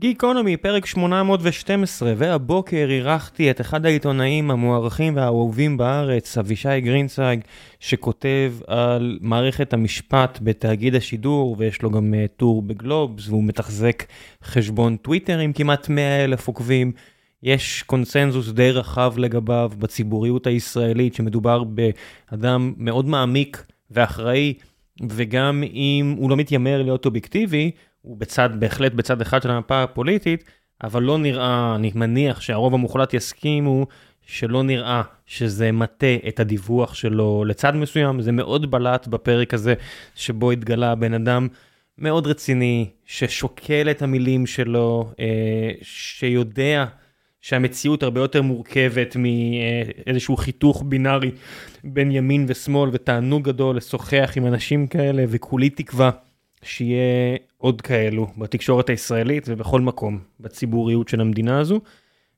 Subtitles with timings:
[0.00, 7.40] גיקונומי, פרק 812, והבוקר אירחתי את אחד העיתונאים המוערכים והאהובים בארץ, אבישי גרינצייג,
[7.80, 14.04] שכותב על מערכת המשפט בתאגיד השידור, ויש לו גם uh, טור בגלובס, והוא מתחזק
[14.44, 16.92] חשבון טוויטר עם כמעט 100 אלף עוקבים.
[17.42, 24.54] יש קונסנזוס די רחב לגביו בציבוריות הישראלית, שמדובר באדם מאוד מעמיק ואחראי,
[25.08, 27.70] וגם אם הוא לא מתיימר להיות אובייקטיבי,
[28.06, 30.44] הוא בצד, בהחלט בצד אחד של המפה הפוליטית,
[30.84, 33.86] אבל לא נראה, אני מניח שהרוב המוחלט יסכימו
[34.26, 39.74] שלא נראה שזה מטה את הדיווח שלו לצד מסוים, זה מאוד בלט בפרק הזה
[40.14, 41.48] שבו התגלה בן אדם
[41.98, 46.84] מאוד רציני, ששוקל את המילים שלו, אה, שיודע
[47.40, 51.30] שהמציאות הרבה יותר מורכבת מאיזשהו חיתוך בינארי
[51.84, 56.10] בין ימין ושמאל, ותענוג גדול לשוחח עם אנשים כאלה, וכולי תקווה
[56.66, 61.80] שיהיה עוד כאלו בתקשורת הישראלית ובכל מקום בציבוריות של המדינה הזו.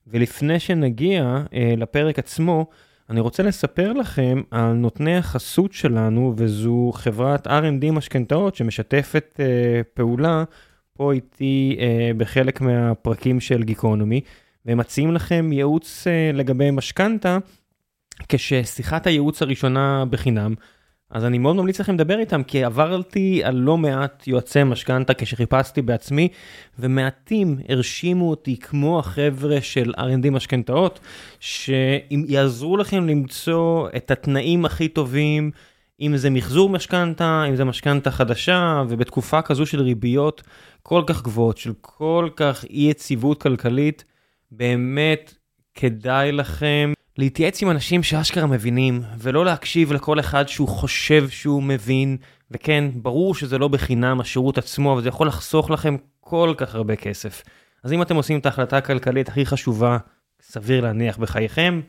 [0.07, 2.67] ולפני שנגיע אה, לפרק עצמו,
[3.11, 10.45] אני רוצה לספר לכם על נותני החסות שלנו, וזו חברת R&D משכנתאות שמשתפת אה, פעולה
[10.93, 14.21] פה איתי אה, בחלק מהפרקים של גיקונומי,
[14.67, 17.39] והם מציעים לכם ייעוץ אה, לגבי משכנתה,
[18.29, 20.55] כששיחת הייעוץ הראשונה בחינם.
[21.11, 25.83] אז אני מאוד ממליץ לכם לדבר איתם, כי עברתי על לא מעט יועצי משכנתה כשחיפשתי
[25.83, 26.29] בעצמי,
[26.79, 31.01] ומעטים הרשימו אותי כמו החבר'ה של R&D משכנתאות,
[31.41, 35.51] שיעזרו לכם למצוא את התנאים הכי טובים,
[36.01, 40.43] אם זה מחזור משכנתה, אם זה משכנתה חדשה, ובתקופה כזו של ריביות
[40.83, 44.05] כל כך גבוהות, של כל כך אי יציבות כלכלית,
[44.53, 45.35] באמת
[45.75, 52.17] כדאי לכם להתייעץ עם אנשים שאשכרה מבינים, ולא להקשיב לכל אחד שהוא חושב שהוא מבין,
[52.51, 56.97] וכן, ברור שזה לא בחינם השירות עצמו, אבל זה יכול לחסוך לכם כל כך הרבה
[56.97, 57.43] כסף.
[57.85, 59.99] אז אם אתם עושים את ההחלטה הכלכלית הכי חשובה,
[60.43, 61.81] סביר להניח בחייכם,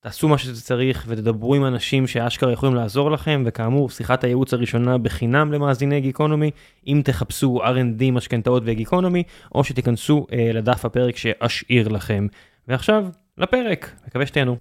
[0.00, 4.98] תעשו מה שזה צריך ותדברו עם אנשים שאשכרה יכולים לעזור לכם, וכאמור, שיחת הייעוץ הראשונה
[4.98, 6.50] בחינם למאזיני גיקונומי,
[6.86, 9.22] אם תחפשו R&D משכנתאות וגיקונומי,
[9.54, 12.26] או שתיכנסו אה, לדף הפרק שאשאיר לכם.
[12.68, 13.06] ועכשיו,
[13.38, 14.56] לפרק, מקווה שתהנו.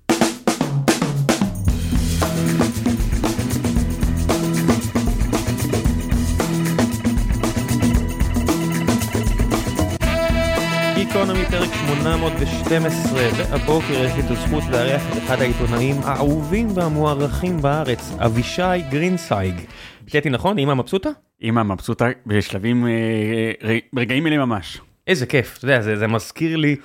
[10.96, 18.12] גיקונומי פרק 812, והבוקר יש לי את הזכות לארח את אחד העיתונאים האהובים והמוערכים בארץ,
[18.18, 19.56] אבישי גרינצייג.
[20.02, 20.60] ביטאתי נכון?
[20.60, 21.10] אמא מבסוטה?
[21.44, 24.82] אמא מבסוטה בשלבים, אה, רגעים אלה ממש.
[25.08, 26.76] איזה כיף, אתה יודע, זה, זה מזכיר לי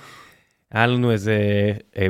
[0.71, 1.37] היה לנו איזה
[1.97, 2.07] אה,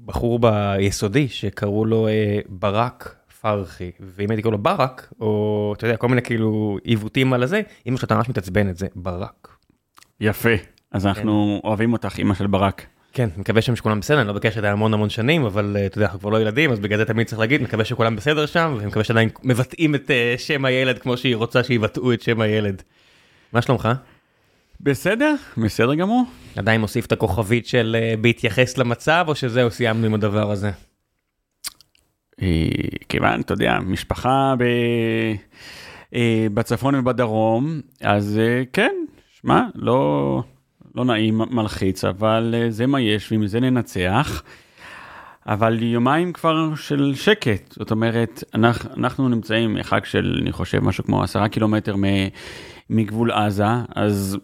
[0.00, 5.96] בחור ביסודי שקראו לו אה, ברק פרחי, ואם הייתי קורא לו ברק, או אתה יודע,
[5.96, 9.48] כל מיני כאילו עיוותים על הזה, אמא שלו ממש מתעצבנת, זה ברק.
[10.20, 10.54] יפה,
[10.92, 11.68] אז אנחנו כן.
[11.68, 12.86] אוהבים אותך, אמא של ברק.
[13.12, 16.06] כן, מקווה שם שכולם בסדר, אני לא בקשר איתה המון המון שנים, אבל אתה יודע,
[16.06, 19.04] אנחנו כבר לא ילדים, אז בגלל זה תמיד צריך להגיד, מקווה שכולם בסדר שם, ומקווה
[19.04, 22.82] שעדיין מבטאים את uh, שם הילד כמו שהיא רוצה שיבטאו את שם הילד.
[23.52, 23.88] מה שלומך?
[24.80, 26.24] בסדר, בסדר גמור.
[26.56, 30.70] עדיין מוסיף את הכוכבית של uh, בהתייחס למצב, או שזהו, סיימנו עם הדבר הזה?
[32.42, 32.68] אה,
[33.08, 34.62] כיוון, אתה יודע, משפחה ב...
[36.14, 38.40] אה, בצפון ובדרום, אז
[38.72, 38.92] כן,
[39.40, 40.42] שמע, לא,
[40.94, 44.42] לא נעים, מלחיץ, אבל זה מה יש, ומזה ננצח.
[45.46, 51.04] אבל יומיים כבר של שקט, זאת אומרת, אנחנו, אנחנו נמצאים מרחק של, אני חושב, משהו
[51.04, 51.94] כמו עשרה קילומטר
[52.90, 53.64] מגבול עזה,
[53.94, 54.38] אז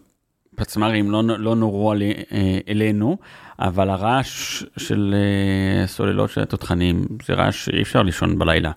[0.55, 3.17] פצמ"רים לא, לא נורו על, אה, אלינו,
[3.59, 8.71] אבל הרעש של אה, סוללות של התותחנים זה רעש שאי אפשר לישון בלילה.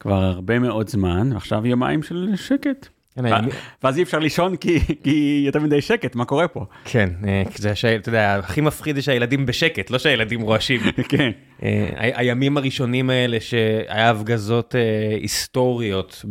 [0.00, 2.88] כבר הרבה מאוד זמן, ועכשיו יומיים של שקט.
[3.14, 3.24] כן,
[3.82, 6.64] ואז אי אפשר לישון כי, יותר מדי שקט, מה קורה פה?
[6.84, 10.80] כן, אה, זה שאתה יודע, הכי מפחיד זה שהילדים בשקט, לא שהילדים רועשים.
[11.10, 11.30] כן.
[11.92, 14.74] הימים הראשונים האלה שהיה הפגזות
[15.20, 16.24] היסטוריות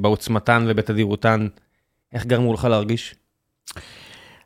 [0.00, 1.48] בעוצמתן ובתדירותן,
[2.12, 3.14] איך גרמו לך להרגיש?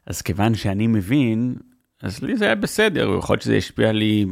[0.06, 1.54] אז כיוון שאני מבין,
[2.02, 4.26] אז לי זה היה בסדר, יכול להיות שזה השפיע לי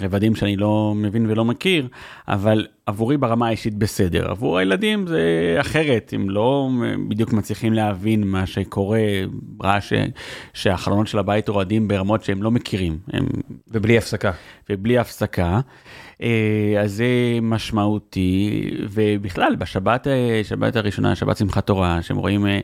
[0.00, 1.88] ברבדים שאני לא מבין ולא מכיר,
[2.28, 4.30] אבל עבורי ברמה האישית בסדר.
[4.30, 6.70] עבור הילדים זה אחרת, הם לא
[7.08, 9.00] בדיוק מצליחים להבין מה שקורה,
[9.62, 9.92] רעש
[10.54, 12.98] שהחלונות של הבית רועדים ברמות שהם לא מכירים.
[13.12, 13.26] הם...
[13.68, 14.30] ובלי הפסקה.
[14.70, 15.60] ובלי הפסקה.
[16.22, 17.06] אה, אז זה
[17.42, 22.60] משמעותי, ובכלל בשבת, אה, שבת הראשונה, שבת שמחת תורה, שהם רואים אה,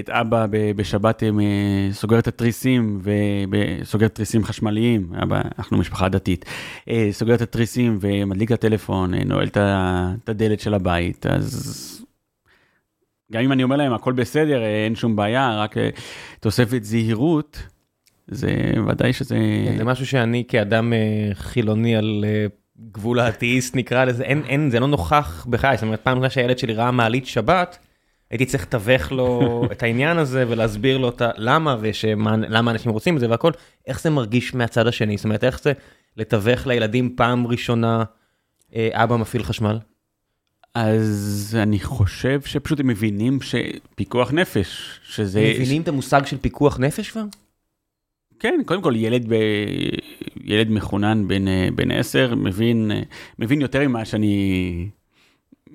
[0.00, 0.46] את אבא
[0.76, 1.22] בשבת
[1.92, 3.00] סוגר את התריסים
[3.50, 6.44] וסוגר את תריסים חשמליים, אבא, אנחנו משפחה דתית,
[7.10, 12.00] סוגר את התריסים ומדליק את הטלפון, נועל את הדלת של הבית, אז
[13.32, 15.88] גם אם אני אומר להם הכל בסדר, אה, אין שום בעיה, רק אה,
[16.40, 17.62] תוספת זהירות,
[18.28, 18.50] זה
[18.88, 19.36] ודאי שזה...
[19.66, 22.46] כן, זה משהו שאני כאדם אה, חילוני על אה,
[22.92, 26.58] גבול האתאיסט נקרא לזה, אין, אין, זה לא נוכח בחיי, זאת אומרת, פעם ראשונה שהילד
[26.58, 27.78] שלי ראה מעלית שבת,
[28.30, 29.40] הייתי צריך לתווך לו
[29.72, 33.50] את העניין הזה ולהסביר לו את למה ולמה אנשים רוצים את זה והכל,
[33.86, 35.72] איך זה מרגיש מהצד השני, זאת אומרת, איך זה
[36.16, 38.04] לתווך לילדים פעם ראשונה
[38.74, 39.78] אה, אבא מפעיל חשמל?
[40.74, 45.52] אז אני חושב שפשוט הם מבינים שפיקוח נפש, שזה...
[45.54, 47.24] מבינים את המושג של פיקוח נפש כבר?
[48.38, 49.34] כן, קודם כל ילד, ב...
[50.44, 53.02] ילד מחונן בן, אה, בן 10 מבין, אה,
[53.38, 54.88] מבין יותר ממה שאני,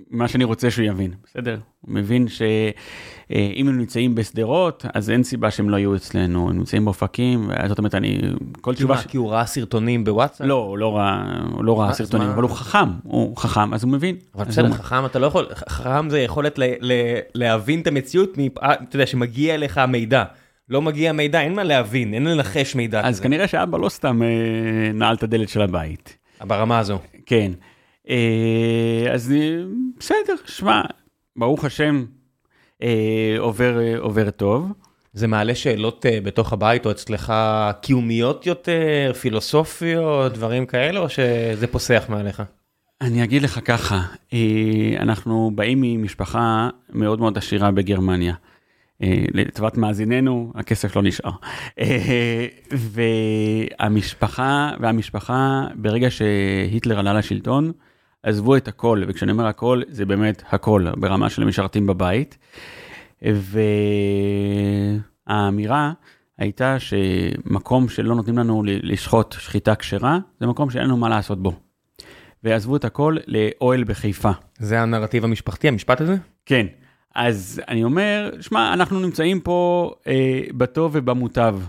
[0.09, 1.57] מה שאני רוצה שהוא יבין, בסדר?
[1.81, 6.85] הוא מבין שאם הם נמצאים בשדרות, אז אין סיבה שהם לא יהיו אצלנו, הם נמצאים
[6.85, 8.19] באופקים, זאת אומרת, אני,
[8.61, 8.97] כל תשובה...
[8.97, 9.05] ש...
[9.05, 10.47] כי הוא ראה סרטונים בוואטסאפ?
[10.47, 12.33] לא, הוא לא ראה, הוא לא ראה סרטונים, מה...
[12.33, 14.15] אבל הוא חכם, הוא חכם, אז הוא מבין.
[14.35, 14.75] אבל בסדר, הוא...
[14.75, 16.63] חכם אתה לא יכול, חכם זה יכולת ל...
[16.81, 16.93] ל...
[17.35, 18.57] להבין את המציאות, מפ...
[18.57, 20.23] אתה יודע, שמגיע אליך מידע.
[20.69, 23.23] לא מגיע מידע, אין מה להבין, אין לנחש מידע אז כזה.
[23.23, 24.27] כנראה שאבא לא סתם אה,
[24.93, 26.17] נעל את הדלת של הבית.
[26.41, 26.99] ברמה הזו.
[27.25, 27.51] כן.
[28.09, 29.63] אה, אז אה,
[29.99, 30.81] בסדר, שמע,
[31.35, 32.05] ברוך השם,
[32.83, 34.71] אה, עובר, עובר טוב.
[35.13, 37.33] זה מעלה שאלות בתוך הבית או אצלך
[37.81, 42.43] קיומיות יותר, פילוסופיות, דברים כאלה, או שזה פוסח מעליך?
[43.01, 44.01] אני אגיד לך ככה,
[44.99, 48.33] אנחנו באים ממשפחה מאוד מאוד עשירה בגרמניה.
[49.33, 51.31] לטובת מאזיננו, הכסף לא נשאר.
[53.79, 57.71] והמשפחה, והמשפחה, ברגע שהיטלר עלה לשלטון,
[58.25, 62.37] עזבו את הכל, וכשאני אומר הכל, זה באמת הכל, ברמה של משרתים בבית.
[65.27, 65.91] והאמירה
[66.37, 71.53] הייתה שמקום שלא נותנים לנו לשחוט שחיטה כשרה, זה מקום שאין לנו מה לעשות בו.
[72.43, 74.31] ועזבו את הכל לאוהל בחיפה.
[74.59, 76.15] זה הנרטיב המשפחתי, המשפט הזה?
[76.45, 76.65] כן.
[77.15, 81.59] אז אני אומר, שמע, אנחנו נמצאים פה אה, בטוב ובמוטב.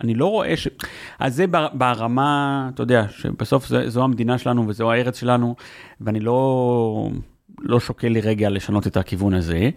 [0.00, 0.68] ואני לא רואה ש...
[1.18, 5.54] אז זה ברמה, אתה יודע, שבסוף זה, זו המדינה שלנו וזו הארץ שלנו,
[6.00, 7.10] ואני לא,
[7.58, 9.70] לא שוקל לי רגע לשנות את הכיוון הזה.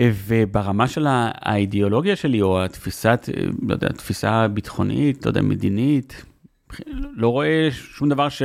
[0.00, 3.28] וברמה של האידיאולוגיה שלי, או התפיסת,
[3.68, 6.24] לא יודע, תפיסה ביטחונית, לא יודע, מדינית,
[7.16, 8.42] לא רואה שום דבר ש...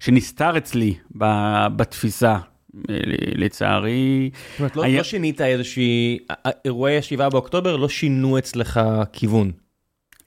[0.00, 0.94] שנסתר אצלי
[1.76, 2.38] בתפיסה.
[3.34, 4.30] לצערי...
[4.50, 4.98] זאת אומרת, לא, היה...
[4.98, 6.18] לא שינית איזושהי...
[6.64, 8.80] אירועי ה-7 באוקטובר לא שינו אצלך
[9.12, 9.52] כיוון.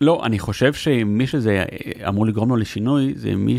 [0.02, 1.64] לא, אני חושב שמי שזה
[2.08, 3.58] אמור לגרום לו לשינוי, זה מי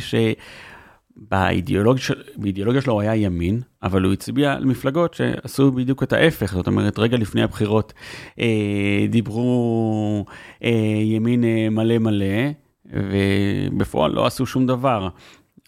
[1.20, 2.80] שבאידיאולוגיה של...
[2.80, 7.16] שלו הוא היה ימין, אבל הוא הצביע למפלגות שעשו בדיוק את ההפך, זאת אומרת, רגע
[7.16, 7.92] לפני הבחירות
[8.40, 10.24] אה, דיברו
[10.64, 12.50] אה, ימין אה, מלא מלא,
[12.86, 15.08] ובפועל לא עשו שום דבר.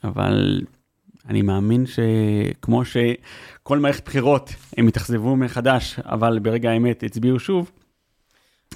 [0.05, 0.61] אבל
[1.29, 7.71] אני מאמין שכמו שכל מערכת בחירות הם התאכזבו מחדש, אבל ברגע האמת הצביעו שוב.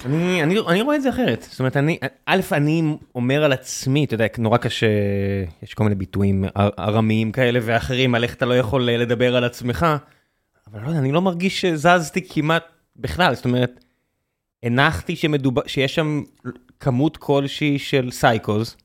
[0.05, 4.05] אני, אני, אני רואה את זה אחרת, זאת אומרת, אני, א', אני אומר על עצמי,
[4.05, 4.87] אתה יודע, נורא קשה,
[5.63, 6.45] יש כל מיני ביטויים
[6.79, 9.85] ארמיים כאלה ואחרים, על איך אתה לא יכול לדבר על עצמך,
[10.71, 12.63] אבל לא יודע, אני לא מרגיש שזזתי כמעט
[12.95, 13.85] בכלל, זאת אומרת,
[14.63, 16.23] הנחתי שמדובר, שיש שם
[16.79, 18.77] כמות כלשהי של סייקוז,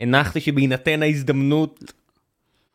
[0.00, 1.92] הנחתי שבהינתן ההזדמנות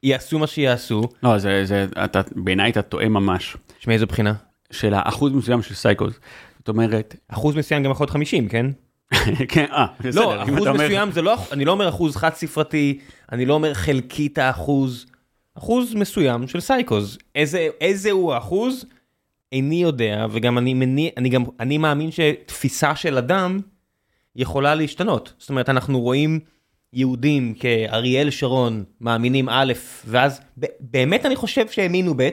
[0.04, 1.02] יעשו מה שיעשו.
[1.24, 3.58] לא, זה, זה, אתה, בעיניי אתה טועה ממש.
[3.80, 4.34] שמאיזו בחינה?
[4.72, 6.14] של האחוז מסוים של סייקוס.
[6.60, 7.16] זאת אומרת...
[7.28, 8.66] אחוז מסוים גם יכול להיות 50, כן?
[9.54, 10.22] כן, אה, בסדר.
[10.22, 13.00] לא, אחוז מסוים זה לא, אני לא אומר אחוז חד ספרתי,
[13.32, 15.06] אני לא אומר חלקית האחוז,
[15.58, 17.18] אחוז מסוים של סייקוז.
[17.36, 18.86] איזה, איזה הוא האחוז?
[19.52, 23.60] איני יודע, וגם אני מניע, אני גם, אני מאמין שתפיסה של אדם
[24.36, 25.34] יכולה להשתנות.
[25.38, 26.40] זאת אומרת, אנחנו רואים
[26.94, 29.74] יהודים כאריאל שרון מאמינים א',
[30.06, 30.42] ואז
[30.80, 32.30] באמת אני חושב שהאמינו ב',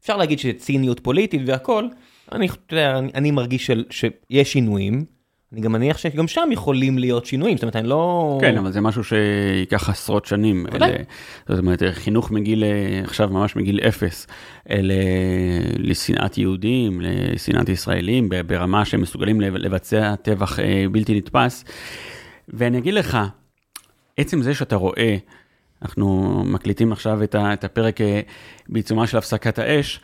[0.00, 1.84] אפשר להגיד שזה ציניות פוליטית והכל,
[2.32, 5.04] אני, אני, אני מרגיש של, שיש שינויים,
[5.52, 8.38] אני גם מניח שגם שם יכולים להיות שינויים, זאת אומרת, אני לא...
[8.40, 10.66] כן, אבל זה משהו שייקח עשרות שנים.
[10.74, 10.86] אלה,
[11.48, 12.64] זאת אומרת, חינוך מגיל,
[13.04, 14.26] עכשיו ממש מגיל אפס,
[14.70, 14.90] אל,
[15.78, 21.64] לשנאת יהודים, לשנאת ישראלים, ברמה שהם מסוגלים לבצע טבח אה, בלתי נתפס.
[22.48, 23.18] ואני אגיד לך,
[24.18, 25.16] עצם זה שאתה רואה,
[25.82, 28.20] אנחנו מקליטים עכשיו את, הפרק אה,
[28.68, 30.00] בעיצומה של הפסקת האש,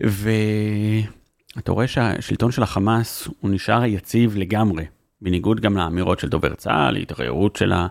[0.00, 4.84] ואתה רואה שהשלטון של החמאס הוא נשאר יציב לגמרי,
[5.20, 7.86] בניגוד גם לאמירות של דובר צה"ל, התערערות של, ה,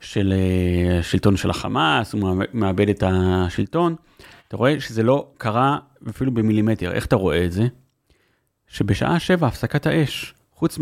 [0.00, 0.34] של
[1.00, 3.94] השלטון אה, של החמאס, הוא מאבד את השלטון.
[4.48, 5.78] אתה רואה שזה לא קרה
[6.08, 6.92] אפילו במילימטר.
[6.92, 7.66] איך אתה רואה את זה?
[8.68, 10.78] שבשעה שבע הפסקת האש, חוץ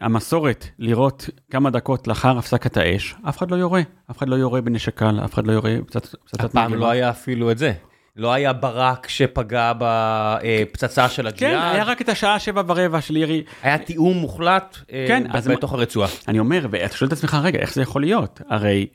[0.00, 4.60] מהמסורת לראות כמה דקות לאחר הפסקת האש, אף אחד לא יורה, אף אחד לא יורה
[4.60, 6.86] בנשק קל, אף אחד לא יורה פצצת הפעם מרגמה.
[6.86, 7.72] לא היה אפילו את זה.
[8.16, 11.74] לא היה ברק שפגע בפצצה של כן, הג'יהאד.
[11.74, 13.42] היה רק את השעה שבע ורבע של ירי.
[13.62, 16.08] היה תיאום מוחלט אה, כן, ב- אז בתוך הרצועה.
[16.28, 18.40] אני אומר, ואתה שואל את עצמך, רגע, איך זה יכול להיות?
[18.48, 18.86] הרי,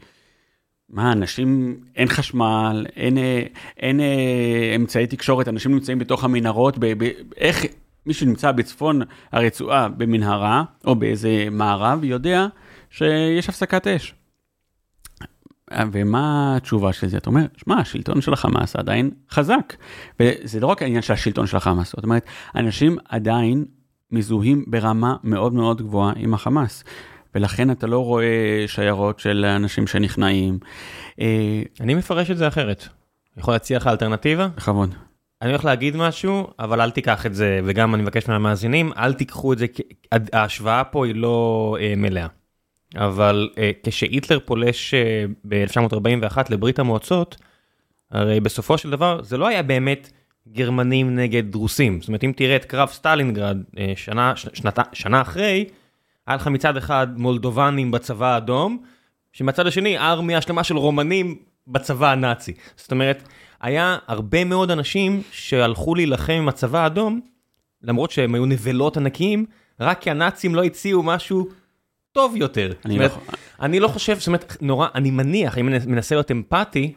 [0.89, 3.41] מה, אנשים, אין חשמל, אין, אה,
[3.77, 7.65] אין אה, אמצעי תקשורת, אנשים נמצאים בתוך המנהרות, ב, ב, איך
[8.07, 12.47] מי שנמצא בצפון הרצועה במנהרה, או באיזה מערב, יודע
[12.89, 14.13] שיש הפסקת אש.
[15.91, 17.17] ומה התשובה של זה?
[17.17, 19.73] אתה אומר, שמע, השלטון של החמאס עדיין חזק.
[20.19, 23.65] וזה לא רק העניין של השלטון של החמאס, זאת אומרת, אנשים עדיין
[24.11, 26.83] מזוהים ברמה מאוד מאוד גבוהה עם החמאס.
[27.35, 30.59] ולכן אתה לא רואה שיירות של אנשים שנכנעים.
[31.21, 32.87] אה, אני מפרש את זה אחרת.
[33.37, 34.47] יכול להציע לך אלטרנטיבה?
[34.47, 35.06] בכבוד.
[35.41, 39.53] אני הולך להגיד משהו, אבל אל תיקח את זה, וגם אני מבקש מהמאזינים, אל תיקחו
[39.53, 39.65] את זה,
[40.33, 42.27] ההשוואה פה היא לא אה, מלאה.
[42.95, 47.37] אבל אה, כשהיטלר פולש אה, ב-1941 לברית המועצות,
[48.11, 50.11] הרי בסופו של דבר זה לא היה באמת
[50.51, 52.01] גרמנים נגד רוסים.
[52.01, 55.65] זאת אומרת, אם תראה את קרב סטלינגרד אה, שנה, שנת, שנה אחרי,
[56.27, 58.83] היה לך מצד אחד מולדובנים בצבא האדום,
[59.33, 61.35] שמהצד השני ארמיה שלמה של רומנים
[61.67, 62.53] בצבא הנאצי.
[62.75, 63.23] זאת אומרת,
[63.61, 67.19] היה הרבה מאוד אנשים שהלכו להילחם עם הצבא האדום,
[67.83, 69.45] למרות שהם היו נבלות ענקיים,
[69.79, 71.47] רק כי הנאצים לא הציעו משהו
[72.11, 72.71] טוב יותר.
[72.85, 76.15] אני זאת לא אומרת, אני לא חושב, זאת אומרת, נורא, אני מניח, אם אני מנסה
[76.15, 76.93] להיות אמפתי,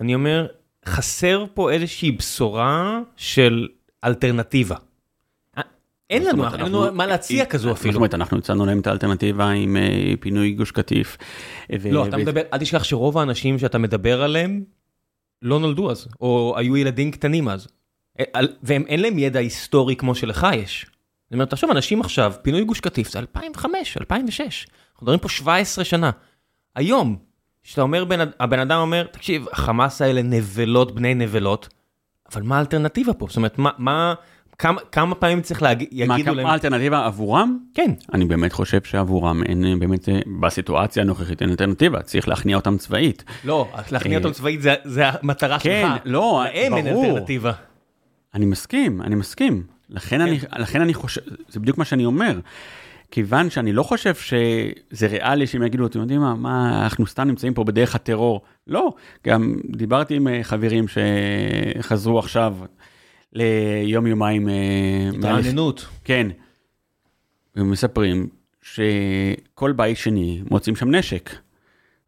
[0.00, 0.46] אני אומר,
[0.86, 3.68] חסר פה איזושהי בשורה של
[4.04, 4.76] אלטרנטיבה.
[5.58, 5.62] אה,
[6.10, 7.94] אין זאת לנו, אומרת, אין לנו אנחנו- מה להציע כזו זאת אפילו.
[7.96, 11.16] אומרת, אנחנו הצענו להם את האלטרנטיבה עם אה, פינוי גוש קטיף.
[11.80, 14.62] ו- לא, אתה ו- מדבר, אל תשכח שרוב האנשים שאתה מדבר עליהם
[15.42, 17.68] לא נולדו אז, או היו ילדים קטנים אז.
[18.20, 20.86] אה, והם אין להם ידע היסטורי כמו שלך יש.
[21.24, 24.66] זאת אומרת, תחשוב, אנשים עכשיו, פינוי גוש קטיף זה 2005, 2006.
[24.92, 26.10] אנחנו מדברים פה 17 שנה.
[26.74, 27.16] היום,
[27.62, 31.68] שאתה אומר, בן, הבן אדם אומר, תקשיב, החמאס האלה נבלות בני נבלות,
[32.32, 33.26] אבל מה האלטרנטיבה פה?
[33.28, 34.14] זאת אומרת, מה, מה,
[34.60, 37.58] כמה, כמה פעמים צריך להגיד, מה יגידו להם, כמה האלטרנטיבה עבורם?
[37.74, 42.56] כן, אני באמת חושב שעבורם אין אה, באמת, אה, בסיטואציה הנוכחית אין אלטרנטיבה, צריך להכניע
[42.56, 43.24] אותם צבאית.
[43.44, 46.02] לא, להכניע אה, אותם צבאית זה, זה המטרה כן, שלך.
[46.04, 46.86] לא, להם אין.
[46.86, 47.52] אלטרנטיבה.
[48.34, 49.62] אני מסכים, אני מסכים.
[49.90, 52.38] לכן, אני, לכן אני חושב, זה בדיוק מה שאני אומר.
[53.10, 57.54] כיוון שאני לא חושב שזה ריאלי שהם יגידו, אתם יודעים מה, מה, אנחנו סתם נמצאים
[57.54, 58.40] פה בדרך הטרור.
[58.66, 58.92] לא,
[59.26, 62.54] גם דיברתי עם חברים שחזרו עכשיו
[63.32, 64.48] ליום יומיים.
[64.48, 65.86] אה, התרעננות.
[66.04, 66.26] כן.
[67.56, 68.28] הם מספרים
[68.62, 71.30] שכל בית שני מוצאים שם נשק.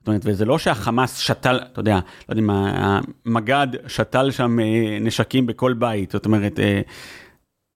[0.03, 4.99] זאת אומרת, וזה לא שהחמאס שתל, אתה יודע, לא יודע מה, המג"ד שתל שם אה,
[5.01, 6.81] נשקים בכל בית, זאת אומרת, אה,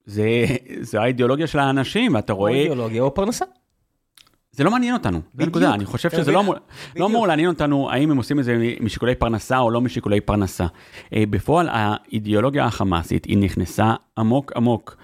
[0.07, 0.45] זה,
[0.81, 3.45] זה האידיאולוגיה של האנשים, ואתה או רואה, אידיאולוגיה או פרנסה.
[4.57, 5.57] זה לא מעניין אותנו, זה בדיוק.
[5.57, 6.33] הנקודה, אני חושב שזה?
[6.33, 6.55] לא אמור.
[6.97, 10.67] לא אמור לעניין אותנו האם הם עושים את זה משיקולי פרנסה או לא משיקולי פרנסה.
[11.15, 14.97] אה, בפועל האידיאולוגיה החמאסית היא נכנסה עמוק עמוק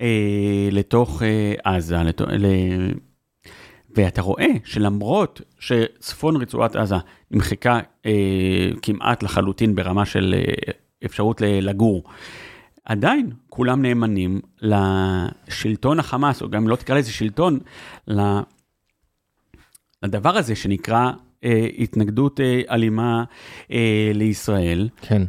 [0.00, 2.46] אה, לתוך אה, עזה, לתו, ל...
[3.96, 6.96] ואתה רואה שלמרות שצפון רצועת עזה
[7.30, 7.80] נמחקה
[8.82, 10.34] כמעט לחלוטין ברמה של
[11.04, 12.04] אפשרות לגור,
[12.84, 17.58] עדיין כולם נאמנים לשלטון החמאס, או גם לא תקרא לזה שלטון,
[18.08, 18.40] ל-
[20.02, 21.10] לדבר הזה שנקרא
[21.44, 23.24] אה, התנגדות אה, אלימה
[23.72, 24.88] אה, לישראל.
[25.00, 25.22] כן.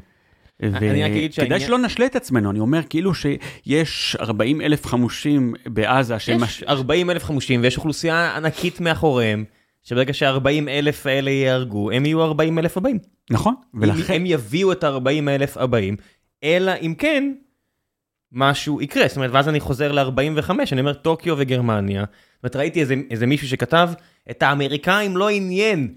[0.64, 5.54] אני רק אגיד וכדאי שלא נשלה את עצמנו, אני אומר כאילו שיש 40 אלף חמושים
[5.66, 6.64] בעזה יש שמש...
[6.64, 9.46] 40 אלף חמושים ויש אוכלוסייה ענקית מאחוריהם,
[9.84, 13.00] שברגע שה-40 אלף האלה ייהרגו, הם יהיו 40 אלף הבאים.
[13.30, 13.98] נכון, ולכן...
[13.98, 14.14] ולכן...
[14.14, 15.96] הם יביאו את ה-40 אלף הבאים,
[16.44, 17.34] אלא אם כן,
[18.32, 19.08] משהו יקרה.
[19.08, 22.02] זאת אומרת, ואז אני חוזר ל-45, אני אומר טוקיו וגרמניה.
[22.02, 23.90] זאת אומרת, ראיתי איזה, איזה מישהו שכתב,
[24.30, 25.96] את האמריקאים לא עניין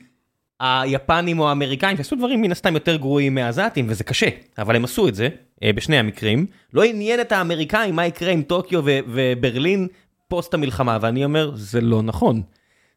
[0.61, 4.29] היפנים או האמריקאים, שעשו דברים מן הסתם יותר גרועים מהעזתים, וזה קשה,
[4.59, 5.29] אבל הם עשו את זה,
[5.63, 6.47] אה, בשני המקרים.
[6.73, 9.89] לא עניין את האמריקאים מה יקרה עם טוקיו ו- וברלין
[10.29, 12.43] פוסט המלחמה, ואני אומר, זה לא נכון.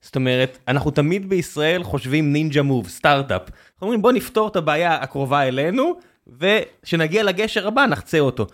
[0.01, 3.41] זאת אומרת, אנחנו תמיד בישראל חושבים ninja move, סטארט-אפ.
[3.41, 5.93] אנחנו אומרים, בוא נפתור את הבעיה הקרובה אלינו,
[6.39, 8.47] וכשנגיע לגשר הבא נחצה אותו.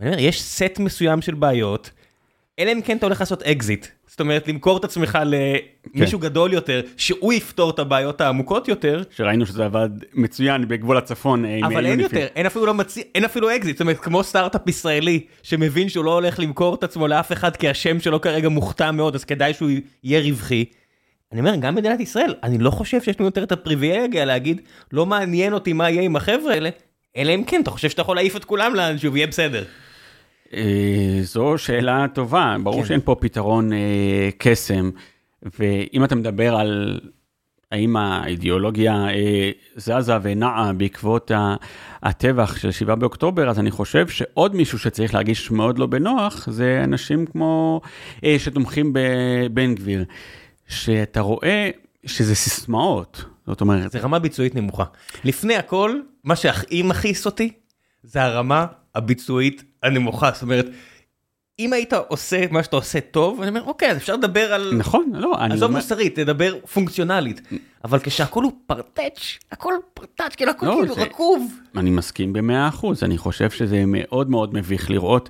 [0.00, 1.90] אני אומר, יש סט מסוים של בעיות,
[2.58, 3.86] אלא אם כן אתה הולך לעשות אקזיט.
[4.06, 5.18] זאת אומרת, למכור את עצמך
[5.94, 11.44] למישהו גדול יותר, שהוא יפתור את הבעיות העמוקות יותר, שראינו שזה עבד מצוין בגבול הצפון.
[11.44, 12.00] אה, עם אבל אין.
[12.00, 16.04] יותר, אין אפילו לא מציע, אין אפילו אקזיט, זאת אומרת, כמו סטארט-אפ ישראלי, שמבין שהוא
[16.04, 19.54] לא הולך למכור את עצמו לאף אחד, כי השם שלו כרגע מוכתם מאוד, אז כדאי
[19.54, 19.70] שהוא
[20.04, 20.64] יהיה רווחי.
[21.32, 24.60] אני אומר, גם מדינת ישראל, אני לא חושב שיש לנו יותר את הפריבילגיה להגיד,
[24.92, 26.70] לא מעניין אותי מה יהיה עם החבר'ה האלה,
[27.16, 29.64] אלא אם כן, אתה חושב שאתה יכול להעיף את כולם לאנשהו ויהיה בסדר.
[30.54, 32.88] אה, זו שאלה טובה, ברור כן.
[32.88, 34.90] שאין פה פתרון אה, קסם,
[35.42, 37.00] ואם אתה מדבר על
[37.72, 41.30] האם האידיאולוגיה אה, זזה ונעה בעקבות
[42.02, 46.80] הטבח של 7 באוקטובר, אז אני חושב שעוד מישהו שצריך להרגיש מאוד לא בנוח, זה
[46.84, 47.80] אנשים כמו
[48.24, 50.04] אה, שתומכים בבן גביר,
[50.68, 51.70] שאתה רואה
[52.06, 54.84] שזה סיסמאות, זאת אומרת, זה רמה ביצועית נמוכה.
[55.24, 57.52] לפני הכל, מה שהכי מכעיס אותי,
[58.02, 60.30] זה הרמה הביצועית הנמוכה.
[60.32, 60.66] זאת אומרת,
[61.58, 64.72] אם היית עושה מה שאתה עושה טוב, אני אומר, אוקיי, אז אפשר לדבר על...
[64.78, 67.40] נכון, לא, אני עזוב אומר, מוסרית, תדבר פונקציונלית.
[67.84, 71.52] אבל כשהכול הוא פרטץ', הכל פרטץ', כאילו הכל לא, כאילו זה- רקוב.
[71.76, 75.28] אני מסכים במאה אחוז, אני חושב שזה מאוד מאוד מביך לראות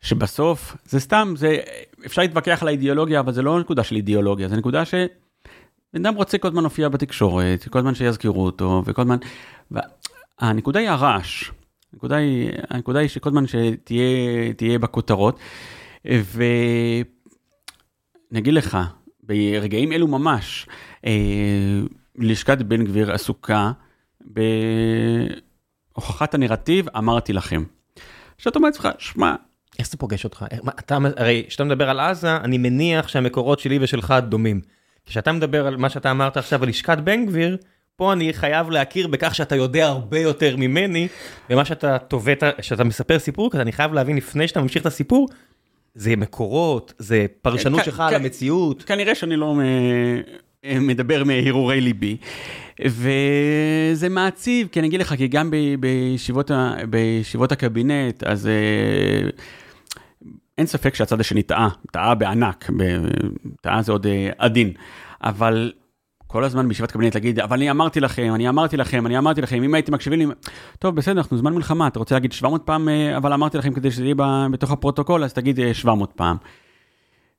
[0.00, 1.56] שבסוף זה סתם, זה,
[2.06, 4.94] אפשר להתווכח על האידיאולוגיה, אבל זה לא נקודה של אידיאולוגיה, זה נקודה ש...
[5.94, 9.16] בן אדם רוצה כל הזמן להופיע בתקשורת, כל הזמן שיזכרו אותו, וכל הזמן...
[10.40, 11.50] הנקודה היא הרעש,
[11.94, 15.38] הנקודה היא, הנקודה היא שכל הזמן שתהיה תהיה בכותרות,
[16.04, 17.04] ואני
[18.38, 18.78] אגיד לך,
[19.22, 20.66] ברגעים אלו ממש,
[21.06, 21.80] אה,
[22.16, 23.72] לשכת בן גביר עסוקה
[25.94, 27.64] בהוכחת הנרטיב, אמרתי לכם.
[28.36, 29.34] עכשיו אתה אומר לעצמך, שמע,
[29.78, 30.44] איך זה פוגש אותך?
[30.50, 34.60] איך- מה, אתה, הרי כשאתה מדבר על עזה, אני מניח שהמקורות שלי ושלך דומים.
[35.06, 37.56] כשאתה מדבר על מה שאתה אמרת עכשיו על לשכת בן גביר,
[37.96, 41.08] פה אני חייב להכיר בכך שאתה יודע הרבה יותר ממני,
[41.50, 45.28] ומה שאתה טובט, שאתה מספר סיפור כזה, אני חייב להבין לפני שאתה ממשיך את הסיפור,
[45.94, 48.00] זה מקורות, זה פרשנות כן, שלך.
[48.00, 48.82] על המציאות.
[48.82, 49.54] כנראה שאני לא
[50.64, 52.16] מדבר מהרהורי ליבי.
[52.86, 59.28] וזה מעציב, כי אני אגיד לך, כי גם ב- בישיבות, ה- בישיבות הקבינט, אז אה,
[60.58, 63.08] אין ספק שהצד השני טעה, טעה בענק, ב-
[63.60, 64.72] טעה זה עוד אה, עדין,
[65.22, 65.72] אבל
[66.34, 69.62] כל הזמן בישיבת קבינט להגיד, אבל אני אמרתי לכם, אני אמרתי לכם, אני אמרתי לכם,
[69.62, 70.26] אם הייתם מקשיבים לי,
[70.78, 73.90] טוב, בסדר, אנחנו זמן מלחמה, אתה רוצה להגיד 700 פעם, אה, אבל אמרתי לכם כדי
[73.90, 74.14] שזה יהיה
[74.50, 76.36] בתוך הפרוטוקול, אז תגיד אה, 700 פעם.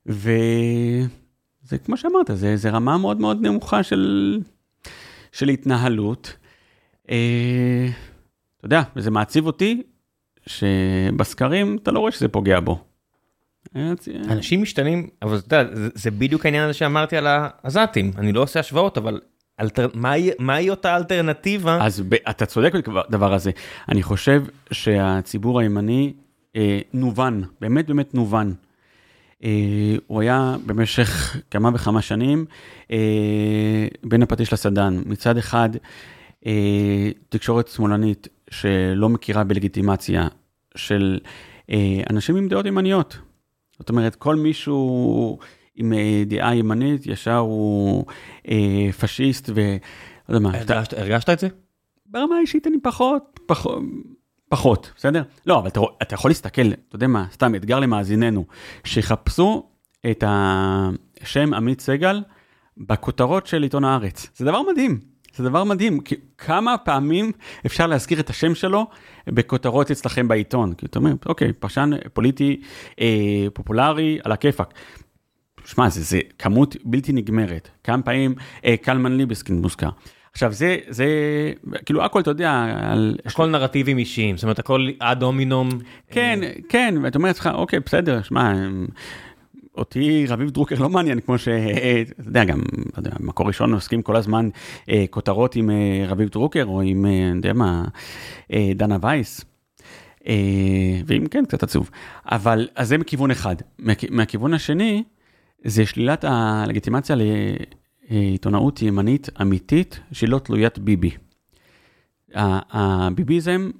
[0.06, 4.40] וזה כמו שאמרת, זה, זה רמה מאוד מאוד נמוכה של,
[5.32, 6.36] של התנהלות.
[7.10, 7.88] אה,
[8.58, 9.84] אתה יודע, וזה מעציב אותי,
[10.48, 12.84] שבסקרים אתה לא רואה שזה פוגע בו.
[14.30, 18.42] אנשים משתנים, אבל אתה יודע, זה, זה בדיוק העניין הזה שאמרתי על העזתים, אני לא
[18.42, 19.20] עושה השוואות, אבל
[19.62, 19.88] אלטר...
[19.94, 21.86] מהי, מהי אותה אלטרנטיבה?
[21.86, 23.52] אז ב, אתה צודק בדבר הזה.
[23.90, 26.14] אני חושב שהציבור הימני
[26.56, 28.52] אה, נובן, באמת באמת נובן.
[29.44, 32.46] אה, הוא היה במשך כמה וכמה שנים
[32.92, 32.98] אה,
[34.04, 35.02] בין הפטיש לסדן.
[35.06, 35.70] מצד אחד,
[36.46, 40.28] אה, תקשורת שמאלנית שלא מכירה בלגיטימציה
[40.76, 41.20] של
[41.70, 43.18] אה, אנשים עם דעות ימניות.
[43.80, 45.38] זאת אומרת, כל מישהו
[45.76, 48.06] עם אה, דעה ימנית, ישר הוא
[48.50, 49.62] אה, פשיסט ו...
[50.30, 51.48] לא יודע מה, אתה- הרגשת, הרגשת את זה?
[52.06, 53.80] ברמה האישית אני פחות, פחות,
[54.50, 55.24] פחות, בסדר?
[55.46, 58.46] לא, אבל אתה, אתה יכול להסתכל, אתה יודע מה, סתם אתגר למאזיננו,
[58.84, 59.70] שיחפשו
[60.12, 62.24] את השם עמית סגל
[62.78, 64.28] בכותרות של עיתון הארץ.
[64.36, 65.00] זה דבר מדהים,
[65.36, 67.32] זה דבר מדהים, כי כמה פעמים
[67.66, 68.88] אפשר להזכיר את השם שלו
[69.28, 72.62] בכותרות אצלכם בעיתון, כי אתה אומר, אוקיי, פרשן פוליטי
[73.02, 74.74] אה, פופולרי על הכיפאק.
[75.66, 77.70] שמע, זה, זה כמות בלתי נגמרת.
[77.84, 79.90] כמה פעמים אה, קלמן ליבסקין מוזכר.
[80.32, 81.08] עכשיו, זה, זה,
[81.86, 83.18] כאילו, הכל, אתה יודע, על...
[83.26, 85.70] הכל נרטיבים אישיים, זאת אומרת הכל עד הומינום.
[86.10, 88.54] כן, כן, ואתה אומר לעצמך, אוקיי, בסדר, שמע,
[89.78, 91.48] אותי רביב דרוקר לא מעניין, כמו ש...
[91.48, 94.50] אה, אתה יודע, גם, לא יודע, מקור ראשון עוסקים כל הזמן
[94.90, 95.76] אה, כותרות עם אה,
[96.08, 97.86] רביב דרוקר, או עם, אה, אני יודע מה,
[98.54, 99.46] אה, דנה וייס.
[100.28, 100.34] אה,
[101.06, 101.90] ואם כן, קצת עצוב.
[102.26, 103.56] אבל, אז זה מכיוון אחד.
[103.82, 105.04] מהכ- מהכיוון השני,
[105.66, 107.16] זה שלילת הלגיטימציה
[108.10, 111.12] לעיתונאות ימנית אמיתית, שהיא לא תלוית ביבי.
[112.36, 113.80] הביביזם אה,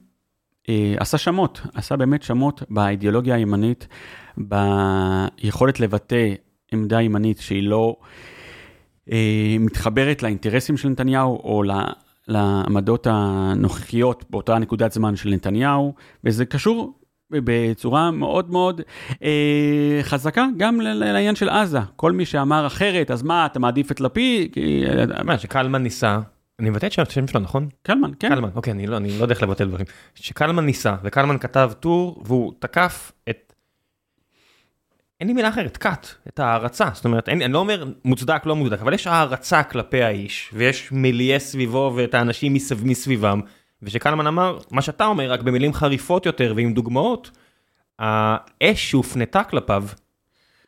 [0.98, 3.88] עשה שמות, עשה באמת שמות באידיאולוגיה הימנית,
[4.38, 6.34] ביכולת לבטא
[6.74, 7.96] עמדה ימנית שהיא לא
[9.12, 11.72] אה, מתחברת לאינטרסים של נתניהו או ל...
[12.28, 17.00] לעמדות הנוכחיות באותה נקודת זמן של נתניהו, וזה קשור
[17.32, 18.82] בצורה מאוד מאוד
[19.24, 21.80] אה, חזקה גם לעניין של עזה.
[21.96, 24.56] כל מי שאמר אחרת, אז מה, אתה מעדיף את לפיד?
[24.58, 26.20] אה, מה, שקלמן ניסה,
[26.60, 27.70] אני מבטא את השם שלו נכון?
[27.84, 28.30] קלמן, כן.
[28.30, 29.86] קלמן, אוקיי, אני לא, אני לא יודע איך לבטא דברים.
[30.16, 33.54] שקלמן ניסה, וקלמן כתב טור, והוא תקף את...
[35.20, 36.90] אין לי מילה אחרת, קאט, את ההערצה.
[36.94, 40.92] זאת אומרת, אין, אני לא אומר מוצדק, לא מוצדק, אבל יש הערצה כלפי האיש, ויש
[40.92, 43.42] מיליה סביבו ואת האנשים מסב, מסביבם,
[43.82, 47.32] ושקלמן אמר, מה שאתה אומר, רק במילים חריפות יותר ועם דוגמאות,
[48.00, 49.84] האש שהופנתה כלפיו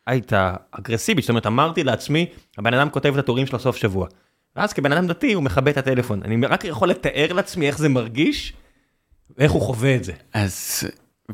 [0.06, 1.24] הייתה אגרסיבית.
[1.24, 2.26] זאת אומרת, אמרתי לעצמי,
[2.58, 4.06] הבן אדם כותב את הטורים של הסוף שבוע.
[4.58, 6.22] ואז כבן אדם דתי הוא מכבה את הטלפון.
[6.22, 8.52] אני רק יכול לתאר לעצמי איך זה מרגיש,
[9.38, 10.12] ואיך הוא חווה את זה.
[10.34, 10.84] אז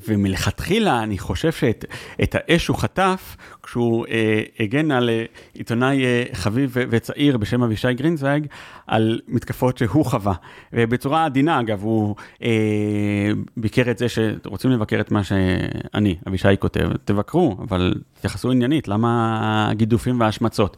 [0.09, 6.71] ומלכתחילה אני חושב שאת האש הוא חטף כשהוא אה, הגן על אה, עיתונאי אה, חביב
[6.73, 8.47] ו- וצעיר בשם אבישי גרינזייג
[8.87, 10.35] על מתקפות שהוא חווה.
[10.73, 16.89] ובצורה עדינה אגב, הוא אה, ביקר את זה שרוצים לבקר את מה שאני, אבישי כותב,
[17.05, 20.77] תבקרו, אבל תתייחסו עניינית, למה הגידופים וההשמצות.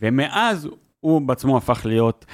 [0.00, 0.68] ומאז
[1.02, 2.24] הוא בעצמו הפך להיות...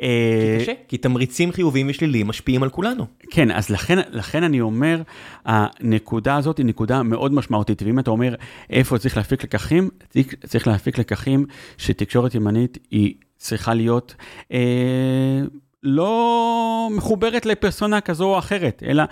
[0.00, 3.06] אה, כי קשה, כי תמריצים חיוביים ושליליים משפיעים על כולנו.
[3.30, 5.02] כן, אז לכן, לכן אני אומר,
[5.44, 8.34] הנקודה הזאת היא נקודה מאוד משמעותית, ואם אתה אומר
[8.70, 11.46] איפה צריך להפיק לקחים, צריך, צריך להפיק לקחים
[11.78, 14.14] שתקשורת ימנית היא צריכה להיות
[14.52, 15.40] אה,
[15.82, 19.02] לא מחוברת לפרסונה כזו או אחרת, אלא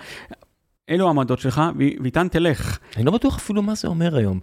[0.89, 1.61] אלו העמדות שלך,
[2.01, 2.79] ואיתן תלך.
[2.97, 4.39] אני לא בטוח אפילו מה זה אומר היום.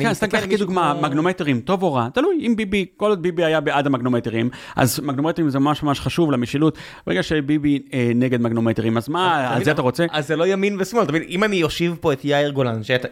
[0.00, 3.60] כן, סתם קח כדוגמה, מגנומטרים, טוב או רע, תלוי, אם ביבי, כל עוד ביבי היה
[3.60, 9.08] בעד המגנומטרים, אז מגנומטרים זה ממש ממש חשוב למשילות, ברגע שביבי אה, נגד מגנומטרים, אז
[9.08, 10.06] מה, על זה אתה רוצה?
[10.10, 13.08] אז זה לא ימין ושמאל, אתה מבין, אם אני יושיב פה את יאיר גולן, שהייתה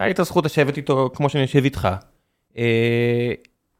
[0.00, 1.88] לי את הזכות לשבת איתו כמו שאני יושב איתך,
[2.58, 3.32] אה,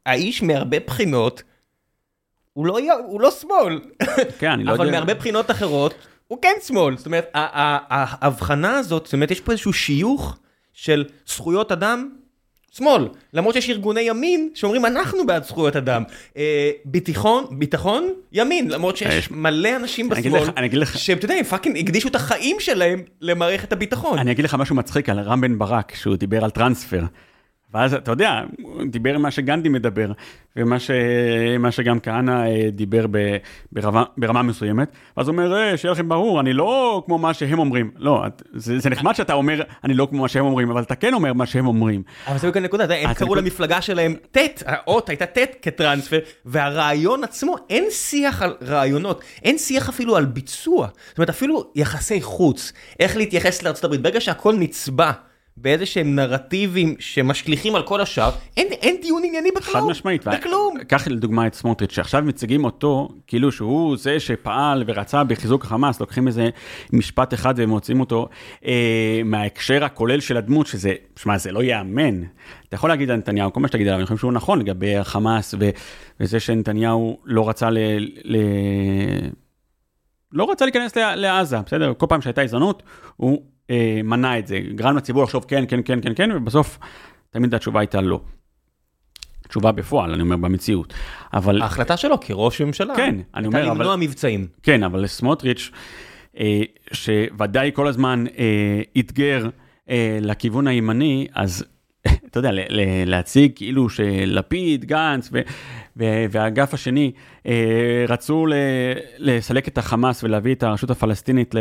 [0.06, 1.42] האיש מהרבה בחינות,
[2.52, 3.80] הוא לא, הוא לא שמאל,
[4.38, 5.94] כן, אני לא יודע, אבל מהרבה בחינות אחרות,
[6.26, 10.38] הוא כן שמאל, זאת אומרת, ההבחנה הזאת, זאת אומרת, יש פה איזשהו שיוך
[10.80, 12.08] של זכויות אדם
[12.72, 16.02] שמאל, למרות שיש ארגוני ימין שאומרים אנחנו בעד זכויות אדם.
[16.36, 20.44] אה, ביטחון, ביטחון, ימין, למרות שיש מלא אנשים בשמאל,
[20.94, 24.18] שאתה יודע, הם fucking הקדישו את החיים שלהם למערכת הביטחון.
[24.18, 27.02] אני אגיד לך משהו מצחיק על רם בן ברק, שהוא דיבר על טרנספר.
[27.74, 30.12] ואז אתה יודע, הוא דיבר מה שגנדי מדבר,
[30.56, 30.90] ומה ש...
[31.70, 33.36] שגם כהנא אה, דיבר ב...
[33.72, 34.04] ברמה...
[34.16, 37.90] ברמה מסוימת, ואז הוא אומר, אה, שיהיה לכם ברור, אני לא כמו מה שהם אומרים.
[37.96, 41.14] לא, זה, זה נחמד שאתה אומר, אני לא כמו מה שהם אומרים, אבל אתה כן
[41.14, 42.02] אומר מה שהם אומרים.
[42.26, 47.56] אבל זה בדיוק הנקודה, הם קראו למפלגה שלהם ט', האות הייתה ט' כטרנספר, והרעיון עצמו,
[47.70, 50.88] אין שיח על רעיונות, אין שיח אפילו על ביצוע.
[51.08, 55.12] זאת אומרת, אפילו יחסי חוץ, איך להתייחס לארה"ב, ברגע שהכל נצבע.
[55.60, 59.84] באיזה שהם נרטיבים שמשליכים על כל השאר, אין, אין דיון ענייני בכלום.
[59.84, 60.28] חד משמעית.
[60.28, 60.74] בכלום.
[60.88, 66.26] קח לדוגמה את סמוטריץ', שעכשיו מציגים אותו כאילו שהוא זה שפעל ורצה בחיזוק החמאס, לוקחים
[66.26, 66.48] איזה
[66.92, 68.28] משפט אחד ומוצאים אותו
[68.66, 72.22] אה, מההקשר הכולל של הדמות, שזה, שמע, זה לא ייאמן.
[72.68, 75.54] אתה יכול להגיד על נתניהו, כל מה שתגיד עליו, אני חושב שהוא נכון לגבי החמאס
[75.60, 75.70] ו,
[76.20, 77.78] וזה שנתניהו לא רצה ל...
[78.24, 78.36] ל...
[80.32, 81.92] לא רצה להיכנס לעזה, בסדר?
[81.96, 82.82] כל פעם שהייתה הזדמנות,
[83.16, 86.78] הוא אה, מנע את זה, גרם לציבור לחשוב כן, כן, כן, כן, כן, ובסוף
[87.30, 88.20] תמיד התשובה הייתה לא.
[89.48, 90.94] תשובה בפועל, אני אומר, במציאות.
[91.32, 91.62] אבל...
[91.62, 93.68] ההחלטה שלו כראש ממשלה, כן, אני אומר, אבל...
[93.68, 94.46] הייתה למנוע מבצעים.
[94.62, 95.70] כן, אבל לסמוטריץ',
[96.38, 99.48] אה, שוודאי כל הזמן אה, אתגר
[99.90, 101.64] אה, לכיוון הימני, אז
[102.26, 102.50] אתה יודע,
[103.06, 105.30] להציג כאילו שלפיד, גנץ
[106.30, 107.12] והאגף השני
[107.46, 108.46] אה, רצו
[109.18, 111.54] לסלק את החמאס ולהביא את הרשות הפלסטינית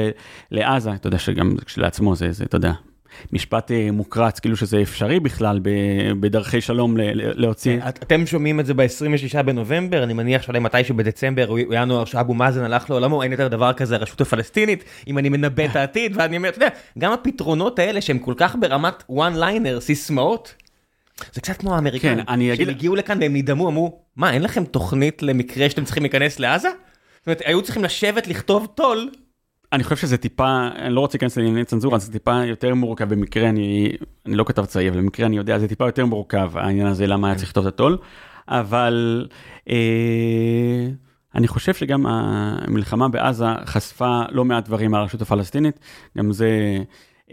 [0.52, 2.72] לעזה, אתה יודע שגם כשלעצמו זה, זה, אתה יודע,
[3.34, 5.60] משפט אה, מוקרץ, כאילו שזה אפשרי בכלל
[6.20, 7.80] בדרכי שלום להוציא.
[7.88, 12.64] אתם שומעים את זה ב-26 בנובמבר, אני מניח שאולי מתישהו בדצמבר או ינואר שאבו מאזן
[12.64, 16.50] הלך לעולמו, אין יותר דבר כזה הרשות הפלסטינית, אם אני מנבא את העתיד, ואני אומר,
[16.50, 16.70] אתה יודע,
[17.00, 20.56] גם הפתרונות האלה שהם כל כך ברמת one liner, סיסמאות,
[21.34, 25.24] זה קצת כמו האמריקאים, כן, שהם הגיעו לכאן והם נדהמו, אמרו, מה, אין לכם תוכנית
[25.24, 26.70] למקרה שאתם צריכים להיכנס לעזה?
[27.18, 29.10] זאת אומרת, היו צריכים לשבת, לכתוב טול.
[29.74, 33.50] אני חושב שזה טיפה, אני לא רוצה להיכנס לענייני צנזורה, זה טיפה יותר מורכב במקרה,
[33.50, 33.92] אני,
[34.26, 37.28] אני לא כתב צעיר, אבל במקרה אני יודע, זה טיפה יותר מורכב, העניין הזה, למה
[37.28, 37.98] היה צריך לכתוב את הטול,
[38.48, 39.28] אבל
[39.70, 40.88] אה,
[41.36, 45.80] אני חושב שגם המלחמה בעזה חשפה לא מעט דברים מהרשות הפלסטינית,
[46.18, 46.50] גם זה...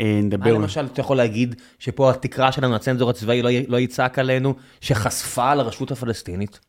[0.00, 0.52] אה, נדבר.
[0.52, 5.50] מה למשל אתה יכול להגיד שפה התקרה שלנו, הצנזור הצבאי לא, לא יצעק עלינו, שחשפה
[5.50, 6.60] על הרשות הפלסטינית?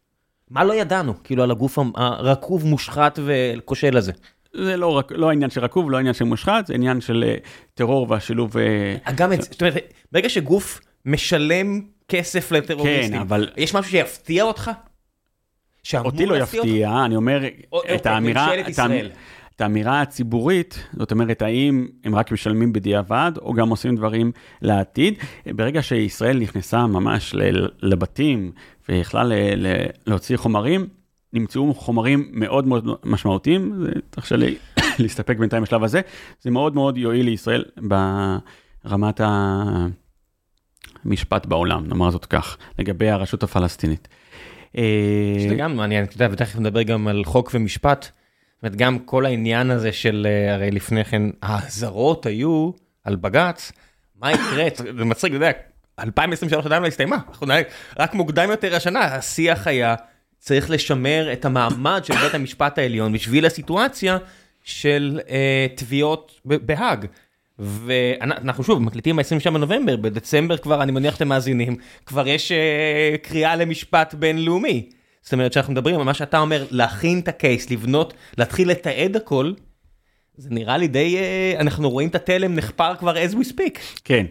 [0.50, 4.12] מה לא ידענו, כאילו על הגוף הרקוב, מושחת וכושל הזה?
[4.54, 7.48] זה לא, רק, לא העניין של רקוב, לא העניין של מושחת, זה עניין של uh,
[7.74, 8.56] טרור והשילוב...
[8.58, 9.12] Uh...
[9.16, 13.50] גם את זה, זאת אומרת, ברגע שגוף משלם כסף לטרוריסטים, כן, אבל...
[13.58, 14.72] יש משהו שיפתיע אותך?
[15.94, 17.40] אותי לא יפתיע, אני אומר,
[17.72, 18.48] או, את האמירה...
[18.48, 19.10] ממשלת ישראל.
[19.56, 25.14] את האמירה הציבורית, זאת אומרת, האם הם רק משלמים בדיעבד, או גם עושים דברים לעתיד.
[25.46, 27.36] ברגע שישראל נכנסה ממש
[27.82, 28.52] לבתים
[28.90, 29.24] ויכלה
[30.06, 30.88] להוציא חומרים,
[31.34, 34.56] נמצאו חומרים מאוד מאוד משמעותיים, תרשה לי
[35.00, 36.02] להסתפק בינתיים בשלב הזה,
[36.42, 37.64] זה מאוד מאוד יועיל לישראל
[38.86, 39.22] ברמת
[41.06, 44.08] המשפט בעולם, נאמר זאת כך, לגבי הרשות הפלסטינית.
[45.40, 48.12] שזה גם מעניין, אתה יודע, ותכף נדבר גם על חוק ומשפט.
[48.66, 52.72] אומרת, גם כל העניין הזה של, אה, הרי לפני כן, האזהרות היו
[53.04, 53.72] על בג"ץ,
[54.22, 54.66] מה יקרה,
[54.98, 55.52] זה מצחיק, אתה יודע,
[56.00, 57.18] 2023 עדיין לא הסתיימה,
[58.00, 59.96] רק מוקדם יותר השנה, השיח היה,
[60.40, 64.18] צריך לשמר את המעמד של בית המשפט העליון בשביל הסיטואציה
[64.64, 67.06] של אה, תביעות בהאג.
[67.60, 71.76] ואנחנו שוב מקליטים ב-27 בנובמבר, בדצמבר כבר, אני מניח שאתם מאזינים,
[72.06, 74.90] כבר יש uh, קריאה למשפט בינלאומי.
[75.26, 79.54] זאת אומרת שאנחנו מדברים על מה שאתה אומר, להכין את הקייס, לבנות, להתחיל לתעד הכל,
[80.38, 83.80] זה נראה לי די, uh, אנחנו רואים את התלם נחפר כבר as we speak.
[84.04, 84.26] כן,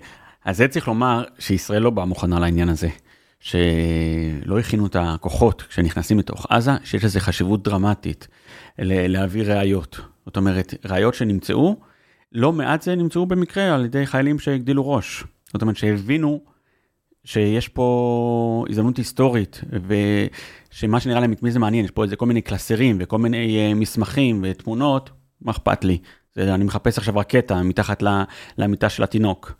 [0.45, 2.89] אז זה צריך לומר שישראל לא באה מוכנה לעניין הזה.
[3.41, 8.29] שלא הכינו את הכוחות כשנכנסים לתוך עזה, שיש לזה חשיבות דרמטית
[8.79, 10.01] להביא ראיות.
[10.27, 11.77] זאת אומרת, ראיות שנמצאו,
[12.33, 15.25] לא מעט זה נמצאו במקרה על ידי חיילים שהגדילו ראש.
[15.53, 16.41] זאת אומרת שהבינו
[17.25, 19.61] שיש פה הזדמנות היסטורית,
[20.75, 23.73] ושמה שנראה להם את מי זה מעניין, יש פה איזה כל מיני קלסרים וכל מיני
[23.73, 25.11] uh, מסמכים ותמונות,
[25.43, 25.99] מה אכפת לי?
[26.35, 28.03] זה, אני מחפש עכשיו רקטה מתחת
[28.59, 29.53] למיטה של התינוק.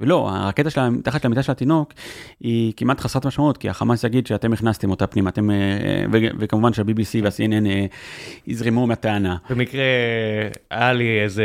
[0.00, 1.92] ולא, הרקטה שלה מתחת למיטה של התינוק
[2.40, 7.22] היא כמעט חסרת משמעות, כי החמאס יגיד שאתם הכנסתם אותה פנימה, אתם, אה, וכמובן שה-BBC
[7.22, 7.86] וה-CNN אה,
[8.46, 9.36] יזרמו מהטענה.
[9.50, 9.82] במקרה
[10.70, 11.44] היה לי איזה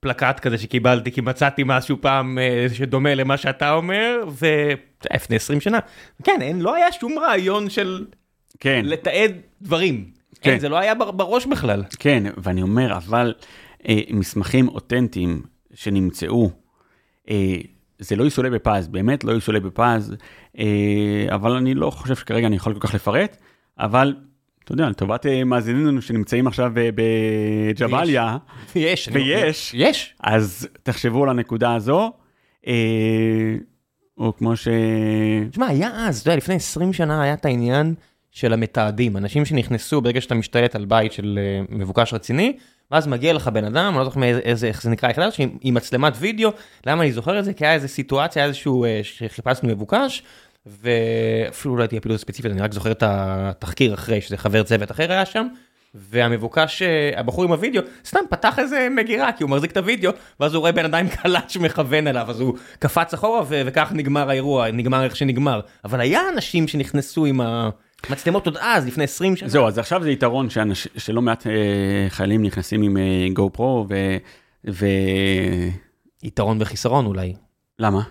[0.00, 2.38] פלקט כזה שקיבלתי, כי מצאתי משהו פעם
[2.72, 5.78] שדומה למה שאתה אומר, ולפני 20 שנה.
[6.24, 8.04] כן, אין, לא היה שום רעיון של
[8.62, 8.82] כן.
[8.84, 10.04] לתעד דברים.
[10.40, 10.50] כן.
[10.50, 11.82] אין, זה לא היה בראש בכלל.
[11.98, 13.34] כן, ואני אומר, אבל
[13.88, 15.42] אה, מסמכים אותנטיים
[15.74, 16.50] שנמצאו,
[17.30, 17.56] אה,
[17.98, 20.16] זה לא יסולא בפז, באמת לא יסולא בפז,
[20.58, 23.36] אה, אבל אני לא חושב שכרגע אני יכול כל כך לפרט,
[23.78, 24.14] אבל
[24.64, 28.36] אתה יודע, לטובת אה, מאזינינו שנמצאים עכשיו בג'באליה,
[28.74, 32.12] יש, ויש, יש, אז תחשבו על הנקודה הזו,
[34.18, 34.68] או כמו ש...
[35.50, 37.94] תשמע, היה אז, אתה יודע, לפני 20 שנה היה את העניין
[38.32, 42.56] של המתעדים, אנשים שנכנסו ברגע שאתה משתלט על בית של מבוקש רציני,
[42.90, 45.28] ואז מגיע לך בן אדם, אני לא זוכר מאיזה, איך זה נקרא, יחידה
[45.60, 46.50] עם מצלמת וידאו,
[46.86, 47.52] למה אני זוכר את זה?
[47.52, 50.22] כי היה איזה סיטואציה, איזשהו, אה, שחיפשנו מבוקש,
[50.66, 55.12] ואפילו לא הייתי אפילו ספציפית, אני רק זוכר את התחקיר אחרי, שזה חבר צוות אחר
[55.12, 55.46] היה שם,
[55.94, 60.54] והמבוקש, אה, הבחור עם הוידאו, סתם פתח איזה מגירה, כי הוא מחזיק את הוידאו, ואז
[60.54, 65.04] הוא רואה בן אדם קלט שמכוון אליו, אז הוא קפץ אחורה, וכך נגמר האירוע, נגמר
[65.04, 65.60] איך שנגמר.
[65.84, 67.70] אבל היה אנשים שנכנסו עם ה...
[68.10, 69.48] מצלמות עוד אז, לפני 20 שנה.
[69.48, 71.52] זהו, אז עכשיו זה יתרון שאנש, שלא מעט אה,
[72.08, 74.16] חיילים נכנסים עם אה, גו פרו ו...
[74.70, 74.86] ו...
[76.22, 77.34] יתרון וחיסרון אולי.
[77.78, 78.02] למה?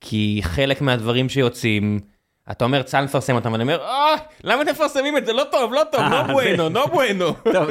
[0.00, 2.00] כי חלק מהדברים שיוצאים,
[2.50, 5.32] אתה אומר צה"ל מפרסם אותם, ואני אומר, אה, למה אתם מפרסמים את זה?
[5.32, 7.32] לא טוב, לא טוב, לא בואנו, לא בואנו.
[7.54, 7.68] טוב,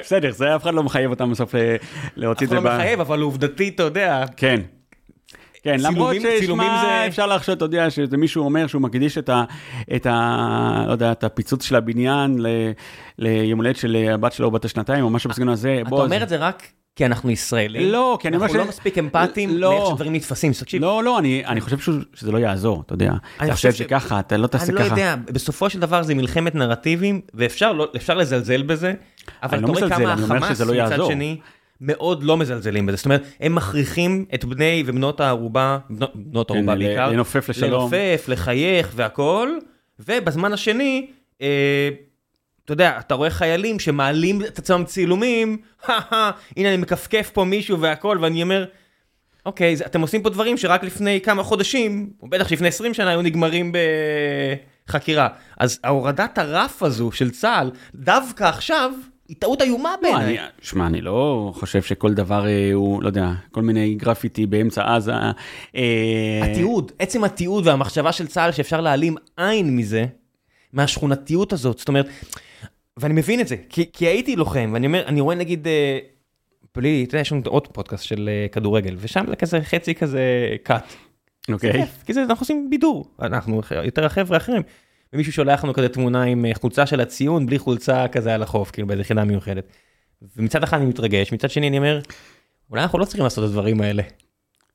[0.00, 1.76] בסדר, זה אף אחד לא מחייב אותם בסוף אה,
[2.16, 2.58] להוציא את זה.
[2.58, 4.24] אף אחד לא מחייב, אבל עובדתית, אתה יודע.
[4.36, 4.60] כן.
[5.66, 7.06] כן, למרות ששמע, זה...
[7.06, 9.44] אפשר לחשוד, אתה יודע, שזה מישהו אומר שהוא מקדיש את ה...
[9.96, 10.84] את ה...
[10.86, 12.46] לא יודע, את הפיצוץ של הבניין ל...
[13.18, 15.82] ליום הולדת של הבת שלו בת השנתיים, או משהו בסגנון הזה.
[15.86, 16.62] אתה אומר את זה רק
[16.96, 17.92] כי אנחנו ישראלים?
[17.92, 18.50] לא, כי אני אומר ש...
[18.50, 19.70] אנחנו לא מספיק אמפתיים לא.
[19.70, 20.82] לאיך שדברים נתפסים, תקשיב.
[20.82, 21.78] לא, לא, אני, אני חושב
[22.14, 23.12] שזה לא יעזור, אתה יודע.
[23.40, 24.82] אני חושב שככה, אתה לא תעשה ככה.
[24.82, 28.92] אני לא יודע, בסופו של דבר זה מלחמת נרטיבים, ואפשר לא, לזלזל בזה,
[29.42, 31.38] אבל אתה רואה כמה החמאס לא מצד שני...
[31.80, 35.78] מאוד לא מזלזלים בזה, זאת אומרת, הם מכריחים את בני ובנות הערובה,
[36.14, 39.48] בנות הערובה כן, בעיקר, לנופף לשלום, לנופף, לחייך והכל,
[39.98, 41.06] ובזמן השני,
[41.42, 41.88] אה,
[42.64, 45.56] אתה יודע, אתה רואה חיילים שמעלים את עצמם צילומים,
[46.56, 48.64] הנה אני מכפכף פה מישהו והכל, ואני אומר,
[49.46, 53.22] אוקיי, אתם עושים פה דברים שרק לפני כמה חודשים, או בטח שלפני 20 שנה היו
[53.22, 53.72] נגמרים
[54.86, 55.28] בחקירה.
[55.58, 58.92] אז ההורדת הרף הזו של צה"ל, דווקא עכשיו,
[59.28, 60.38] היא טעות איומה לא, בעיניי.
[60.62, 65.12] שמע, אני לא חושב שכל דבר אה, הוא, לא יודע, כל מיני גרפיטי באמצע עזה.
[65.76, 70.06] אה, התיעוד, עצם התיעוד והמחשבה של צה"ל שאפשר להעלים עין מזה,
[70.72, 72.06] מהשכונתיות הזאת, זאת אומרת,
[72.96, 75.98] ואני מבין את זה, כי, כי הייתי לוחם, ואני אומר, אני רואה נגיד, אה,
[76.74, 80.20] בלי, אתה יודע, יש לנו עוד פודקאסט של כדורגל, ושם זה כזה חצי כזה
[80.62, 80.92] קאט.
[81.52, 81.84] אוקיי.
[82.06, 84.62] כי זה, אנחנו עושים בידור, אנחנו יותר החבר'ה האחרים.
[85.12, 88.70] ומישהו שולח לנו כזה תמונה עם אה, חולצה של הציון בלי חולצה כזה על החוף
[88.70, 89.64] כאילו באיזה יחידה מיוחדת.
[90.36, 92.00] ומצד אחד אני מתרגש מצד שני אני אומר
[92.70, 94.02] אולי אנחנו לא צריכים לעשות את הדברים האלה.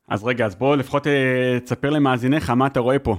[0.08, 3.15] אז רגע אז בוא לפחות אה, תספר למאזיניך מה אתה רואה פה.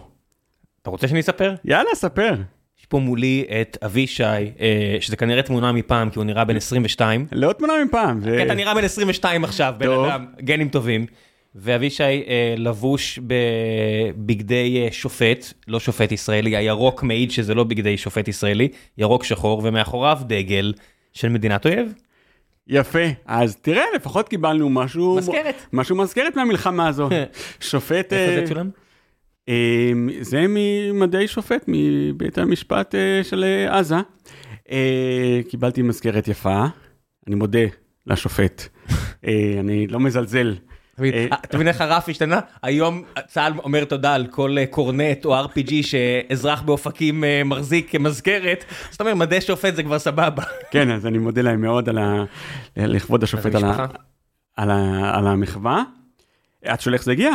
[0.82, 1.54] אתה רוצה שאני אספר?
[1.64, 2.34] יאללה ספר.
[2.80, 7.26] יש פה מולי את אבישי אה, שזה כנראה תמונה מפעם כי הוא נראה בן 22.
[7.32, 8.20] לא תמונה מפעם.
[8.20, 8.42] זה...
[8.42, 11.06] אתה נראה בן 22 עכשיו בן אדם גנים טובים.
[11.54, 18.28] ואבישי אה, לבוש בבגדי אה, שופט, לא שופט ישראלי, הירוק מעיד שזה לא בגדי שופט
[18.28, 20.72] ישראלי, ירוק שחור, ומאחוריו דגל
[21.12, 21.94] של מדינת אויב.
[22.66, 25.16] יפה, אז תראה, לפחות קיבלנו משהו...
[25.16, 25.54] מזכרת.
[25.72, 27.08] משהו מזכרת מהמלחמה הזו.
[27.60, 28.12] שופט...
[28.12, 28.70] איפה זה אה, צולם?
[29.48, 33.96] אה, זה ממדי שופט, מבית המשפט אה, של אה, עזה.
[34.70, 36.64] אה, קיבלתי מזכרת יפה,
[37.26, 37.66] אני מודה
[38.06, 38.68] לשופט.
[39.26, 40.54] אה, אני לא מזלזל.
[41.00, 42.40] אה, אתה מבין איך הרף השתנה?
[42.62, 48.64] היום צה"ל אומר תודה על כל אה, קורנט או RPG שאזרח באופקים אה, מחזיק כמזכרת,
[48.90, 50.42] זאת אומרת מדי שופט זה כבר סבבה.
[50.70, 52.24] כן, אז אני מודה להם מאוד על ה...
[52.76, 53.54] לכבוד השופט
[54.56, 55.82] על המחווה,
[56.64, 57.30] עד שואל איך זה הגיע.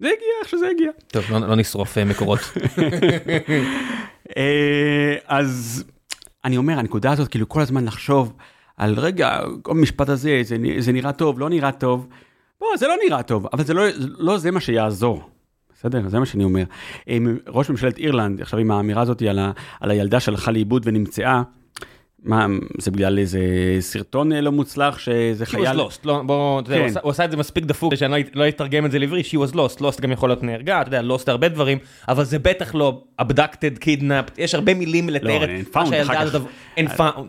[0.00, 0.90] זה הגיע איך שזה הגיע.
[1.06, 2.40] טוב, לא, לא נשרוף אה, מקורות.
[4.36, 5.84] אה, אז
[6.44, 8.32] אני אומר, הנקודה הזאת, כאילו כל הזמן לחשוב
[8.76, 10.40] על רגע, כל המשפט הזה,
[10.78, 12.08] זה נראה טוב, לא נראה טוב.
[12.60, 13.82] בוא, זה לא נראה טוב, אבל זה לא,
[14.18, 15.22] לא זה מה שיעזור.
[15.74, 16.08] בסדר?
[16.08, 16.62] זה מה שאני אומר.
[17.06, 21.42] עם ראש ממשלת אירלנד, עכשיו עם האמירה הזאת על, ה, על הילדה שהלכה לאיבוד ונמצאה,
[22.22, 22.46] מה,
[22.78, 23.40] זה בגלל איזה
[23.80, 25.80] סרטון אה, לא מוצלח, שזה She was חייל...
[25.80, 26.90] lost, לא, בוא, אתה יודע, הוא כן.
[26.90, 29.48] עשה- הוא עשה את זה מספיק דפוק שאני לא- לא אתרגם את זה לעברי, she
[29.48, 32.74] was lost, lost גם יכול להיות נהרגה, אתה יודע, lost הרבה דברים, אבל זה בטח
[32.74, 36.42] לא abducted, kidnapped, יש הרבה מילים לתאר אין את מה שהילדה הזאת.
[36.76, 37.20] אין found,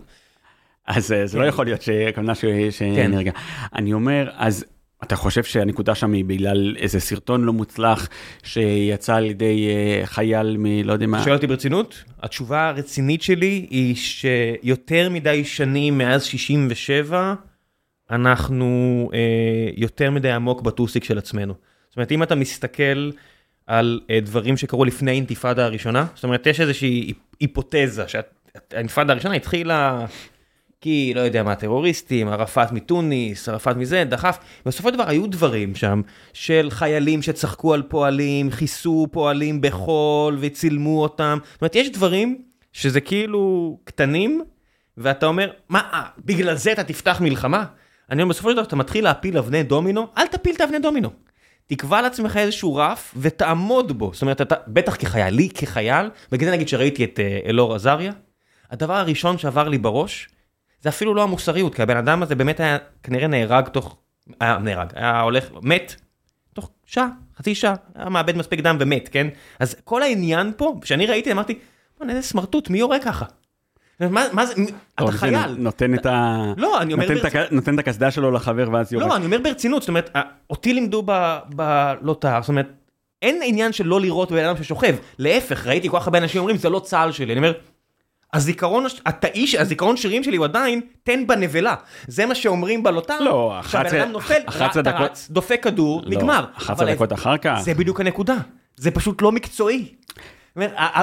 [0.88, 1.50] אז אה, זה לא כן.
[1.50, 3.32] יכול להיות שהכוונה ש- שנרגע.
[3.76, 4.66] אני אומר, אז
[5.04, 8.10] אתה חושב שהנקודה שם היא בגלל איזה סרטון לא מוצלח
[8.44, 10.66] שיצא על ידי אה, חייל מ...
[10.84, 11.24] לא יודע מה.
[11.24, 12.04] שואל אותי ברצינות?
[12.24, 17.34] התשובה הרצינית שלי היא שיותר מדי שנים מאז 67,
[18.12, 19.20] אנחנו אה,
[19.78, 21.54] יותר מדי עמוק בטוסיק של עצמנו.
[21.90, 23.12] זאת אומרת, אם אתה מסתכל
[23.68, 29.36] על אה, דברים שקרו לפני האינתיפאדה הראשונה, זאת אומרת, יש איזושהי היפ- היפותזה שהאינתיפאדה הראשונה
[29.36, 30.06] התחילה
[30.82, 34.38] כי, לא יודע מה, טרוריסטים, ערפאת מתוניס, ערפאת מזה, דחף.
[34.66, 36.02] בסופו של דבר היו דברים שם
[36.34, 41.38] של חיילים שצחקו על פועלים, כיסו פועלים בחול וצילמו אותם.
[41.54, 42.42] זאת אומרת, יש דברים
[42.74, 44.42] שזה כאילו קטנים,
[44.98, 47.66] ואתה אומר, מה, אה, בגלל זה אתה תפתח מלחמה?
[48.12, 51.10] אני אומר, בסופו של דבר אתה מתחיל להפיל אבני דומינו, אל תפיל את האבני דומינו.
[51.68, 54.12] תקבע לעצמך איזשהו רף ותעמוד בו.
[54.14, 58.12] זאת אומרת, אתה, בטח כחייל, לי כחייל, בגלל זה נגיד שראיתי את אה, אלאור עזריה,
[58.72, 60.30] הדבר הראשון שעבר לי בראש,
[60.82, 63.98] זה אפילו לא המוסריות, כי הבן אדם הזה באמת היה כנראה נהרג תוך,
[64.40, 65.96] היה נהרג, היה הולך, מת,
[66.54, 69.28] תוך שעה, חצי שעה, היה מאבד מספיק דם ומת, כן?
[69.60, 71.60] אז כל העניין פה, כשאני ראיתי, אמרתי,
[71.98, 73.26] בוא'נה, איזה סמרטוט, מי יורה ככה?
[74.00, 74.54] מה, מה זה,
[74.96, 75.56] אתה חייל.
[75.58, 76.44] נותן את ה...
[76.58, 77.52] לא, אני אומר ברצינות.
[77.52, 79.08] נותן את הקסדה שלו לחבר ואז יורד.
[79.08, 80.10] לא, אני אומר ברצינות, זאת אומרת,
[80.50, 82.68] אותי לימדו ב- בלוט"ר, זאת אומרת,
[83.22, 86.58] אין עניין של לא לראות בן אדם ששוכב, להפך, ראיתי כל כך הרבה אנשים אומרים,
[86.58, 87.52] זה לא צה"ל שלי, אני אומר,
[88.34, 91.76] הזיכרון, התאיש, הזיכרון שירים שלי הוא עדיין, תן בנבלה.
[92.08, 96.02] זה מה שאומרים בלוט"ר, לא, שהבן 11 אדם נופל, 11 אתה דקות- רץ, דופק כדור,
[96.06, 96.46] לא, נגמר.
[96.56, 97.60] 11 אבל דקות אחר כך.
[97.64, 98.36] זה בדיוק הנקודה,
[98.78, 99.86] זה פשוט לא מקצועי.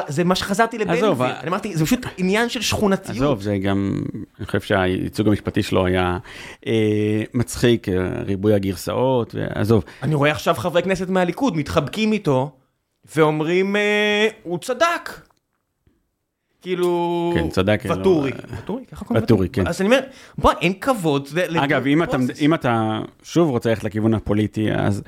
[0.09, 3.17] זה מה שחזרתי לבן עזוב, ה- אני אמרתי, זה פשוט עניין של שכונתיות.
[3.17, 4.03] עזוב, זה גם,
[4.39, 6.19] אני חושב שהייצוג המשפטי שלו היה
[6.67, 6.73] אה,
[7.35, 7.95] מצחיק, אה,
[8.27, 9.85] ריבוי הגרסאות, ועזוב.
[10.03, 12.51] אני רואה עכשיו חברי כנסת מהליכוד מתחבקים איתו
[13.17, 15.11] ואומרים, אה, הוא צדק.
[16.67, 17.33] כאילו...
[17.35, 18.33] כן, צדק, לא, ואטורי.
[18.33, 19.67] אה, ואטורי, ככה קוראים ואטורי, כן.
[19.67, 20.01] אז אני אומר,
[20.39, 21.29] בוא, אין כבוד.
[21.57, 22.17] אגב, אם אתה.
[22.41, 25.03] אם אתה שוב רוצה ללכת לכיוון הפוליטי, אז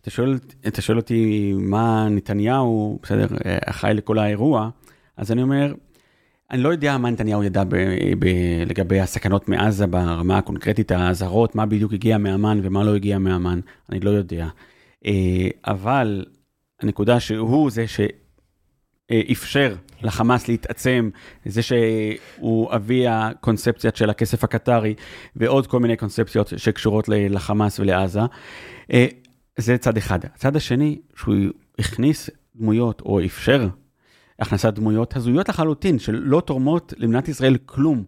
[0.00, 4.68] אתה שואל, אתה שואל אותי מה נתניהו, בסדר, אה, אחראי לכל האירוע,
[5.16, 5.74] אז אני אומר,
[6.50, 7.76] אני לא יודע מה נתניהו ידע ב,
[8.18, 8.26] ב,
[8.66, 14.00] לגבי הסכנות מעזה ברמה הקונקרטית, האזהרות, מה בדיוק הגיע מאמ"ן ומה לא הגיע מאמ"ן, אני
[14.00, 14.48] לא יודע.
[15.06, 16.24] אה, אבל
[16.82, 17.84] הנקודה שהוא זה
[19.10, 21.10] שאפשר לחמאס להתעצם,
[21.44, 24.94] זה שהוא אבי הקונספציה של הכסף הקטרי
[25.36, 28.20] ועוד כל מיני קונספציות שקשורות לחמאס ולעזה.
[28.92, 29.06] אה,
[29.56, 30.18] זה צד אחד.
[30.24, 31.34] הצד השני, שהוא
[31.78, 33.68] הכניס דמויות או אפשר
[34.38, 38.04] הכנסת דמויות הזויות לחלוטין, שלא תורמות למדינת ישראל כלום.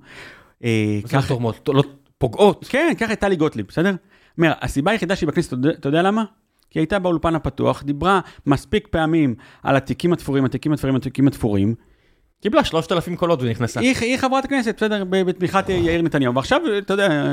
[0.65, 1.83] אה, זה לא תורמות, לא
[2.19, 2.67] פוגעות.
[2.69, 3.95] כן, קח את טלי גוטליב, בסדר?
[4.39, 6.25] אומר, הסיבה היחידה שהיא בכנסת, אתה יודע למה?
[6.73, 11.75] כי היא הייתה באולפן הפתוח, דיברה מספיק פעמים על התיקים התפורים, התיקים התפורים, התיקים התפורים.
[12.43, 13.81] קיבלה 3,000 קולות ונכנסה.
[13.81, 15.05] היא, היא חברת כנסת, בסדר?
[15.05, 16.35] בתמיכת יאיר נתניהו.
[16.35, 17.33] ועכשיו, אתה יודע,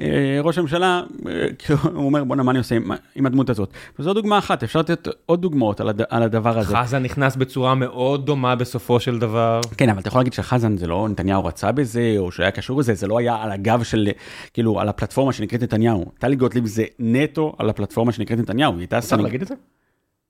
[0.00, 1.46] אה, ראש הממשלה, אה,
[1.94, 3.72] הוא אומר, בואנה, מה אני עושה עם, עם הדמות הזאת?
[3.98, 6.76] וזו דוגמה אחת, אפשר לתת עוד דוגמאות על, הד, על הדבר הזה.
[6.76, 9.60] חזן נכנס בצורה מאוד דומה בסופו של דבר.
[9.76, 12.94] כן, אבל אתה יכול להגיד שחזן זה לא נתניהו רצה בזה, או שהיה קשור לזה,
[12.94, 14.08] זה לא היה על הגב של,
[14.52, 16.04] כאילו, על הפלטפורמה שנקראת נתניהו.
[16.18, 19.20] טלי גוטליב זה נטו על הפלטפורמה שנקראת נתניהו, היא הייתה אפשר סנג...
[19.20, 19.54] להגיד את זה?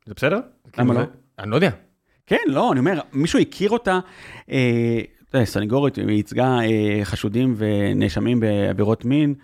[0.07, 0.37] זה בסדר?
[0.37, 1.01] למה כאילו, לא?
[1.39, 1.88] אני לא יודע.
[2.29, 3.99] כן, לא, אני אומר, מישהו הכיר אותה,
[4.51, 9.35] אה, סנגורית, היא ייצגה אה, חשודים ונאשמים בעבירות מין,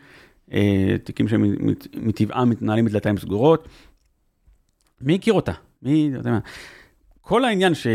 [0.53, 3.69] אה, תיקים שמטבעם מתנהלים בדלתיים סגורות.
[5.01, 5.53] מי הכיר אותה?
[5.83, 6.39] מי, אתה יודע מה.
[7.21, 7.87] כל העניין ש,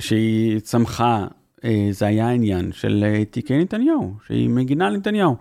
[0.00, 1.26] שהיא צמחה,
[1.64, 5.36] אה, זה היה העניין של אה, תיקי נתניהו, שהיא מגינה על נתניהו.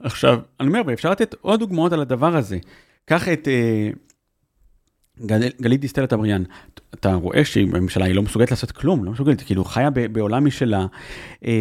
[0.00, 2.58] עכשיו, אני אומר, ואפשר לתת עוד דוגמאות על הדבר הזה.
[3.04, 3.90] קח את אה,
[5.20, 6.42] גל, גלית דיסטל אטבריאן,
[6.94, 10.86] אתה רואה שהממשלה היא לא מסוגלת לעשות כלום, לא מסוגלת, כאילו חיה ב, בעולם משלה.
[11.46, 11.52] אה,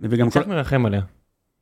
[0.00, 0.40] וגם אני כל...
[0.40, 1.00] קצת מרחם עליה.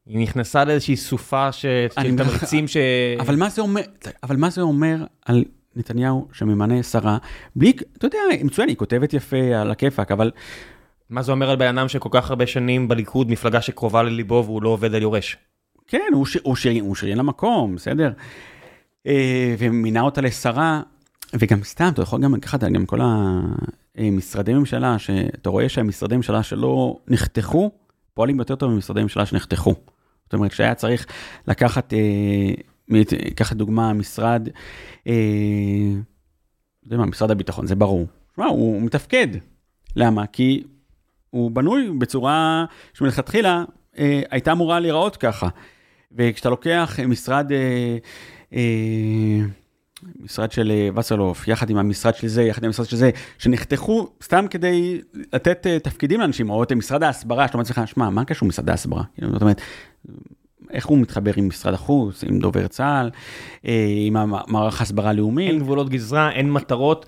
[0.06, 2.76] היא נכנסה לאיזושהי סופה ש- של תמריצים ש...
[3.20, 3.80] אבל מה זה אומר,
[4.22, 5.44] אבל מה זה אומר על
[5.76, 7.18] נתניהו שממנה שרה,
[7.56, 10.30] בלי, אתה יודע, מצוין, היא כותבת יפה על הכיפאק, אבל
[11.10, 14.62] מה זה אומר על בן אדם שכל כך הרבה שנים בליכוד, מפלגה שקרובה לליבו והוא
[14.62, 15.36] לא עובד על יורש?
[15.86, 16.36] כן, הוא, ש...
[16.42, 16.66] הוא, ש...
[16.66, 18.10] הוא שריין למקום, בסדר?
[19.08, 20.82] אה, ומינה אותה לשרה,
[21.34, 23.00] וגם סתם, אתה יכול גם לקחת גם כל
[23.96, 27.70] המשרדי ממשלה, שאתה רואה שהמשרדי ממשלה שלא נחתכו,
[28.14, 29.74] פועלים יותר טוב ממשרדי ממשלה שנחתכו.
[30.24, 31.06] זאת אומרת שהיה צריך
[31.48, 32.98] לקחת, אה,
[33.34, 34.48] קחת דוגמה, משרד,
[35.06, 35.12] אה,
[36.84, 38.06] יודע מה, משרד הביטחון, זה ברור.
[38.36, 39.28] שמע, הוא מתפקד.
[39.96, 40.26] למה?
[40.26, 40.62] כי
[41.30, 43.64] הוא בנוי בצורה שמלכתחילה
[44.30, 45.48] הייתה אמורה להיראות ככה.
[46.12, 47.98] וכשאתה לוקח משרד, אה,
[50.20, 54.08] משרד של אה, וסרלוף, יחד עם המשרד של זה, יחד עם המשרד של זה, שנחתכו
[54.22, 55.00] סתם כדי
[55.32, 58.70] לתת אה, תפקידים לאנשים, או את משרד ההסברה, שאתה אומר לעצמך, שמע, מה קשור משרד
[58.70, 59.02] ההסברה?
[59.14, 59.60] כאילו, זאת אומרת,
[60.70, 63.10] איך הוא מתחבר עם משרד החוץ, עם דובר צה"ל,
[63.66, 65.48] אה, עם מערך הסברה לאומי?
[65.48, 67.06] אין גבולות גזרה, אין מטרות.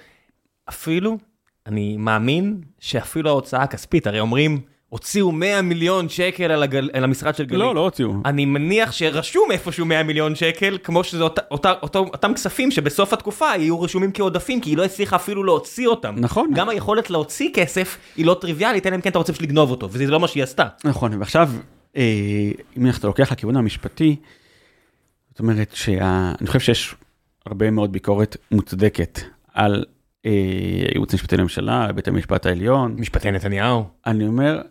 [0.68, 1.18] אפילו,
[1.66, 4.60] אני מאמין שאפילו ההוצאה הכספית, הרי אומרים,
[4.90, 6.90] הוציאו 100 מיליון שקל על, הגל...
[6.92, 7.60] על המשרד של גלית.
[7.60, 8.14] לא, לא הוציאו.
[8.24, 11.38] אני מניח שרשום איפשהו 100 מיליון שקל, כמו שזה אות...
[11.50, 11.66] אות...
[11.66, 11.96] אות...
[11.96, 16.14] אותם כספים שבסוף התקופה יהיו רשומים כעודפים, כי היא לא הצליחה אפילו להוציא אותם.
[16.18, 16.50] נכון.
[16.54, 20.06] גם היכולת להוציא כסף היא לא טריוויאלית, אלא אם כן אתה רוצה לגנוב אותו, וזה
[20.06, 20.66] לא מה שהיא עשתה.
[20.84, 21.50] נכון, ועכשיו,
[21.96, 22.02] אה,
[22.76, 24.16] אם אתה לוקח לכיוון המשפטי,
[25.30, 26.94] זאת אומרת שאני חושב שיש
[27.46, 29.20] הרבה מאוד ביקורת מוצדקת
[29.54, 29.84] על
[30.24, 32.96] הייעוץ המשפטי לממשלה, בית המשפט העליון.
[32.98, 33.84] משפטי נתניהו.
[34.06, 34.62] אני אומר,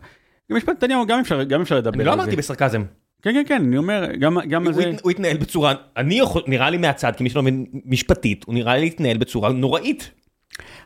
[0.50, 2.00] משפט נתניהו גם אפשר, גם אפשר לדבר על זה.
[2.00, 2.82] אני לא אמרתי בסרקזם.
[3.22, 4.92] כן, כן, כן, אני אומר, גם, גם על זה...
[5.02, 8.80] הוא התנהל בצורה, אני יכול, נראה לי מהצד, כמי שלא מבין משפטית, הוא נראה לי
[8.80, 10.10] להתנהל בצורה נוראית.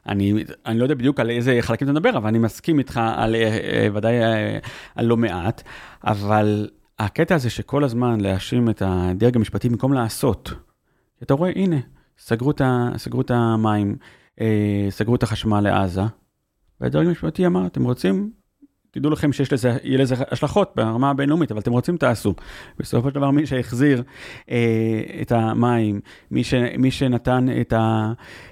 [0.06, 3.34] אני, אני לא יודע בדיוק על איזה חלקים אתה מדבר, אבל אני מסכים איתך על
[3.34, 4.58] אה, ודאי אה,
[4.94, 5.62] על לא מעט,
[6.04, 10.52] אבל הקטע הזה שכל הזמן להאשים את הדרג המשפטי במקום לעשות,
[11.22, 11.76] אתה רואה, הנה,
[12.18, 12.60] סגרו את,
[12.96, 13.96] סגרו את המים.
[14.40, 16.02] אה, סגרו את החשמל לעזה,
[16.80, 18.30] והדרג המשפטי אמר, אתם רוצים,
[18.90, 22.34] תדעו לכם שיש לזה, יהיה לזה השלכות ברמה הבינלאומית, אבל אתם רוצים תעשו.
[22.78, 24.02] בסופו של דבר מי שהחזיר
[24.50, 27.72] אה, את המים, מי, ש, מי שנתן את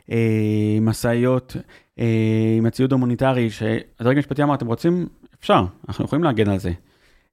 [0.09, 1.57] המשאיות
[1.99, 5.09] אה, עם הציוד ההומניטרי, שהדרג המשפטי אמר, אתם רוצים,
[5.41, 6.73] אפשר, אנחנו יכולים להגן על זה.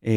[0.06, 0.12] אה,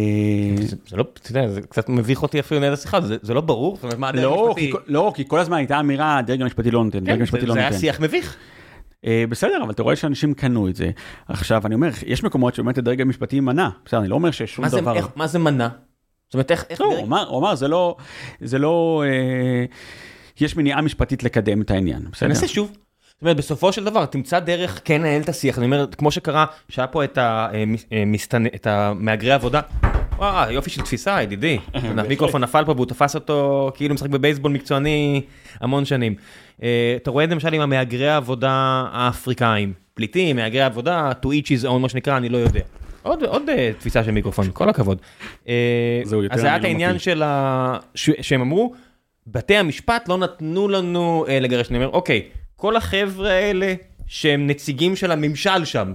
[0.87, 3.79] זה לא, אתה יודע, זה קצת מביך אותי אפילו לנהל השיחה, זה לא ברור,
[4.15, 4.55] לא.
[4.87, 7.61] לא, כי כל הזמן הייתה אמירה, הדרג המשפטי לא נותן, הדרג כן, המשפטי לא זה
[7.61, 7.73] נותן.
[7.73, 8.37] היה שיח מביך.
[9.07, 10.91] אה, בסדר, אבל אתה רואה שאנשים קנו את זה.
[11.29, 14.69] עכשיו, אני אומר, יש מקומות שבאמת הדרג המשפטי מנע, בסדר, אני לא אומר שיש שום
[14.69, 14.95] דבר...
[15.17, 15.69] מה זה מנע?
[16.29, 16.81] זאת אומרת, איך...
[16.81, 17.97] לא, הוא אמר, זה לא,
[18.41, 19.65] זה לא, אה,
[20.41, 22.29] יש מניעה משפטית לקדם את העניין, בסדר?
[22.29, 22.73] נעשה שוב.
[23.23, 25.59] זאת אומרת, בסופו של דבר, תמצא דרך כן לנהל את השיח.
[25.59, 27.19] אני אומר, כמו שקרה, שהיה פה את,
[27.91, 28.47] המסתנ...
[28.47, 29.61] את המהגרי עבודה.
[30.17, 31.59] וואו, יופי של תפיסה, ידידי.
[31.99, 35.23] המיקרופון נפל פה והוא תפס אותו כאילו משחק בבייסבול מקצועני
[35.61, 36.15] המון שנים.
[36.97, 39.73] אתה רואה את זה למשל עם המהגרי העבודה האפריקאים.
[39.95, 42.61] פליטים, מהגרי עבודה, to each his own, מה שנקרא, אני לא יודע.
[43.03, 43.43] עוד, עוד
[43.79, 44.99] תפיסה של מיקרופון, כל הכבוד.
[46.31, 47.79] אז זה היה את העניין של ה...
[47.95, 48.75] שהם אמרו,
[49.27, 52.23] בתי המשפט לא נתנו לנו לגרש, אני אומר, אוקיי.
[52.63, 53.75] כל החבר'ה האלה
[54.07, 55.93] שהם נציגים של הממשל שם,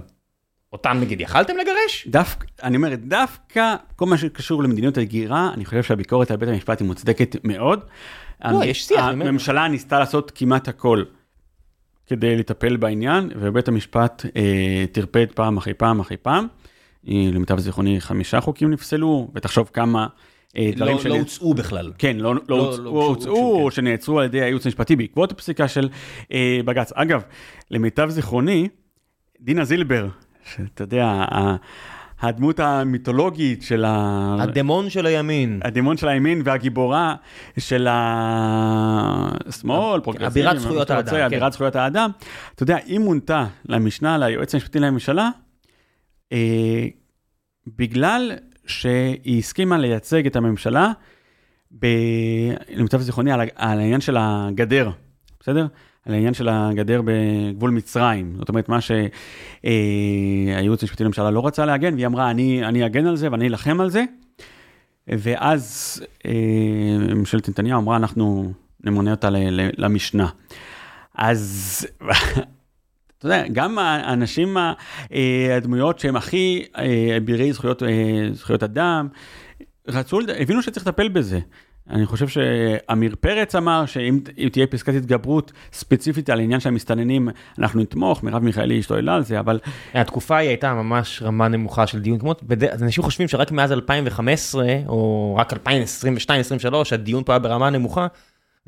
[0.72, 2.08] אותם נגיד יכלתם לגרש?
[2.08, 6.80] דווקא, אני אומר, דווקא כל מה שקשור למדיניות הגירה, אני חושב שהביקורת על בית המשפט
[6.80, 7.80] היא מוצדקת מאוד.
[8.44, 9.04] לא, יש שיח.
[9.04, 11.04] הממשלה ניסתה לעשות כמעט הכל
[12.06, 16.46] כדי לטפל בעניין, ובית המשפט אה, טרפד פעם אחרי פעם אחרי פעם.
[17.04, 20.06] למיטב זיכרוני חמישה חוקים נפסלו, ותחשוב כמה אה,
[20.56, 21.92] דברים לא, לא הוצאו בכלל.
[21.98, 23.70] כן, לא, לא, לא הוצאו, לא הוצאו כן.
[23.70, 25.88] שנעצרו על ידי הייעוץ המשפטי בעקבות הפסיקה של
[26.32, 26.92] אה, בג"ץ.
[26.94, 27.22] אגב,
[27.70, 28.68] למיטב זיכרוני,
[29.40, 30.08] דינה זילבר,
[30.54, 31.24] שאתה יודע,
[32.20, 34.36] הדמות המיתולוגית של ה...
[34.40, 35.60] הדמון של הימין.
[35.64, 37.14] הדמון של הימין והגיבורה
[37.58, 37.86] של
[39.48, 40.40] השמאל, פרוגרסיבי.
[40.40, 41.10] אבירת זכויות האדם.
[41.10, 41.24] כן.
[41.24, 42.10] אבירת זכויות האדם.
[42.54, 45.30] אתה יודע, היא מונתה למשנה, ליועץ המשפטי לממשלה,
[46.32, 46.86] אה,
[47.66, 48.32] בגלל
[48.68, 50.92] שהיא הסכימה לייצג את הממשלה,
[51.78, 51.86] ב...
[52.74, 54.90] למיטב זיכרוני, על, על העניין של הגדר,
[55.40, 55.66] בסדר?
[56.06, 58.34] על העניין של הגדר בגבול מצרים.
[58.38, 63.16] זאת אומרת, מה שהייעוץ המשפטי לממשלה לא רצה להגן, והיא אמרה, אני, אני אגן על
[63.16, 64.04] זה ואני אלחם על זה.
[65.08, 66.32] ואז אה,
[67.14, 68.52] ממשלת נתניהו אמרה, אנחנו
[68.84, 69.28] נמונה אותה
[69.78, 70.28] למשנה.
[71.14, 71.86] אז
[73.18, 77.88] אתה יודע, גם האנשים, אה, הדמויות שהם הכי אה, אבירי זכויות, אה,
[78.32, 79.08] זכויות אדם,
[79.88, 81.40] רצו, הבינו שצריך לטפל בזה.
[81.90, 84.20] אני חושב שעמיר פרץ אמר שאם
[84.52, 89.40] תהיה פסקת התגברות ספציפית על העניין של המסתננים, אנחנו נתמוך, מרב מיכאלי השתוללה על זה,
[89.40, 89.58] אבל...
[89.94, 92.34] התקופה היא הייתה ממש רמה נמוכה של דיון, כמו,
[92.82, 95.56] אנשים חושבים שרק מאז 2015, או רק 2022-2023,
[96.92, 98.06] הדיון פה היה ברמה נמוכה.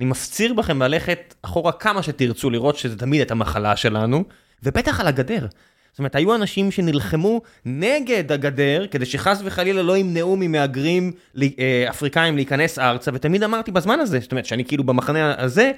[0.01, 4.25] אני מפציר בכם ללכת אחורה כמה שתרצו, לראות שזה תמיד את המחלה שלנו,
[4.63, 5.47] ובטח על הגדר.
[5.93, 11.13] זאת אומרת, היו אנשים שנלחמו נגד הגדר, כדי שחס וחלילה לא ימנעו ממהגרים
[11.59, 15.73] אה, אפריקאים להיכנס ארצה, ותמיד אמרתי בזמן הזה, זאת אומרת, שאני כאילו במחנה הזה,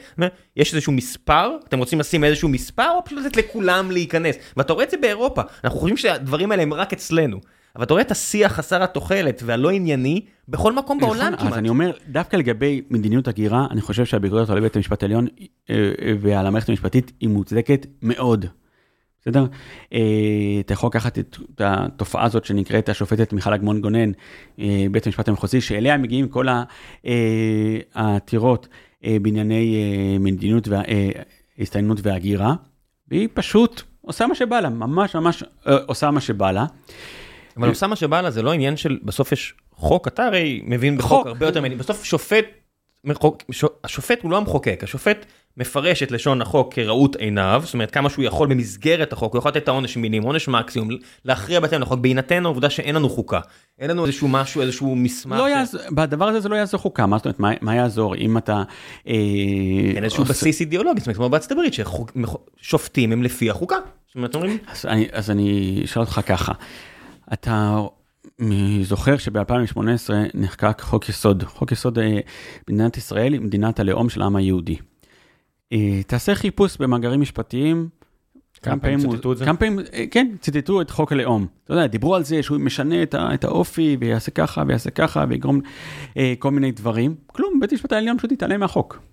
[0.57, 4.37] יש איזשהו מספר, אתם רוצים לשים איזשהו מספר, או פשוט לתת לכולם להיכנס?
[4.57, 7.41] ואתה רואה את זה באירופה, אנחנו חושבים שהדברים האלה הם רק אצלנו.
[7.77, 11.53] אבל אתה רואה את השיח חסר התוחלת והלא ענייני בכל מקום נכון, בעולם כמעט.
[11.53, 15.27] אז אני אומר, דווקא לגבי מדיניות הגירה, אני חושב שהביקורת על בית המשפט העליון
[15.71, 18.47] אה, אה, ועל המערכת המשפטית היא מוצדקת מאוד.
[19.21, 19.47] בסדר?
[19.93, 19.99] אה,
[20.61, 24.13] אתה יכול לקחת את התופעה הזאת שנקראת השופטת מיכל אגמון גונן,
[24.91, 26.47] בית המשפט המחוזי, שאליה מגיעים כל
[27.95, 28.69] העתירות
[29.03, 29.77] בענייני
[30.21, 30.69] מדיניות
[31.59, 32.55] והסתיינות והגירה,
[33.09, 35.45] והיא פשוט עושה מה שבא לה, ממש ממש
[35.87, 36.67] עושה מה שבא לה.
[37.57, 40.99] אבל עושה מה שבא לה זה לא עניין של בסוף יש חוק, אתה הרי מבין
[40.99, 42.45] בחוק הרבה יותר ממני, בסוף שופט,
[43.85, 45.27] השופט הוא לא המחוקק, השופט
[45.57, 49.51] מפרש את לשון החוק כראות עיניו, זאת אומרת כמה שהוא יכול במסגרת החוק, הוא יכול
[49.51, 50.91] לתת את העונש מינים, עונש מקסימום,
[51.25, 53.41] להכריע בהתאם לחוק, בהינתן העובדה שאין לנו חוקה.
[53.79, 55.39] אין לנו איזשהו משהו, איזשהו מסמך.
[55.39, 58.39] לא יעזור, בדבר הזה זה לא יעזור חוקה, מה זאת אומרת, מה, מה יעזור אם
[58.39, 58.63] אתה...
[59.09, 59.15] אה,
[59.97, 60.33] אין איזשהו עושה...
[60.33, 61.75] בסיס אידיאולוגי, זאת אומרת, כמו בארצות הברית,
[62.61, 63.77] ששופטים הם לפי החוקה.
[64.07, 64.59] זאת אומרת, אומרים...
[64.67, 66.53] אז אני, אז אני אשאל אותך ככה.
[67.33, 67.81] אתה
[68.83, 72.21] זוכר שב-2018 נחקק חוק יסוד, חוק יסוד אה,
[72.69, 74.77] מדינת ישראל היא מדינת הלאום של העם היהודי.
[75.73, 77.89] אה, תעשה חיפוש במאגרים משפטיים.
[78.63, 79.45] כמה פעמים ציטטו את זה?
[79.45, 81.47] כמה פעמים, אה, כן, ציטטו את חוק הלאום.
[81.65, 85.61] אתה יודע, דיברו על זה שהוא משנה את, את האופי ויעשה ככה ויעשה ככה ויגרום
[86.39, 87.15] כל מיני דברים.
[87.27, 89.12] כלום, בית המשפט העליון פשוט יתעלם מהחוק.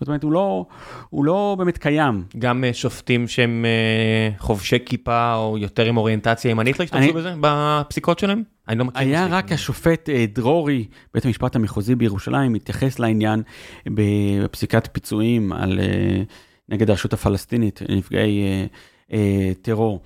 [0.00, 0.66] זאת אומרת, הוא לא,
[1.10, 2.24] הוא לא באמת קיים.
[2.38, 7.34] גם uh, שופטים שהם uh, חובשי כיפה או יותר עם אוריינטציה ימנית לא השתמשו בזה
[7.40, 8.42] בפסיקות שלהם?
[8.68, 9.00] אני לא מכיר.
[9.00, 13.42] היה רק השופט uh, דרורי, בית המשפט המחוזי בירושלים, התייחס לעניין
[13.86, 15.80] בפסיקת פיצויים על,
[16.68, 18.42] נגד הרשות הפלסטינית, נפגעי
[19.62, 20.00] טרור.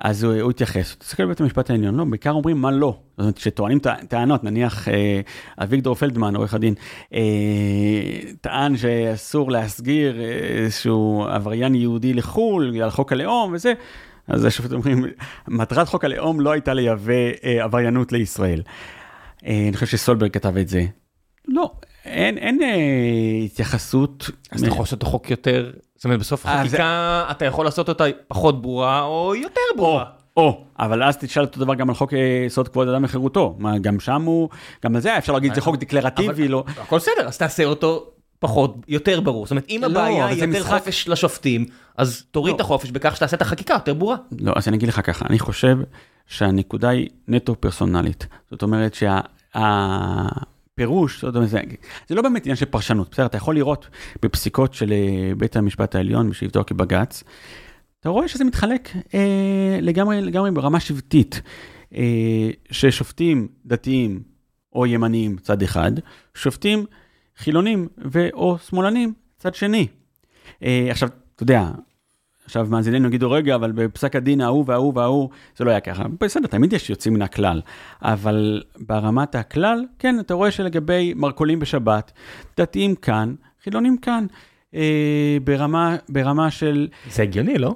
[0.00, 2.98] אז הוא, הוא התייחס, תסתכל בבית המשפט העליון, לא, בעיקר אומרים מה לא.
[3.10, 3.78] זאת אומרת, כשטוענים
[4.08, 5.20] טענות, נניח אה,
[5.62, 6.74] אביגדור פלדמן, עורך הדין,
[7.14, 7.20] אה,
[8.40, 13.72] טען שאסור להסגיר איזשהו עבריין יהודי לחו"ל, בגלל חוק הלאום וזה,
[14.28, 15.04] אז השופטים אומרים,
[15.48, 17.12] מטרת חוק הלאום לא הייתה לייבא
[17.44, 18.62] אה, עבריינות לישראל.
[19.46, 20.84] אה, אני חושב שסולברג כתב את זה.
[21.48, 21.72] לא,
[22.04, 24.30] אין, אין אה, התייחסות.
[24.50, 27.30] אז אתה יכול לעשות את החוק יותר, זאת אומרת בסוף החקיקה זה...
[27.30, 30.04] אתה יכול לעשות אותה פחות ברורה או יותר ברורה.
[30.36, 32.12] או, או, אבל אז תשאל אותו דבר גם על חוק
[32.46, 34.48] יסוד כבוד אדם וחירותו, מה גם שם הוא,
[34.84, 36.64] גם על זה אפשר להגיד זה חוק דקלרטיבי, לא.
[36.66, 39.46] הכל בסדר, אז תעשה אותו פחות, יותר ברור.
[39.46, 40.64] זאת אומרת, אם לא, הבעיה היא יותר.
[40.64, 41.64] חופש לשופטים,
[41.96, 42.56] אז תוריד לא.
[42.56, 44.16] את החופש בכך שתעשה את החקיקה יותר ברורה.
[44.40, 45.78] לא, אז אני אגיד לך ככה, אני חושב
[46.26, 48.26] שהנקודה היא נטו פרסונלית.
[48.50, 49.20] זאת אומרת שה...
[50.80, 51.24] פירוש,
[52.08, 53.26] זה, לא באמת עניין של פרשנות, בסדר?
[53.26, 53.88] אתה יכול לראות
[54.22, 57.24] בפסיקות של אה, בית המשפט העליון בשבתו כבג"ץ,
[58.00, 61.42] אתה רואה שזה מתחלק אה, לגמרי, לגמרי ברמה שבטית,
[61.94, 64.22] אה, ששופטים דתיים
[64.72, 65.92] או ימניים צד אחד,
[66.34, 66.86] שופטים
[67.36, 69.86] חילונים ו/או שמאלנים צד שני.
[70.62, 71.70] אה, עכשיו, אתה יודע,
[72.50, 76.04] עכשיו מאזיננו יגידו, רגע, אבל בפסק הדין ההוא וההוא וההוא, זה לא היה ככה.
[76.20, 77.60] בסדר, תמיד יש יוצאים מן הכלל.
[78.02, 82.12] אבל ברמת הכלל, כן, אתה רואה שלגבי מרכולים בשבת,
[82.56, 84.26] דתיים כאן, חילונים כאן.
[84.74, 86.88] אה, ברמה, ברמה של...
[87.10, 87.74] זה הגיוני, לא?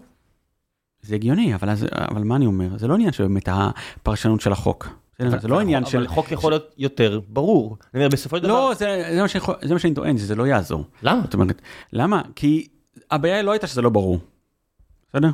[1.03, 2.79] זה הגיוני, אבל, אז, אבל מה אני אומר?
[2.79, 4.89] זה לא עניין שבאמת הפרשנות של החוק.
[5.20, 5.99] אבל, זה לא עניין של...
[5.99, 7.77] אבל חוק יכול להיות יותר ברור.
[7.95, 8.53] אני אומר, בסופו של דבר...
[8.53, 10.85] לא, זה, זה, מה זה מה שאני טוען, זה לא יעזור.
[11.03, 11.20] למה?
[11.25, 11.62] זאת אומרת,
[11.93, 12.22] למה?
[12.37, 12.68] כי
[13.11, 14.18] הבעיה לא הייתה שזה לא ברור.
[15.15, 15.29] בסדר?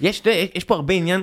[0.00, 0.22] יש,
[0.54, 1.22] יש פה הרבה עניין,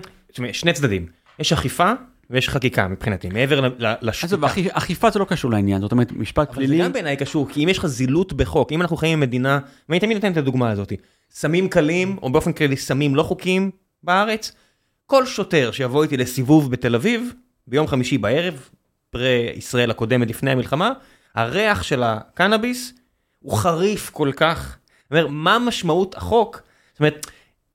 [0.52, 1.06] שני צדדים,
[1.40, 1.92] יש אכיפה
[2.30, 3.70] ויש חקיקה מבחינתי, מעבר
[4.02, 4.36] לשתיקה.
[4.36, 6.76] אז אכיפה זה לא קשור לעניין, זאת אומרת משפט פלילי.
[6.76, 9.60] אבל זה גם בעיניי קשור, כי אם יש לך זילות בחוק, אם אנחנו חיים במדינה,
[9.90, 10.94] ואני תמיד נותן את הדוגמה הזאת,
[11.32, 13.72] סמים קלים, או באופן כללי סמים לא חוקיים
[14.04, 14.52] בארץ,
[15.06, 17.34] כל שוטר שיבוא איתי לסיבוב בתל אביב,
[17.68, 18.70] ביום חמישי בערב,
[19.10, 20.92] פרה ישראל הקודמת לפני המלחמה,
[21.36, 22.94] הריח של הקנאביס
[23.40, 24.78] הוא חריף כל כך.
[25.04, 26.62] זאת אומרת, מה משמעות החוק?
[26.94, 27.28] זאת אומרת,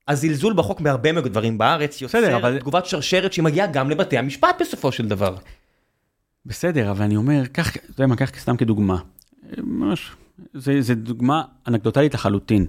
[0.07, 2.59] הזלזול בחוק בהרבה מאוד דברים בארץ יוצר אבל...
[2.59, 5.35] תגובת שרשרת שהיא מגיעה גם לבתי המשפט בסופו של דבר.
[6.45, 8.97] בסדר, אבל אני אומר, קח, אתה יודע מה, קח סתם כדוגמה.
[9.57, 10.11] ממש,
[10.53, 12.65] זה, זה דוגמה אנקדוטלית לחלוטין.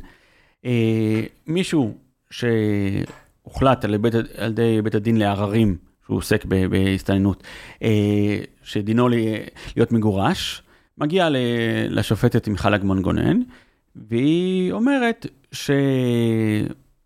[0.64, 1.94] אה, מישהו
[2.30, 5.76] שהוחלט על, בית, על ידי בית הדין לעררים,
[6.06, 7.42] שהוא עוסק בהסתננות,
[7.82, 9.08] אה, שדינו
[9.76, 10.62] להיות מגורש,
[10.98, 11.28] מגיע
[11.88, 13.40] לשופטת מיכל אגמון גונן,
[13.96, 15.70] והיא אומרת ש...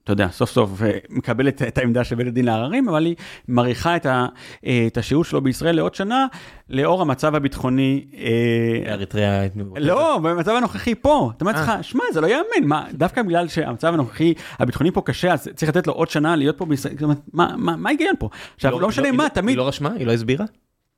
[0.09, 3.15] אתה יודע, סוף סוף אה, מקבלת את העמדה של בית הדין לערערים, אבל היא
[3.49, 4.27] מאריכה את, ה,
[4.67, 6.27] אה, את השהות שלו בישראל לעוד שנה,
[6.71, 8.05] לאור המצב הביטחוני.
[8.17, 9.47] אה, אריתריאה.
[9.77, 11.31] לא, במצב הנוכחי פה.
[11.37, 11.63] אתה אומר.
[11.63, 15.69] לך, שמע, זה לא ייאמן, מה, דווקא בגלל שהמצב הנוכחי, הביטחוני פה קשה, אז צריך
[15.69, 18.29] לתת לו עוד שנה להיות פה בישראל, זאת אומרת, מה- ההיגיון פה?
[18.57, 19.91] עכשיו, לא משנה מה, תמיד, היא לא רשמה?
[19.99, 20.45] היא לא הסבירה?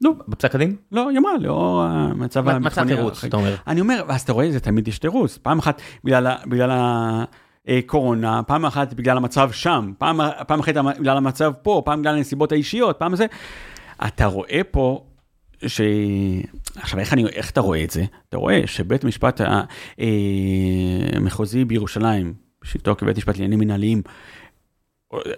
[0.02, 0.76] נו, בפסק הדין?
[0.92, 2.96] לא, היא אמרה, לאור המצב מצא הביטחוני.
[2.96, 3.54] תירוץ, החי- אתה אומר.
[3.66, 5.38] אני אומר, אז אתה רואה, זה תמיד יש תירוץ.
[5.38, 6.26] פעם אחת בגלל
[7.70, 12.00] ה- בגלל הקורונה, פעם אחת בגלל המצב שם, פעם פעם אחת בגלל המצב פה, פעם
[12.00, 13.26] בגלל הנסיבות האישיות, פעם זה.
[14.06, 15.04] אתה רואה פה
[15.66, 15.80] ש...
[16.76, 18.04] עכשיו, איך, אני, איך אתה רואה את זה?
[18.28, 19.40] אתה רואה שבית המשפט
[21.16, 24.02] המחוזי בירושלים, בשבתו כבית משפט לעניינים מנהליים,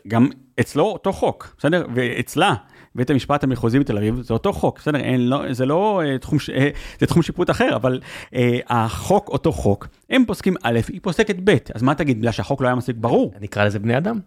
[0.09, 0.29] גם
[0.61, 1.87] אצלו אותו חוק, בסדר?
[1.95, 2.55] ואצלה,
[2.95, 4.99] בית המשפט המחוזי בתל אביב, זה אותו חוק, בסדר?
[4.99, 6.69] אין, לא, זה לא אה, תחום, ש- אה,
[7.01, 8.01] זה תחום שיפוט אחר, אבל
[8.35, 12.63] אה, החוק אותו חוק, הם פוסקים א', היא פוסקת ב', אז מה תגיד, בגלל שהחוק
[12.63, 13.33] לא היה מספיק ברור?
[13.41, 14.19] נקרא לזה בני אדם.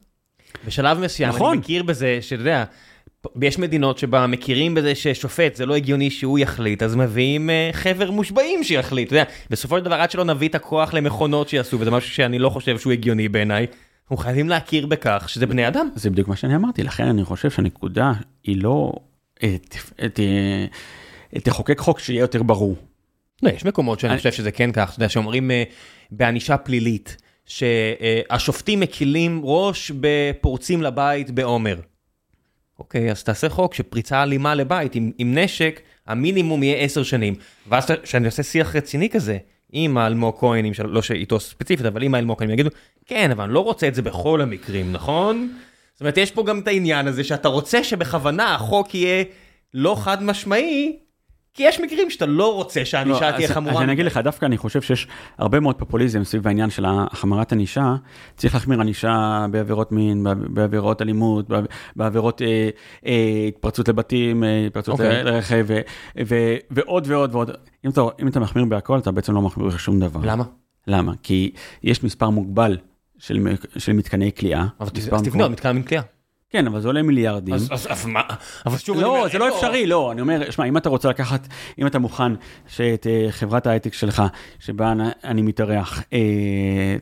[0.67, 1.51] בשלב מסוים נכון.
[1.51, 2.63] אני מכיר בזה שאתה יודע,
[3.41, 8.11] יש מדינות שבה מכירים בזה ששופט זה לא הגיוני שהוא יחליט אז מביאים אה, חבר
[8.11, 9.07] מושבעים שיחליט.
[9.07, 12.39] אתה יודע, בסופו של דבר עד שלא נביא את הכוח למכונות שיעשו וזה משהו שאני
[12.39, 13.67] לא חושב שהוא הגיוני בעיניי.
[14.05, 15.89] אנחנו חייבים להכיר בכך שזה בני אדם.
[15.95, 18.11] זה בדיוק מה שאני אמרתי, לכן אני חושב שהנקודה
[18.43, 18.93] היא לא,
[19.43, 19.55] אה,
[19.99, 20.07] אה,
[21.35, 22.75] אה, תחוקק חוק שיהיה יותר ברור.
[23.43, 25.51] לא, יש מקומות שאני אני- חושב שזה כן כך, אתה יודע, שאומרים
[26.11, 31.79] בענישה פלילית, שהשופטים מקילים ראש בפורצים לבית בעומר.
[32.79, 37.35] אוקיי, אז תעשה חוק שפריצה אלימה לבית עם, עם נשק, המינימום יהיה עשר שנים.
[37.69, 39.37] ואז כשאני עושה שיח רציני כזה,
[39.71, 42.69] עם האלמוג של- לא שאיתו ספציפית, אבל עם האלמוג כהנים, יגידו,
[43.05, 45.49] כן, אבל אני לא רוצה את זה בכל המקרים, נכון?
[45.93, 49.23] זאת אומרת, יש פה גם את העניין הזה שאתה רוצה שבכוונה החוק יהיה
[49.73, 50.97] לא חד משמעי,
[51.53, 53.75] כי יש מקרים שאתה לא רוצה שהענישה לא, תהיה אז- חמורה.
[53.75, 53.91] אז אני.
[53.93, 57.95] אגיד לך, דווקא אני חושב שיש הרבה מאוד פופוליזם סביב העניין של החמרת ענישה.
[58.37, 62.69] צריך להחמיר ענישה בעבירות מין, בעב- בעבירות אלימות, בעב- בעבירות אה,
[63.05, 65.23] אה, התפרצות לבתים, אה, התפרצות אוקיי.
[65.23, 65.79] לרכב, ו-
[66.27, 67.51] ו- ועוד ועוד ועוד.
[67.85, 70.19] אם אתה, אם אתה מחמיר בהכל, אתה בעצם לא מחמיר בשום דבר.
[70.23, 70.43] למה?
[70.87, 71.11] למה?
[71.23, 71.51] כי
[71.83, 72.77] יש מספר מוגבל
[73.19, 73.39] של,
[73.77, 74.65] של מתקני כליאה.
[74.79, 76.01] אבל אז תבנה מתקן מקלע.
[76.49, 77.53] כן, אבל זה עולה מיליארדים.
[77.53, 78.21] אז אז- אז מה?
[78.65, 81.47] אבל שוב, לא, אומר, זה לא אפשרי, לא, אני אומר, שמע, אם אתה רוצה לקחת,
[81.79, 82.31] אם אתה מוכן
[82.67, 84.23] שאת אה, חברת ההייטק שלך,
[84.59, 86.19] שבה אני- אני מתארח, אה,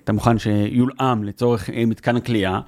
[0.03, 2.59] אתה מוכן שיולאם לצורך אה, מתקן הכליאה,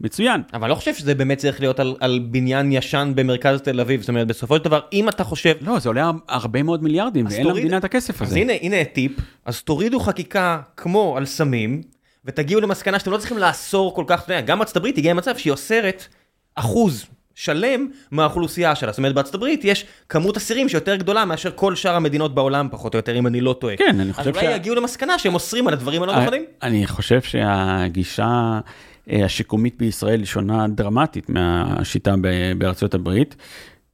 [0.00, 0.42] מצוין.
[0.54, 4.00] אבל אני לא חושב שזה באמת צריך להיות על, על בניין ישן במרכז תל אביב.
[4.00, 5.54] זאת אומרת, בסופו של דבר, אם אתה חושב...
[5.60, 8.38] לא, זה עולה הר- הרבה מאוד מיליארדים, אז ואין תוריד- למדינה את הכסף אז הזה.
[8.38, 9.12] הנה, הנה טיפ,
[9.44, 11.82] אז תורידו חקיקה כמו על סמים,
[12.28, 15.36] ותגיעו למסקנה שאתם לא צריכים לאסור כל כך, אתה יודע, גם ארצות הברית הגיעה למצב
[15.36, 16.06] שהיא אוסרת
[16.54, 18.92] אחוז שלם מהאוכלוסייה שלה.
[18.92, 22.94] זאת אומרת, בארצות הברית יש כמות אסירים שיותר גדולה מאשר כל שאר המדינות בעולם, פחות
[22.94, 23.76] או יותר, אם אני לא טועה.
[23.76, 26.44] כן, אני אז חושב אולי שה- יגיעו למסקנה שהם אוסרים על הדברים הלא אה, נכונים.
[26.62, 28.60] אני חושב שהגישה
[29.10, 32.14] אה, השיקומית בישראל שונה דרמטית מהשיטה
[32.58, 33.36] בארצות הברית,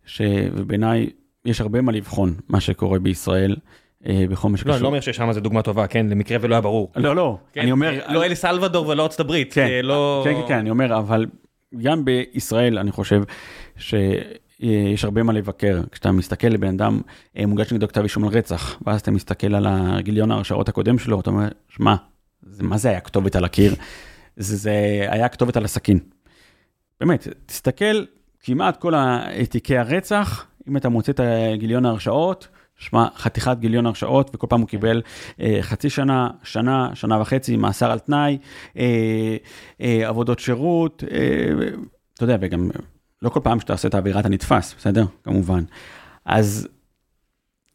[0.06, 1.10] שבעיניי
[1.44, 3.56] יש הרבה מה לבחון מה שקורה בישראל
[4.04, 4.74] בכל מה לא, שקשור.
[4.74, 6.92] אני לא אומר ששם זה דוגמה טובה, כן, למקרה ולא היה ברור.
[6.96, 8.00] לא, לא, כן, אני אומר...
[8.08, 10.22] לא אל סלוודור ולא ארצות הברית, כן, אה, לא...
[10.24, 11.26] כן, כן, כן, אני אומר, אבל
[11.82, 13.22] גם בישראל אני חושב
[13.76, 15.80] שיש הרבה מה לבקר.
[15.92, 17.00] כשאתה מסתכל לבן אדם,
[17.38, 19.66] אה, מוגש נגדו כתב אישום על רצח, ואז אתה מסתכל על
[20.00, 21.94] גיליון ההרשעות הקודם שלו, אתה אומר, שמע,
[22.60, 23.74] מה זה היה כתובת על הקיר?
[24.36, 25.98] זה, זה היה כתובת על הסכין.
[27.00, 28.04] באמת, תסתכל,
[28.40, 28.92] כמעט כל
[29.50, 31.20] תיקי הרצח, אם אתה מוצא את
[31.58, 35.02] גיליון ההרשעות, שמע, חתיכת גיליון הרשעות, וכל פעם הוא קיבל
[35.40, 38.38] אה, חצי שנה, שנה, שנה וחצי, מאסר על תנאי,
[38.76, 39.36] אה,
[39.80, 41.68] אה, עבודות שירות, אה,
[42.14, 42.70] אתה יודע, וגם
[43.22, 45.04] לא כל פעם שאתה עושה את העבירה אתה נתפס, בסדר?
[45.22, 45.64] כמובן.
[46.24, 46.68] אז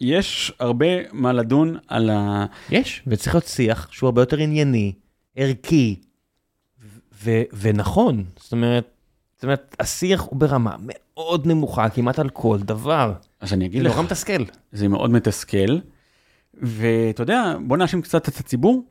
[0.02, 2.46] יש הרבה מה לדון על ה...
[2.70, 4.94] יש, וצריך להיות שיח שהוא הרבה יותר ענייני,
[5.36, 5.96] ערכי
[7.24, 8.24] ו- ונכון.
[8.38, 8.88] זאת אומרת,
[9.36, 13.14] זאת אומרת, השיח הוא ברמה מאוד נמוכה כמעט על כל דבר.
[13.42, 14.44] אז אני אגיד זה לך, נורא מתסכל.
[14.72, 15.78] זה מאוד מתסכל,
[16.54, 18.84] ואתה יודע, בוא נאשים קצת את הציבור.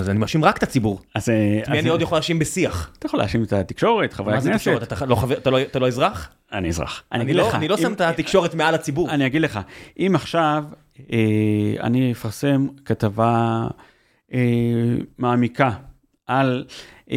[0.00, 1.00] אז אני מאשים רק את הציבור.
[1.14, 1.28] אז,
[1.70, 2.90] מי אני עוד יכול להאשים בשיח?
[2.98, 4.64] אתה יכול להאשים את התקשורת, חברי מה זה הכנסת.
[4.64, 4.82] תקשורת?
[4.92, 5.16] אתה לא
[5.52, 6.30] לא- אתה לא אזרח?
[6.52, 7.02] אני אזרח.
[7.12, 9.10] אני אגיד לא לך, אני לא שם את התקשורת מעל הציבור.
[9.10, 9.60] אני אגיד לך,
[9.98, 10.64] אם עכשיו
[11.12, 11.16] אה,
[11.80, 13.66] אני אפרסם כתבה
[14.32, 14.38] אה,
[15.18, 15.70] מעמיקה
[16.26, 16.64] על,
[17.10, 17.16] אה,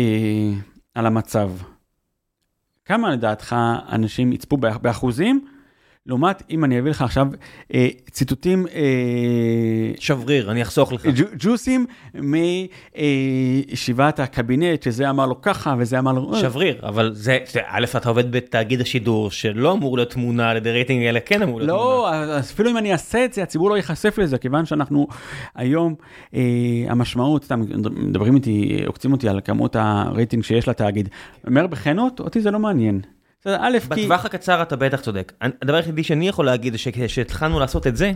[0.95, 1.51] על המצב,
[2.85, 3.55] כמה לדעתך
[3.91, 5.45] אנשים יצפו באח- באחוזים
[6.09, 7.27] לעומת אם אני אביא לך עכשיו
[7.73, 8.81] אה, ציטוטים אה,
[9.99, 11.05] שבריר, אני אחסוך לך.
[11.05, 11.85] ג'ו- ג'וסים
[12.95, 16.33] מישיבת הקבינט, שזה אמר לו ככה וזה אמר לו...
[16.33, 20.57] אה, שבריר, אבל זה, זה, א', אתה עובד בתאגיד השידור שלא אמור להיות תמונה על
[20.57, 21.83] ידי רייטינג, אלא כן אמור להיות תמונה.
[21.83, 25.07] לא, אפילו אם אני אעשה את זה, הציבור לא ייחשף לזה, כיוון שאנחנו
[25.55, 25.95] היום,
[26.33, 26.39] אה,
[26.87, 27.61] המשמעות, סתם
[27.95, 31.09] מדברים איתי, עוקצים אותי על כמות הרייטינג שיש לתאגיד.
[31.47, 33.01] אומר בכנות, אותי זה לא מעניין.
[33.47, 33.87] א', כי...
[33.87, 35.33] בטווח הקצר אתה בטח צודק.
[35.41, 38.11] הדבר היחידי שאני יכול להגיד זה שכשהתחלנו לעשות את זה,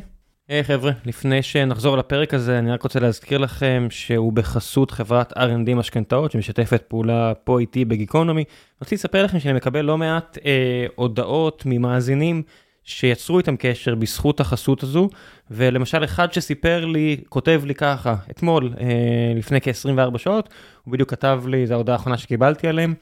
[0.47, 5.75] היי חבר'ה, לפני שנחזור לפרק הזה, אני רק רוצה להזכיר לכם שהוא בחסות חברת R&D
[5.75, 8.43] משכנתאות שמשתפת פעולה פה איתי בגיקונומי.
[8.81, 12.43] רציתי לספר לכם שאני מקבל לא מעט אה, הודעות ממאזינים
[12.83, 15.09] שיצרו איתם קשר בזכות החסות הזו,
[15.51, 20.49] ולמשל אחד שסיפר לי, כותב לי ככה, אתמול, אה, לפני כ-24 שעות,
[20.83, 22.93] הוא בדיוק כתב לי, זו ההודעה האחרונה שקיבלתי עליהם,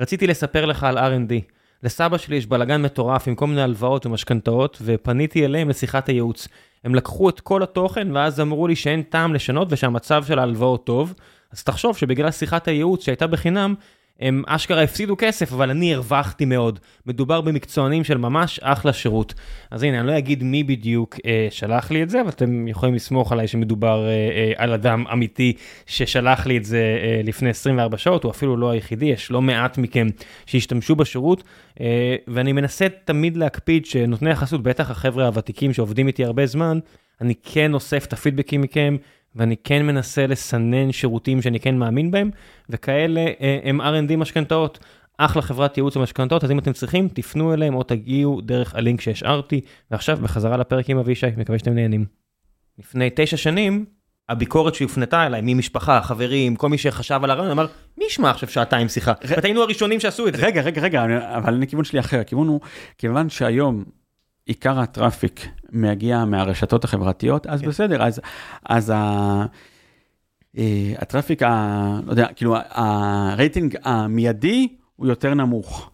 [0.00, 1.53] רציתי לספר לך על R&D.
[1.84, 6.48] לסבא שלי יש בלאגן מטורף עם כל מיני הלוואות ומשכנתאות, ופניתי אליהם לשיחת הייעוץ.
[6.84, 11.14] הם לקחו את כל התוכן, ואז אמרו לי שאין טעם לשנות ושהמצב של ההלוואות טוב.
[11.52, 13.74] אז תחשוב שבגלל שיחת הייעוץ שהייתה בחינם,
[14.20, 16.78] הם אשכרה הפסידו כסף, אבל אני הרווחתי מאוד.
[17.06, 19.34] מדובר במקצוענים של ממש אחלה שירות.
[19.70, 22.94] אז הנה, אני לא אגיד מי בדיוק אה, שלח לי את זה, אבל אתם יכולים
[22.94, 25.52] לסמוך עליי שמדובר אה, אה, על אדם אמיתי
[25.86, 29.78] ששלח לי את זה אה, לפני 24 שעות, הוא אפילו לא היחידי, יש לא מעט
[29.78, 30.06] מכם
[30.46, 31.44] שהשתמשו בשירות,
[31.80, 36.78] אה, ואני מנסה תמיד להקפיד שנותני החסות, בטח החבר'ה הוותיקים שעובדים איתי הרבה זמן,
[37.20, 38.96] אני כן אוסף את הפידבקים מכם,
[39.36, 42.30] ואני כן מנסה לסנן שירותים שאני כן מאמין בהם,
[42.70, 44.78] וכאלה אה, הם R&D משכנתאות.
[45.18, 49.60] אחלה חברת ייעוץ המשכנתאות, אז אם אתם צריכים, תפנו אליהם או תגיעו דרך הלינק שהשארתי.
[49.90, 52.04] ועכשיו בחזרה לפרק עם אבישי, מקווה שאתם נהנים.
[52.78, 53.84] לפני תשע שנים,
[54.28, 57.66] הביקורת שהופנתה אליי ממשפחה, חברים, כל מי שחשב על הרעיון, אמר,
[57.98, 59.12] מי ישמע עכשיו שעתיים שיחה?
[59.22, 60.46] ואתה היינו הראשונים שעשו את זה.
[60.46, 61.04] רגע, רגע, רגע,
[61.36, 62.60] אבל הכיוון שלי אחר, הכיוון הוא,
[62.98, 63.84] כיוון שהיום
[64.46, 67.68] עיקר הטראפיק מגיע מהרשתות החברתיות, אז כן.
[67.68, 68.20] בסדר, אז,
[68.64, 69.44] אז ה,
[70.58, 75.90] אה, הטראפיק, ה, לא יודע, כאילו הרייטינג המיידי הוא יותר נמוך.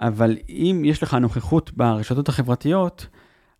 [0.00, 3.06] אבל אם יש לך נוכחות ברשתות החברתיות,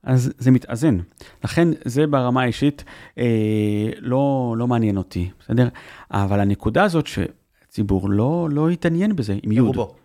[0.03, 0.99] אז זה מתאזן.
[1.45, 2.85] לכן זה ברמה האישית
[3.19, 5.69] אה, לא, לא מעניין אותי, בסדר?
[6.11, 9.75] אבל הנקודה הזאת שהציבור לא, לא התעניין בזה, עם יוד.
[9.75, 10.04] ברובו.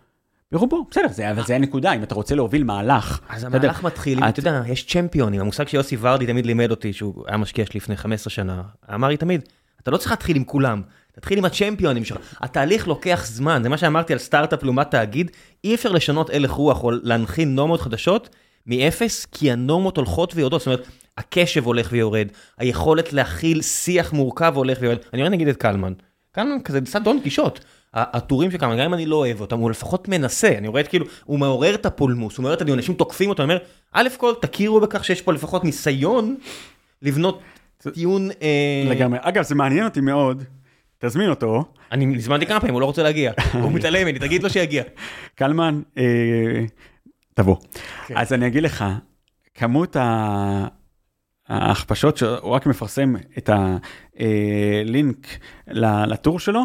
[0.52, 3.20] ברובו, בסדר, זה, אבל זה הנקודה, אם אתה רוצה להוביל מהלך.
[3.28, 3.56] אז בסדר?
[3.56, 7.24] המהלך מתחיל, עם, את- אתה יודע, יש צ'מפיונים, המושג שיוסי ורדי תמיד לימד אותי, שהוא
[7.28, 8.62] היה משקיע שלי לפני 15 שנה,
[8.94, 9.40] אמר לי תמיד,
[9.82, 10.82] אתה לא צריך להתחיל עם כולם,
[11.12, 12.18] תתחיל עם הצ'מפיונים שלך.
[12.40, 15.30] התהליך לוקח זמן, זה מה שאמרתי על סטארט-אפ לעומת תאגיד,
[15.64, 18.28] אי אפשר לשנות הלך רוח או להנחין נורמות חדשות
[18.66, 20.86] מאפס, כי הנורמות הולכות ויורדות, זאת אומרת,
[21.18, 22.26] הקשב הולך ויורד,
[22.58, 24.98] היכולת להכיל שיח מורכב הולך ויורד.
[25.12, 25.92] אני רואה נגיד את קלמן,
[26.32, 27.60] קלמן כזה קצת דון קישוט.
[27.94, 30.88] הטורים של קלמן, גם אם אני לא אוהב אותם, הוא לפחות מנסה, אני רואה את
[30.88, 33.62] כאילו, הוא מעורר את הפולמוס, הוא מעורר את הדיון, אנשים תוקפים אותו, אני אומר,
[33.92, 36.36] א' כל תכירו בכך שיש פה לפחות ניסיון
[37.02, 37.40] לבנות
[37.94, 39.18] טיעון, אה, לגמרי.
[39.22, 40.44] אגב, זה מעניין אותי מאוד,
[40.98, 43.32] תזמין אותו, אני הזמנתי כמה פעמים, הוא לא רוצה להגיע,
[43.62, 44.82] הוא מתעלם ממני, תגיד לו שיגיע.
[45.34, 46.64] קלמן, אה,
[47.34, 47.56] תבוא.
[48.06, 48.14] כן.
[48.16, 48.84] אז אני אגיד לך,
[49.54, 50.66] כמות ה...
[51.50, 53.50] ההכפשות שהוא רק מפרסם את
[54.18, 55.26] הלינק
[56.06, 56.62] לטור שלו,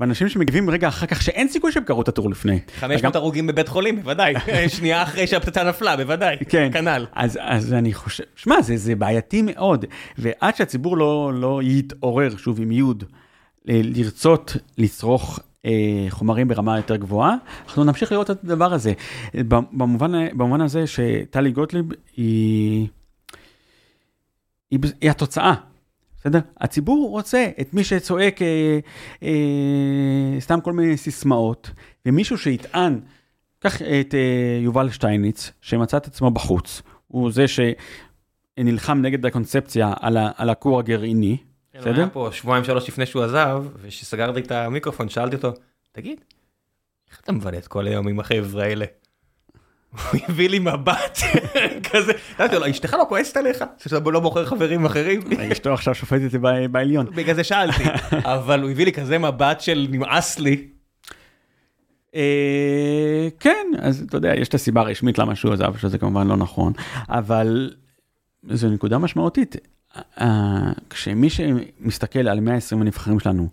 [0.00, 2.60] ואנשים שמגיבים רגע אחר כך שאין סיכוי שהם קראו את הטור לפני.
[2.80, 4.34] 500 הרוגים בבית חולים, בוודאי,
[4.76, 6.70] שנייה אחרי שהפצצה נפלה, בוודאי, כן.
[6.72, 7.06] כנ"ל.
[7.12, 9.84] אז, אז אני חושב, שמע, זה, זה בעייתי מאוד,
[10.18, 13.04] ועד שהציבור לא, לא יתעורר, שוב עם יוד,
[13.64, 17.34] ל- לרצות לצרוך אה, חומרים ברמה יותר גבוהה,
[17.66, 18.92] אנחנו נמשיך לראות את הדבר הזה.
[19.34, 21.84] במובן, במובן הזה שטלי גוטליב
[22.16, 22.86] היא,
[24.70, 25.54] היא, היא התוצאה.
[26.26, 26.38] בסדר?
[26.60, 28.78] הציבור רוצה את מי שצועק אה,
[29.22, 31.70] אה, סתם כל מיני סיסמאות,
[32.06, 33.00] ומישהו שיטען,
[33.58, 40.16] קח את אה, יובל שטייניץ, שמצא את עצמו בחוץ, הוא זה שנלחם נגד הקונספציה על,
[40.16, 41.36] ה, על הכור הגרעיני,
[41.72, 41.96] כן, בסדר?
[41.96, 45.52] היה פה שבועיים שלוש לפני שהוא עזב, וכשסגרתי את המיקרופון שאלתי אותו,
[45.92, 46.20] תגיד,
[47.10, 48.84] איך אתה מבלה את כל היום עם החבר'ה האלה?
[49.96, 51.18] הוא הביא לי מבט
[51.92, 53.64] כזה, אמרתי לו, אשתך לא כועסת עליך?
[53.82, 55.20] שאתה לא בוחר חברים אחרים?
[55.52, 56.40] אשתו עכשיו שופטת
[56.70, 57.06] בעליון.
[57.14, 57.84] בגלל זה שאלתי,
[58.34, 60.68] אבל הוא הביא לי כזה מבט של נמאס לי.
[62.14, 66.36] אה, כן, אז אתה יודע, יש את הסיבה הרשמית למה שהוא עזב, שזה כמובן לא
[66.36, 66.72] נכון,
[67.08, 67.74] אבל
[68.50, 69.56] זו נקודה משמעותית.
[70.20, 73.48] אה, כשמי שמסתכל על 120 הנבחרים שלנו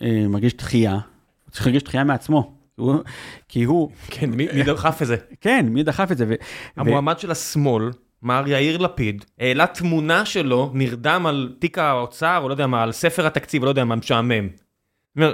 [0.00, 2.59] ומרגיש דחייה, הוא צריך להרגיש דחייה מעצמו.
[2.80, 3.00] הוא-
[3.48, 5.16] כי הוא, כן, מי מי דחף את זה?
[5.40, 6.24] כן, מי דחף את זה?
[6.24, 6.34] ו- ו-
[6.76, 7.90] המועמד של השמאל,
[8.22, 12.92] מר יאיר לפיד, העלה תמונה שלו, נרדם על תיק האוצר, או לא יודע מה, על
[12.92, 14.48] ספר התקציב, לא יודע מה, משעמם.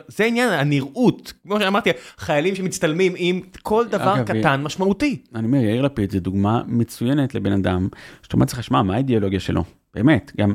[0.09, 5.23] זה עניין הנראות, כמו שאמרתי, חיילים שמצטלמים עם כל דבר אגב, קטן משמעותי.
[5.35, 7.89] אני אומר, יאיר לפיד זה דוגמה מצוינת לבן אדם,
[8.23, 9.65] שאתה אומר לך, שמע, מה האידיאולוגיה שלו?
[9.95, 10.53] באמת, גם...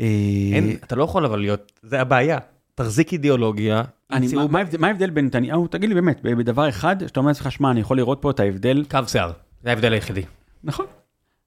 [0.00, 0.06] אה,
[0.54, 2.38] אין, אתה לא יכול אבל להיות, זה הבעיה.
[2.78, 7.20] תחזיק אידיאולוגיה, אני, ימצאו מה, מה ההבדל- בין נתניהו, תגיד לי באמת, בדבר אחד, שאתה
[7.20, 10.22] אומר לעצמך, שמע, אני יכול לראות פה את ההבדל, קו שיער, זה ההבדל היחידי.
[10.64, 10.86] נכון.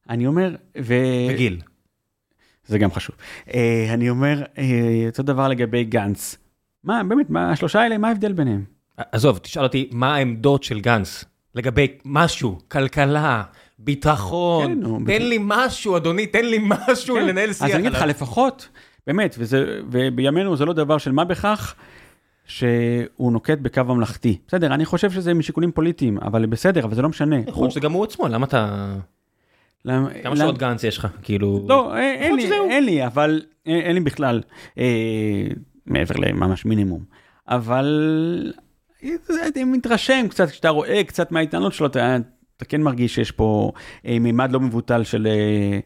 [0.10, 0.94] אני אומר, ו...
[1.30, 1.62] וגיל.
[2.66, 3.16] זה גם חשוב.
[3.54, 6.38] אה, אני אומר, אה, אותו דבר לגבי גנץ.
[6.84, 8.64] מה, באמת, מה, השלושה האלה, מה ההבדל ביניהם?
[8.98, 11.26] עזוב, תשאל אותי, מה העמדות של גנץ
[11.56, 13.44] לגבי משהו, כלכלה,
[13.80, 15.22] ביטחון, כן, תן.
[15.22, 18.02] לי משהו, אדוני, תן לי משהו כן, לנהל שיח אז אני אגיד לך.
[18.02, 18.68] לפחות,
[19.08, 21.76] באמת, וזה, ובימינו זה לא דבר של מה בכך,
[22.46, 24.38] שהוא נוקט בקו ממלכתי.
[24.48, 27.36] בסדר, אני חושב שזה משיקולים פוליטיים, אבל בסדר, אבל זה לא משנה.
[27.48, 28.94] יכול להיות שזה גם הוא עצמו, למה אתה...
[29.86, 31.08] למה- כמה למה- שעות גנץ יש לך?
[31.22, 31.66] כאילו...
[31.70, 32.70] לא, אין- לי, שזהו.
[32.70, 34.42] אין לי, אבל אין לי בכלל,
[34.78, 35.48] אה,
[35.86, 37.04] מעבר לממש מינימום.
[37.48, 38.54] אבל
[39.56, 42.18] אני מתרשם קצת, כשאתה רואה קצת מההתנהלות שלו, אתה,
[42.58, 43.72] אתה כן מרגיש שיש פה
[44.06, 45.80] אה, מימד לא מבוטל של, אה,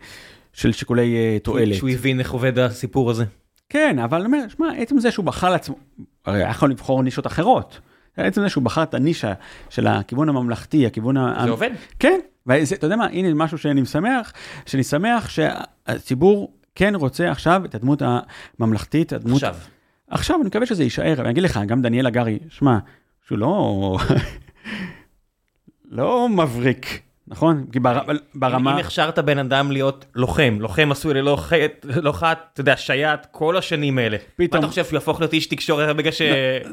[0.56, 1.76] של שיקולי אה, תועלת.
[1.76, 3.26] שהוא הבין איך עובד הסיפור הזה.
[3.70, 5.76] כן, אבל אני אומר, שמע, עצם זה שהוא בחר לעצמו,
[6.26, 7.80] הרי היה יכול לבחור נישות אחרות.
[8.18, 9.34] עצם זה שהוא בחר את הנישה
[9.70, 11.18] של הכיוון הממלכתי, הכיוון...
[11.18, 11.70] ה- זה עובד.
[12.00, 14.34] כן, ואתה יודע מה, הנה משהו שאני שמח,
[14.66, 18.02] שאני שמח שהציבור כן רוצה עכשיו את הדמות
[18.60, 19.44] הממלכתית, הדמות...
[19.44, 19.56] עכשיו.
[20.10, 22.78] עכשיו, אני מקווה שזה יישאר, ואני אגיד לך, גם דניאל הגרי, שמע,
[23.28, 23.98] שהוא לא...
[25.92, 27.02] לא מבריק,
[27.36, 27.66] נכון?
[27.72, 28.00] כי בר...
[28.36, 28.74] ברמה...
[28.74, 33.20] אם הכשרת בן אדם להיות לוחם, לוחם עשוי ללא חטא, לא חטא, אתה יודע, שייט,
[33.32, 34.18] כל השנים האלה.
[34.40, 36.22] מה פתאום- אתה חושב שהוא יהפוך להיות איש תקשורת בגלל ש...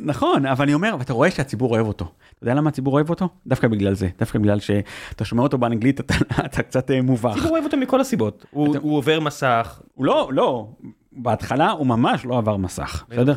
[0.01, 2.05] נכון, אבל אני אומר, ואתה רואה שהציבור אוהב אותו.
[2.05, 3.29] אתה יודע למה הציבור אוהב אותו?
[3.47, 7.31] דווקא בגלל זה, דווקא בגלל שאתה שומע אותו באנגלית, אתה, אתה קצת אה, מובך.
[7.31, 8.47] הציבור אוהב אותו מכל הסיבות.
[8.51, 9.81] הוא הוא עובר מסך.
[9.95, 10.67] הוא לא, לא,
[11.13, 13.35] בהתחלה הוא ממש לא עבר מסך, בסדר?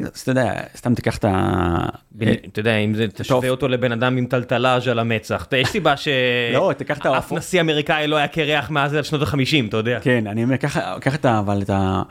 [0.00, 1.78] אז אתה יודע, סתם תיקח את ה...
[2.12, 5.46] בין- אתה יודע, אם זה, תשווה אותו לבן אדם עם טלטלאז' על המצח.
[5.56, 6.08] יש סיבה ש...
[6.54, 7.38] לא, תיקח את אף ההופעות.
[7.38, 9.36] נשיא אמריקאי לא היה קרח מאז שנות ה-50,
[9.68, 9.98] אתה יודע.
[10.02, 10.56] כן, אני אומר,
[11.00, 11.38] קח את ה...
[11.38, 12.02] אבל את ה...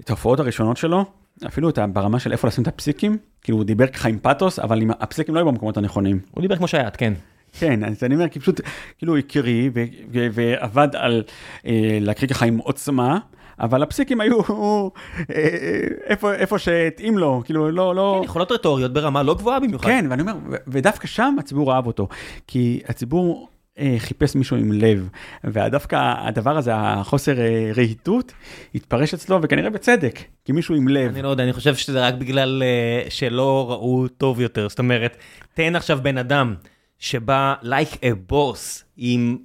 [0.00, 1.04] את ההופעות הראשונות שלו,
[1.46, 1.86] אפילו את ה...
[1.86, 4.80] ברמה של איפה לשים את הפסיקים, כאילו הוא דיבר ככה עם פאתוס, אבל.
[5.00, 6.20] הפסיקים לא היו במקומות הנכונים.
[6.30, 7.12] הוא דיבר כמו שייט, כן.
[7.58, 8.60] כן, אז אני אומר, כי פשוט,
[8.98, 9.16] כאילו
[10.12, 11.22] ו- ועבד על
[11.66, 13.18] אה, להקריא ככה עם עוצמה,
[13.60, 14.38] אבל הפסיקים היו
[15.30, 15.48] אה,
[16.04, 18.16] איפה, איפה שהתאים לו, כאילו לא, לא...
[18.18, 19.86] כן, יכולות רטוריות ברמה לא גבוהה במיוחד.
[19.86, 20.34] כן, ואני אומר,
[20.66, 22.08] ודווקא שם הציבור אהב אותו,
[22.46, 23.48] כי הציבור
[23.78, 25.08] אה, חיפש מישהו עם לב,
[25.44, 28.32] ודווקא הדבר הזה, החוסר אה, רהיטות,
[28.74, 31.12] התפרש אצלו, וכנראה בצדק, כי מישהו עם לב.
[31.12, 34.68] אני לא יודע, אני חושב שזה רק בגלל אה, שלא ראו טוב יותר.
[34.68, 35.16] זאת אומרת,
[35.54, 36.54] תן עכשיו בן אדם
[36.98, 39.38] שבא like a boss עם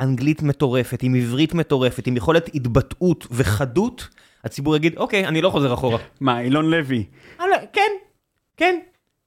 [0.00, 4.08] אנגלית מטורפת, עם עברית מטורפת, עם יכולת התבטאות וחדות,
[4.44, 5.98] הציבור יגיד, אוקיי, אני לא חוזר אחורה.
[6.20, 7.04] מה, אילון לוי?
[7.38, 7.90] לא, כן,
[8.56, 8.78] כן,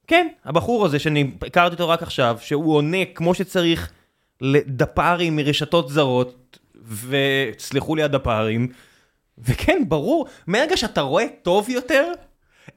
[0.07, 0.27] כן.
[0.45, 3.91] הבחור הזה שאני הכרתי אותו רק עכשיו, שהוא עונה כמו שצריך
[4.41, 6.59] לדפ"רים מרשתות זרות,
[7.07, 8.67] וסלחו לי הדפ"רים,
[9.37, 12.11] וכן, ברור, מהרגע שאתה רואה טוב יותר,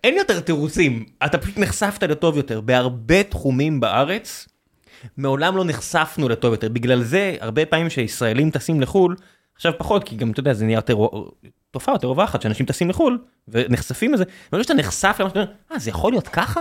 [0.05, 2.61] אין יותר תירוצים, אתה פשוט נחשפת לטוב יותר.
[2.61, 4.49] בהרבה תחומים בארץ,
[5.17, 6.69] מעולם לא נחשפנו לטוב יותר.
[6.69, 9.17] בגלל זה, הרבה פעמים שישראלים טסים לחו"ל,
[9.55, 10.97] עכשיו פחות, כי גם, אתה יודע, זה נהיה יותר,
[11.71, 15.79] תופעה יותר רווחת, שאנשים טסים לחו"ל, ונחשפים לזה, ברגע שאתה נחשף למה שאתה אומר, אה,
[15.79, 16.61] זה יכול להיות ככה?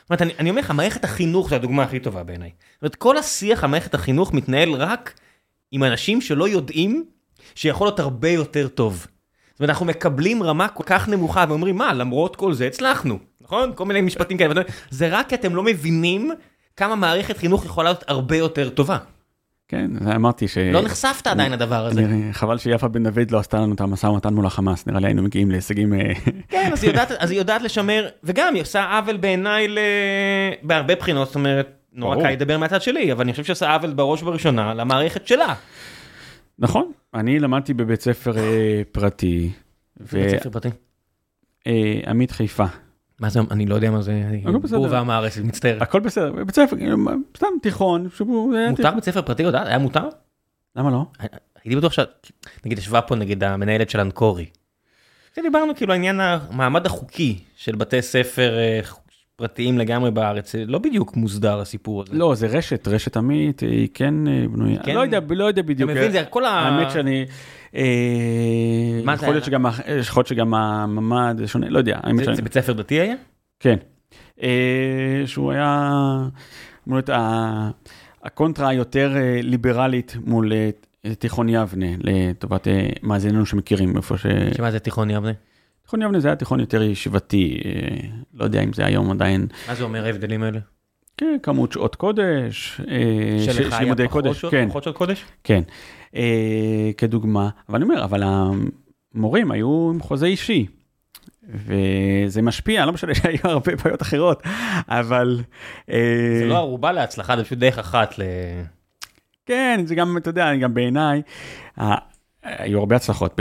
[0.00, 2.50] זאת אומרת, אני, אני אומר לך, מערכת החינוך זו הדוגמה הכי טובה בעיניי.
[2.74, 5.20] זאת אומרת, כל השיח על מערכת החינוך מתנהל רק
[5.72, 7.04] עם אנשים שלא יודעים
[7.54, 9.06] שיכול להיות הרבה יותר טוב.
[9.52, 13.72] זאת אומרת, אנחנו מקבלים רמה כל כך נמוכה ואומרים, מה, למרות כל זה הצלחנו, נכון?
[13.74, 14.62] כל מיני משפטים כאלה.
[14.90, 16.30] זה רק כי אתם לא מבינים
[16.78, 18.98] כמה מערכת חינוך יכולה להיות הרבה יותר טובה.
[19.68, 20.58] כן, זה אמרתי ש...
[20.58, 22.00] לא נחשפת עדיין לדבר הזה.
[22.00, 25.06] אני- חבל שיפה בן דוד לא עשתה לנו את המשא ומתן מול החמאס, נראה לי
[25.06, 25.94] היינו מגיעים להישגים...
[25.94, 26.12] אה,
[26.48, 29.78] כן, אז היא יודעת, אז היא יודעת לשמר, וגם היא עושה עוול בעיניי ל...
[30.62, 32.22] בהרבה בחינות, זאת אומרת, נורא.
[32.22, 35.54] קל לדבר מהצד שלי, אבל אני חושב שעושה עוול בראש ובראשונה למערכת שלה.
[36.58, 39.50] נכון, אני למדתי בבית ספר אה, פרטי,
[40.12, 40.68] בית ספר פרטי.
[41.66, 42.64] ועמית חיפה.
[43.20, 44.22] מה זה, אני לא יודע מה זה.
[44.70, 45.78] בור הארץ, אני מצטער.
[45.80, 46.76] הכל בסדר, בבית ספר,
[47.36, 48.08] סתם תיכון,
[48.54, 49.66] היה מותר בית ספר פרטי, יודעת?
[49.66, 50.08] היה מותר?
[50.76, 51.04] למה לא?
[51.64, 51.98] הייתי בטוח ש...
[52.64, 54.46] נגיד ישבה פה נגיד המנהלת של אנקורי.
[55.42, 58.80] דיברנו כאילו העניין המעמד החוקי של בתי ספר אה,
[59.36, 62.14] פרטיים לגמרי בארץ, זה לא בדיוק מוסדר הסיפור הזה.
[62.14, 64.82] לא, זה רשת, רשת עמית, היא כן אה, בנויה.
[64.82, 64.94] כן.
[64.94, 65.90] לא יודע, לא יודע אתה בדיוק.
[65.90, 66.48] מבין, זה כל ה...
[66.48, 67.26] האמת שאני...
[67.74, 67.82] אה,
[69.04, 69.46] מה זה יכול להיות היה?
[69.46, 72.00] שגם ה- יכול להיות שגם הממ"ד שונה, לא יודע.
[72.34, 73.14] זה- בית ספר דתי היה?
[73.60, 73.76] כן.
[74.42, 74.48] אה,
[75.26, 75.90] שהוא היה,
[76.88, 77.10] אמרו את
[78.24, 80.70] הקונטרה היותר אה, ליברלית מול אה,
[81.18, 84.26] תיכון יבנה, לטובת אה, מאזיננו שמכירים איפה ש...
[84.56, 85.32] שמה זה תיכון יבנה?
[85.82, 87.96] תיכון יבנה זה היה תיכון יותר ישיבתי, אה,
[88.34, 90.58] לא יודע אם זה היום עדיין, מה זה אומר ההבדלים האלה?
[91.18, 95.24] כן, כמות שעות קודש, אה, שלך היה פחות שעות- כן, פחות שעות קודש?
[95.44, 95.62] כן,
[96.16, 98.22] אה, כדוגמה, אבל אני אומר, אבל
[99.14, 100.66] המורים היו עם חוזה אישי,
[101.54, 104.42] וזה משפיע, לא משנה שהיו הרבה בעיות אחרות,
[104.88, 105.40] אבל...
[105.90, 108.22] אה, זה לא ערובה להצלחה, זה פשוט דרך אחת ל...
[109.46, 111.22] כן, זה גם, אתה יודע, גם בעיניי,
[112.58, 113.40] היו הרבה הצלחות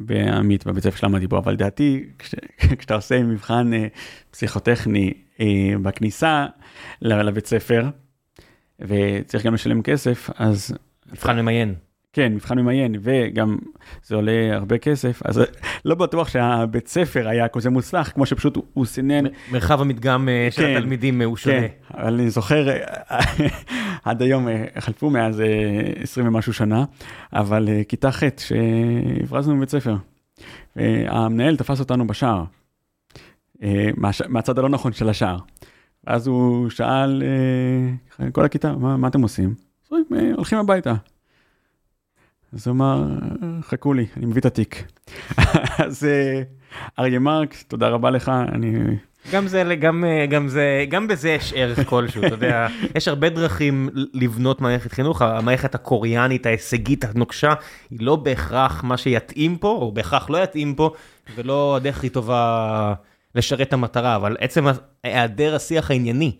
[0.00, 2.34] בעמית בבית ספר שלמדתי בו, אבל לדעתי, כש-
[2.78, 3.86] כשאתה עושה מבחן אה,
[4.30, 5.46] פסיכוטכני אה,
[5.82, 6.46] בכניסה
[7.02, 7.88] לבית ספר,
[8.80, 10.74] וצריך גם לשלם כסף, אז
[11.12, 11.74] מבחן ממיין.
[12.16, 13.56] כן, מבחן ממיין, וגם
[14.04, 15.40] זה עולה הרבה כסף, אז
[15.84, 20.62] לא בטוח שהבית ספר היה כזה מוצלח, כמו שפשוט הוא- סינן מרחב המדגם אה, של
[20.62, 21.60] כן, התלמידים אה, הוא שונה.
[21.60, 23.18] כן, אבל אני זוכר, אה,
[24.04, 24.48] עד היום
[24.78, 25.46] חלפו מאז אה,
[26.02, 26.84] 20 ומשהו שנה,
[27.32, 29.96] אבל כיתה ח' שהברזנו בבית ספר.
[31.06, 32.44] המנהל תפס אותנו בשער,
[34.28, 35.38] מהצד הלא נכון של השער.
[36.06, 37.22] ואז הוא שאל,
[38.32, 39.54] כל הכיתה, מה, מה אתם עושים?
[39.86, 40.94] אז אומרים, "אה, הולכים הביתה.
[42.52, 43.04] אז הוא אמר,
[43.62, 44.84] חכו לי, אני מביא את התיק.
[45.86, 46.42] אז אה,
[46.98, 48.96] אריה מרק, תודה רבה לך, אני
[49.32, 52.66] גם זה, גם, אה, גם זה, גם בזה יש ערך כלשהו, אתה יודע,
[52.96, 57.54] יש הרבה דרכים לבנות מערכת חינוך, המערכת הקוריאנית ההישגית הנוקשה
[57.90, 60.90] היא לא בהכרח מה שיתאים פה, או בהכרח לא יתאים פה,
[61.34, 62.94] ולא הדרך הכי טובה
[63.34, 64.66] לשרת את המטרה, אבל עצם
[65.04, 66.36] היעדר השיח הענייני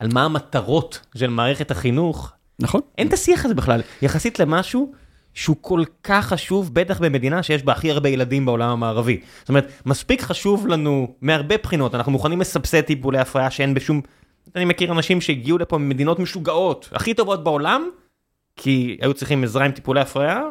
[0.00, 2.80] על מה המטרות של מערכת החינוך, נכון.
[2.98, 4.92] אין את השיח הזה בכלל, יחסית למשהו
[5.34, 9.20] שהוא כל כך חשוב, בטח במדינה שיש בה הכי הרבה ילדים בעולם המערבי.
[9.40, 14.00] זאת אומרת, מספיק חשוב לנו מהרבה בחינות, אנחנו מוכנים לסבסד טיפולי הפריה שאין בשום...
[14.56, 17.90] אני מכיר אנשים שהגיעו לפה ממדינות משוגעות, הכי טובות בעולם,
[18.56, 20.42] כי היו צריכים עזרה עם טיפולי הפריה,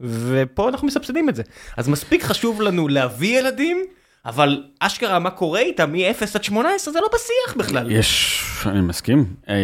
[0.00, 1.42] ופה אנחנו מסבסדים את זה.
[1.76, 3.84] אז מספיק חשוב לנו להביא ילדים,
[4.24, 7.90] אבל אשכרה מה קורה איתם מ-0 עד 18 זה לא בשיח בכלל.
[7.90, 9.24] יש, אני מסכים.
[9.48, 9.54] אה,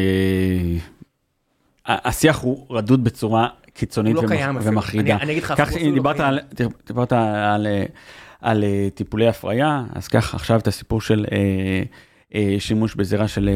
[1.87, 3.49] השיח הוא רדוד בצורה
[3.79, 4.57] קיצונית לא ומח-.
[4.63, 5.15] ומחרידה.
[5.15, 6.21] אני- אני אגיד לך, כך, אפילו לא דיברת.
[6.21, 6.39] על,
[6.87, 7.85] דיברת על, אה,
[8.41, 11.39] על אה, טיפולי הפריה, אז כך עכשיו את הסיפור של אה,
[12.35, 13.55] אה, שימוש בזירה של אה,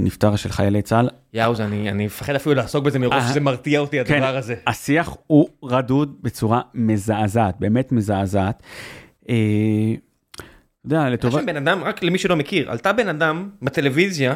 [0.00, 1.08] נפטר של חיילי צה"ל.
[1.34, 4.54] יאוז, אני אני מפחד אפילו לעסוק בזה מראש, שזה מרתיע אותי כן, הדבר הזה.
[4.66, 8.62] השיח הוא רדוד בצורה מזעזעת, באמת מזעזעת.
[9.28, 9.34] אה,
[10.34, 10.44] אתה
[10.94, 11.34] יודע, לטובת...
[11.34, 14.34] חושב בן אדם, רק למי שלא מכיר, עלתה בן אדם בטלוויזיה,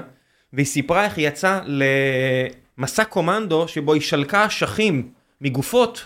[0.53, 1.61] והיא סיפרה איך היא יצאה
[2.79, 5.09] למסע קומנדו שבו היא שלקה אשכים
[5.41, 6.05] מגופות,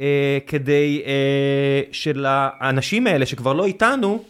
[0.00, 4.24] אה, כדי אה, שלאנשים האלה שכבר לא איתנו,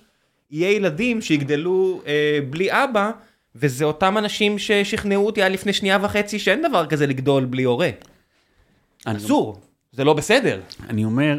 [0.51, 3.11] יהיה ילדים שיגדלו אה, בלי אבא,
[3.55, 7.91] וזה אותם אנשים ששכנעו אותי עד לפני שנייה וחצי שאין דבר כזה לגדול בלי הורה.
[9.05, 9.61] אסור,
[9.93, 10.61] זה לא בסדר.
[10.89, 11.39] אני אומר,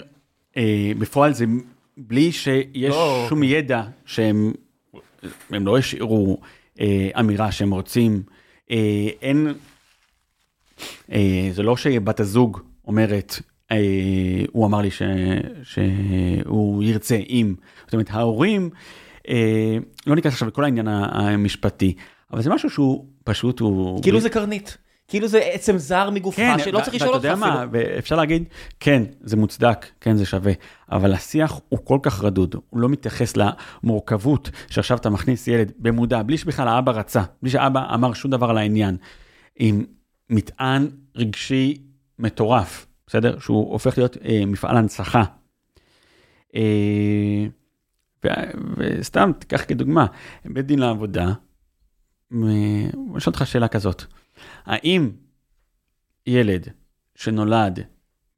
[0.58, 1.46] אה, בפועל זה
[1.98, 3.26] בלי שיש לא.
[3.30, 4.54] שום ידע שהם
[5.50, 6.38] הם לא השאירו
[6.80, 8.24] אה, אמירה שהם רוצים.
[8.72, 9.54] אה, אין,
[11.12, 12.60] אה, זה לא שבת הזוג
[12.90, 13.40] אומרת,
[13.72, 13.78] אה,
[14.52, 15.02] הוא אמר לי ש,
[15.64, 17.56] שהוא ירצה אם.
[17.86, 18.70] זאת אומרת, ההורים,
[19.30, 19.78] אה,
[20.08, 21.94] לא ניכנס עכשיו לכל העניין המשפטי,
[22.34, 24.04] אבל זה משהו שהוא פשוט, הוא...
[24.04, 24.78] כאילו זה קרנית.
[25.08, 27.56] כאילו זה עצם זר מגופך כן, שלא צריך לשאול אותך ואתה יודע אפילו.
[27.56, 28.44] מה, ואפשר להגיד,
[28.80, 30.54] כן, זה מוצדק, כן, זה שווה,
[30.92, 36.24] אבל השיח הוא כל כך רדוד, הוא לא מתייחס למורכבות שעכשיו אתה מכניס ילד במודע,
[36.24, 38.98] בלי שבכלל האבא רצה, בלי שאבא אמר שום דבר על העניין,
[39.56, 39.86] עם
[40.30, 41.89] מטען רגשי
[42.20, 43.40] מטורף, בסדר?
[43.40, 45.24] שהוא הופך להיות אה, מפעל הנצחה.
[46.56, 47.46] אה,
[48.26, 48.30] ו-
[48.78, 50.06] וסתם, תיקח כדוגמה,
[50.46, 51.34] בית דין לעבודה,
[52.32, 54.04] אני אשאל אותך שאלה כזאת,
[54.66, 55.12] האם
[56.28, 56.68] ילד
[57.16, 57.80] שנולד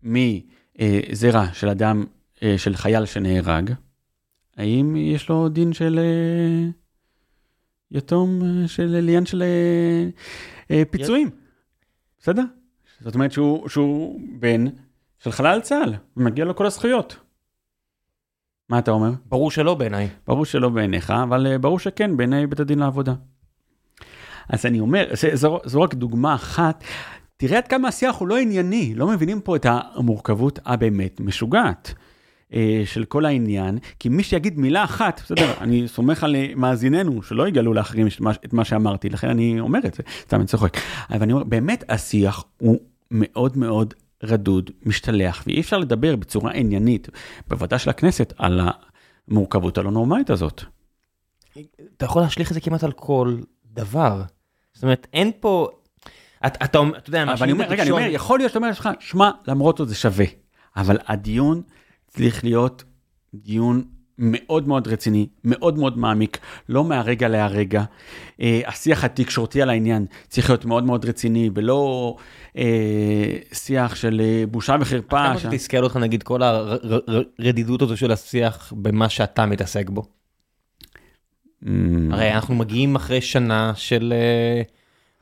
[0.04, 2.06] מזרע של אדם,
[2.44, 3.72] אה, של חייל שנהרג,
[4.58, 6.70] האם יש לו דין של אה,
[7.92, 10.10] יתום, אה, של עניין של אה,
[10.72, 11.30] אה, פיצויים?
[12.20, 12.44] בסדר?
[13.04, 14.66] זאת אומרת שהוא, שהוא בן
[15.20, 17.18] של חלל צה"ל, ומגיע לו כל הזכויות.
[18.70, 19.12] מה אתה אומר?
[19.26, 20.10] ברור שלא בעיניי.
[20.28, 23.14] ברור שלא בעיניך, אבל אה, ברור שכן בעיני בית הדין לעבודה.
[24.50, 26.84] אז אני אומר, זו, זו רק דוגמה אחת.
[27.38, 31.94] תראה עד כמה השיח הוא לא ענייני, לא מבינים פה את המורכבות הבאמת משוגעת
[32.54, 37.24] אה, של כל העניין, כי מי שיגיד מילה אחת, בסדר, אני סומך על אה, מאזיננו
[37.24, 40.46] שלא יגלו לאחרים את מה, את מה שאמרתי, לכן אני אומר את זה, סתם אני
[40.46, 40.78] צוחק.
[41.10, 42.80] אבל אני אומר, באמת השיח הוא
[43.12, 43.94] מאוד מאוד
[44.24, 47.10] רדוד, משתלח, ואי אפשר לדבר בצורה עניינית
[47.48, 48.62] בוועדה של הכנסת על
[49.28, 50.64] המורכבות הלא נורמלית הזאת.
[51.98, 54.22] אתה יכול להשליך את זה כמעט על כל דבר.
[54.74, 55.70] זאת אומרת, אין פה...
[56.46, 58.90] אתה, אתה, אתה יודע, אבל אני אומר, רגע, אני אומר, יכול להיות שאתה אומר לעצמך,
[59.00, 60.26] שמע, למרות זאת זה שווה.
[60.76, 61.62] אבל הדיון
[62.08, 62.84] צריך להיות
[63.34, 63.84] דיון
[64.22, 66.38] מאוד מאוד רציני, מאוד מאוד מעמיק,
[66.70, 67.84] לא מהרגע להרגע.
[68.42, 72.16] אה, השיח התקשורתי על העניין צריך להיות מאוד מאוד רציני, ולא
[72.58, 75.24] אה, שיח של אה, בושה וחרפה.
[75.24, 75.44] כמה ש...
[75.44, 80.04] שתסכל אותך נגיד כל הרדידות הזו של השיח במה שאתה מתעסק בו.
[81.64, 81.68] Mm,
[82.12, 84.62] הרי אנחנו מגיעים אחרי שנה של אה,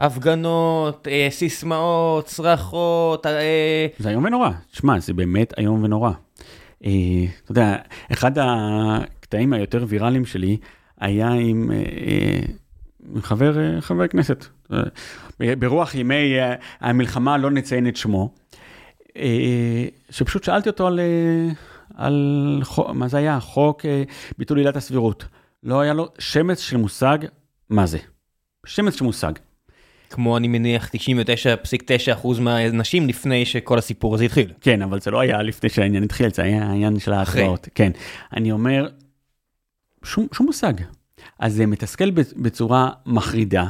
[0.05, 6.11] הפגנות, אה, סיסמאות, צרחות, אה, זה איום ונורא, שמע, זה באמת איום ונורא.
[6.85, 7.75] אה, אתה יודע,
[8.11, 10.57] אחד הקטעים היותר ויראליים שלי
[10.99, 14.45] היה עם, אה, אה, חבר, חבר כנסת.
[15.59, 16.35] ברוח ימי
[16.79, 18.33] המלחמה, לא נציין את שמו,
[20.09, 20.99] שפשוט שאלתי אותו על,
[21.95, 23.39] על חוק, מה זה היה?
[23.39, 23.85] חוק
[24.37, 25.25] ביטול עילת הסבירות.
[25.63, 27.17] לא היה לו שמץ של מושג
[27.69, 27.97] מה זה.
[28.65, 29.31] שמץ של מושג.
[30.09, 30.89] כמו אני מניח
[32.23, 34.51] 99.9% מהאנשים לפני שכל הסיפור הזה התחיל.
[34.61, 37.69] כן, אבל זה לא היה לפני שהעניין התחיל, זה היה העניין של ההכרעות.
[37.75, 37.91] כן.
[38.33, 38.87] אני אומר,
[40.03, 40.73] שום, שום מושג.
[41.39, 43.65] אז זה מתסכל בצורה מחרידה.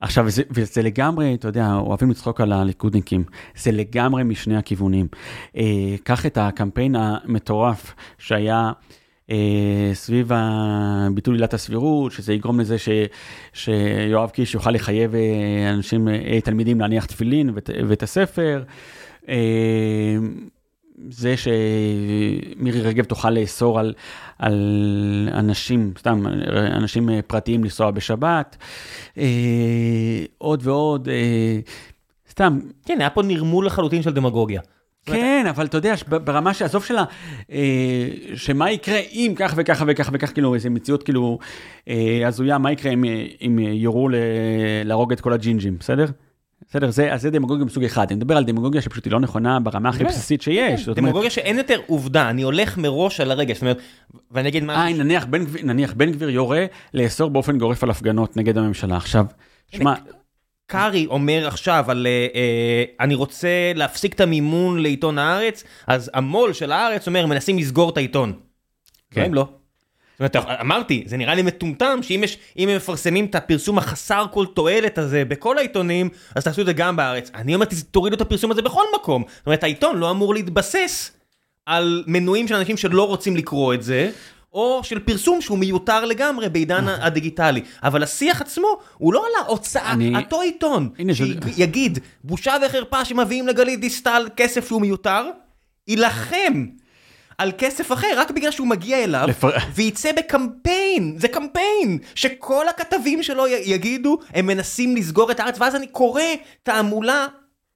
[0.00, 3.24] עכשיו, זה, וזה לגמרי, אתה יודע, אוהבים לצחוק על הליכודניקים,
[3.56, 5.08] זה לגמרי משני הכיוונים.
[5.56, 8.72] אה, קח את הקמפיין המטורף שהיה
[9.92, 10.30] סביב
[11.14, 12.88] ביטול עילת הסבירות, שזה יגרום לזה ש,
[13.52, 18.62] שיואב קיש יוכל לחייב אה, אנשים, אה, תלמידים להניח תפילין ואת, ואת הספר.
[19.28, 20.16] אה,
[21.10, 23.94] זה שמירי רגב תוכל לאסור על,
[24.38, 26.26] על אנשים, סתם,
[26.76, 28.56] אנשים פרטיים לנסוע בשבת,
[29.18, 31.58] אה, עוד ועוד, אה,
[32.30, 32.58] סתם.
[32.84, 34.60] כן, היה פה נרמול לחלוטין של דמגוגיה.
[35.06, 37.04] כן, אבל אתה יודע, ברמה שעזוב שלה,
[37.52, 41.38] אה, שמה יקרה אם כך וככה וככה וככה, כאילו איזה מציאות כאילו
[41.88, 43.04] אה, הזויה, מה יקרה אם,
[43.46, 44.08] אם יורו
[44.84, 46.06] להרוג את כל הג'ינג'ים, בסדר?
[46.68, 49.60] בסדר, זה, אז זה דמגוגיה מסוג אחד, אני מדבר על דמגוגיה שפשוט היא לא נכונה
[49.60, 50.88] ברמה הכי בסיסית שיש.
[50.88, 53.78] דמגוגיה שאין יותר עובדה, אני הולך מראש על הרגע, זאת אומרת,
[54.30, 54.86] ואני אגיד מה...
[54.86, 54.92] אה,
[55.62, 58.96] נניח בן גביר יורה לאסור באופן גורף על הפגנות נגד הממשלה.
[58.96, 59.24] עכשיו,
[59.70, 59.94] שמע...
[60.66, 62.06] קארי אומר עכשיו על
[63.00, 67.96] אני רוצה להפסיק את המימון לעיתון הארץ, אז המו"ל של הארץ אומר מנסים לסגור את
[67.96, 68.32] העיתון.
[69.10, 69.48] כן, לא.
[70.18, 72.22] זאת אומרת, אמרתי, זה נראה לי מטומטם שאם
[72.56, 76.96] הם מפרסמים את הפרסום החסר כל תועלת הזה בכל העיתונים, אז תעשו את זה גם
[76.96, 77.30] בארץ.
[77.34, 79.24] אני אומר, תורידו את הפרסום הזה בכל מקום.
[79.36, 81.12] זאת אומרת, העיתון לא אמור להתבסס
[81.66, 84.10] על מנויים של אנשים שלא רוצים לקרוא את זה,
[84.56, 87.62] או של פרסום שהוא מיותר לגמרי בעידן הדיגיטלי.
[87.82, 90.88] אבל השיח עצמו הוא לא על ההוצאה, אותו עיתון,
[91.56, 95.30] שיגיד, בושה וחרפה שמביאים לגלית דיסטל כסף שהוא מיותר,
[95.88, 96.66] יילחם.
[97.38, 99.50] על כסף אחר, רק בגלל שהוא מגיע אליו, לפר...
[99.74, 105.86] וייצא בקמפיין, זה קמפיין, שכל הכתבים שלו יגידו, הם מנסים לסגור את הארץ, ואז אני
[105.86, 106.22] קורא
[106.62, 107.26] תעמולה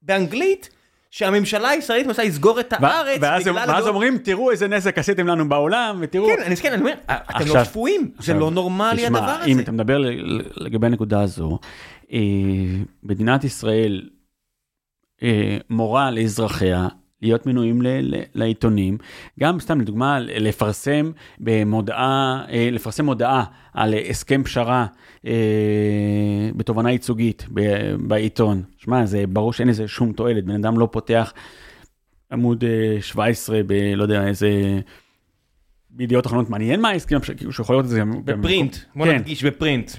[0.03, 0.71] באנגלית,
[1.11, 3.57] שהממשלה הישראלית מנסה לסגור את הארץ, ואז, בגלל...
[3.57, 3.89] ואז הדור...
[3.89, 6.27] אומרים, תראו איזה נזק עשיתם לנו בעולם, ותראו...
[6.27, 9.45] כן, אני, כן, אני אומר, אתם לא שפויים, זה לא נורמלי הדבר הזה.
[9.45, 9.99] אם אתה מדבר
[10.57, 11.59] לגבי הנקודה הזו,
[12.13, 12.19] אה,
[13.03, 14.09] מדינת ישראל
[15.23, 16.89] אה, מורה לאזרחיה,
[17.23, 17.83] להיות מנויים
[18.35, 18.99] לעיתונים,
[19.41, 21.11] גם סתם לדוגמה לפרסם
[21.41, 23.45] במודעה, אה, לפרסם מודעה
[23.75, 24.87] על הסכם פשרה
[25.27, 25.33] אה,
[26.57, 27.47] בתובנה ייצוגית
[27.99, 28.63] בעיתון.
[28.77, 31.33] שמע, זה ברור שאין לזה שום תועלת, בן אדם לא פותח
[32.33, 32.65] עמוד
[33.01, 33.73] 17 אה, ב...
[33.73, 34.81] לא יודע, איזה...
[35.91, 38.03] בידיעות אחרונות מעניין מה ההסכם, כאילו שיכול להיות את זה.
[38.25, 39.17] בפרינט, בוא כן.
[39.17, 39.91] נדגיש בפרינט.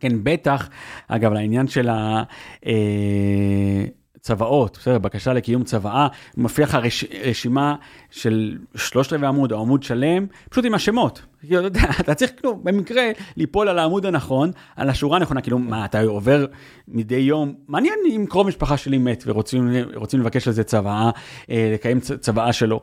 [0.00, 0.68] כן, בטח,
[1.08, 2.22] אגב, לעניין של ה...
[2.66, 3.84] אה,
[4.20, 7.74] צוואות, בסדר, בקשה לקיום צוואה, מופיע לך רש, רשימה
[8.10, 11.22] של שלושת רבעי עמוד או עמוד שלם, פשוט עם השמות.
[11.40, 15.84] כאילו, אתה, אתה צריך כאילו במקרה ליפול על העמוד הנכון, על השורה הנכונה, כאילו מה,
[15.84, 16.46] אתה עובר
[16.88, 21.10] מדי יום, מעניין אם קרוב משפחה שלי מת ורוצים לבקש על זה צוואה,
[21.50, 22.80] אה, לקיים צוואה שלו.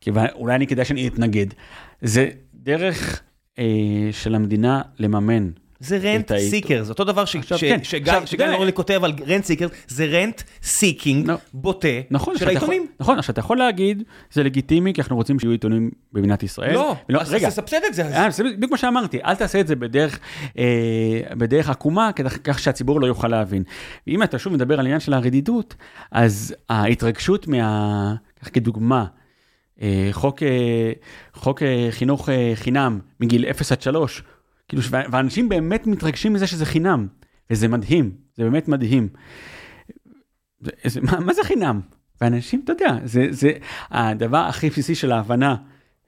[0.00, 1.46] כי אולי אני כדאי שאני אתנגד.
[2.02, 3.22] זה דרך
[3.58, 3.64] אה,
[4.12, 5.50] של המדינה לממן
[5.84, 11.32] זה rent seeker, זה אותו דבר שגיא נורלי כותב על rent seeker, זה rent seeking
[11.54, 12.86] בוטה נכון, של העיתונים.
[13.00, 16.74] נכון, עכשיו אתה יכול להגיד, זה לגיטימי כי אנחנו רוצים שיהיו עיתונים במדינת ישראל.
[16.74, 18.02] לא, אז תסבסד את זה.
[18.02, 20.18] אה, בדיוק מה שאמרתי, אל תעשה את זה בדרך
[20.58, 22.10] אה, עקומה,
[22.44, 23.62] כך שהציבור לא יוכל להבין.
[24.08, 25.74] אם אתה שוב מדבר על עניין של הרדידות,
[26.10, 28.14] אז ההתרגשות מה...
[28.42, 29.04] כך כדוגמה,
[29.82, 30.08] אה,
[31.32, 34.22] חוק חינוך חינם מגיל 0 עד 3,
[34.68, 37.06] כאילו, ואנשים באמת מתרגשים מזה שזה חינם,
[37.50, 39.08] וזה מדהים, זה באמת מדהים.
[40.84, 41.80] זה, מה, מה זה חינם?
[42.20, 43.52] ואנשים, אתה יודע, זה, זה
[43.90, 45.56] הדבר הכי בסיסי של ההבנה.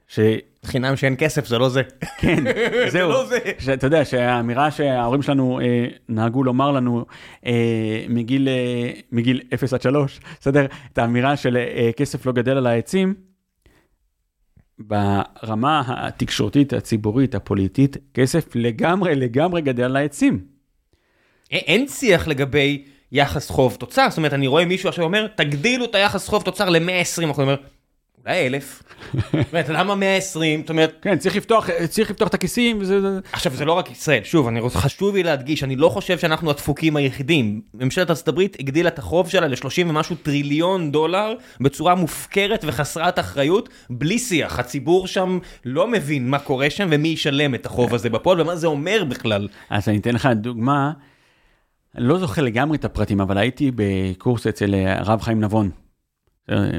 [0.07, 0.19] ש...
[0.65, 1.81] חינם שאין כסף זה לא זה.
[2.17, 2.43] כן,
[2.93, 3.09] זהו.
[3.09, 3.37] לא זה.
[3.59, 7.05] שאתה יודע שהאמירה שההורים שלנו אה, נהגו לומר לנו
[7.45, 10.65] אה, מגיל, אה, מגיל 0 עד 3, בסדר?
[10.93, 13.13] את האמירה של אה, כסף לא גדל על העצים,
[14.79, 20.45] ברמה התקשורתית, הציבורית, הפוליטית, כסף לגמרי לגמרי גדל על העצים.
[21.51, 25.95] אין שיח לגבי יחס חוב תוצר, זאת אומרת, אני רואה מישהו עכשיו אומר, תגדילו את
[25.95, 27.55] היחס חוב תוצר ל-120, אני אומר,
[28.33, 28.83] אלף.
[29.33, 30.59] אומרת, למה 120?
[30.59, 30.93] זאת אומרת...
[31.01, 32.77] כן, צריך לפתוח, צריך לפתוח את הכיסים.
[32.81, 32.99] וזה...
[33.31, 36.49] עכשיו, זה לא רק ישראל, שוב, אני רוצה, חשוב לי להדגיש, אני לא חושב שאנחנו
[36.49, 37.61] הדפוקים היחידים.
[37.73, 43.69] ממשלת ארצות הברית הגדילה את החוב שלה ל-30 ומשהו טריליון דולר בצורה מופקרת וחסרת אחריות,
[43.89, 44.59] בלי שיח.
[44.59, 48.67] הציבור שם לא מבין מה קורה שם ומי ישלם את החוב הזה בפועל ומה זה
[48.67, 49.47] אומר בכלל.
[49.69, 50.91] אז אני אתן לך דוגמה,
[51.95, 55.86] אני לא זוכר לגמרי את הפרטים, אבל הייתי בקורס אצל הרב חיים נבון.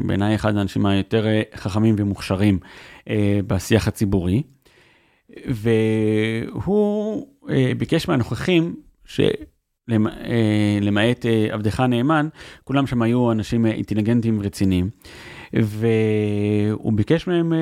[0.06, 2.58] בעיניי אחד האנשים היותר חכמים ומוכשרים
[3.08, 4.42] אה, בשיח הציבורי.
[5.46, 12.28] והוא אה, ביקש מהנוכחים, שלמעט אה, עבדך הנאמן,
[12.64, 14.90] כולם שם היו אנשים אינטליגנטים ורציניים.
[15.52, 17.52] והוא ביקש מהם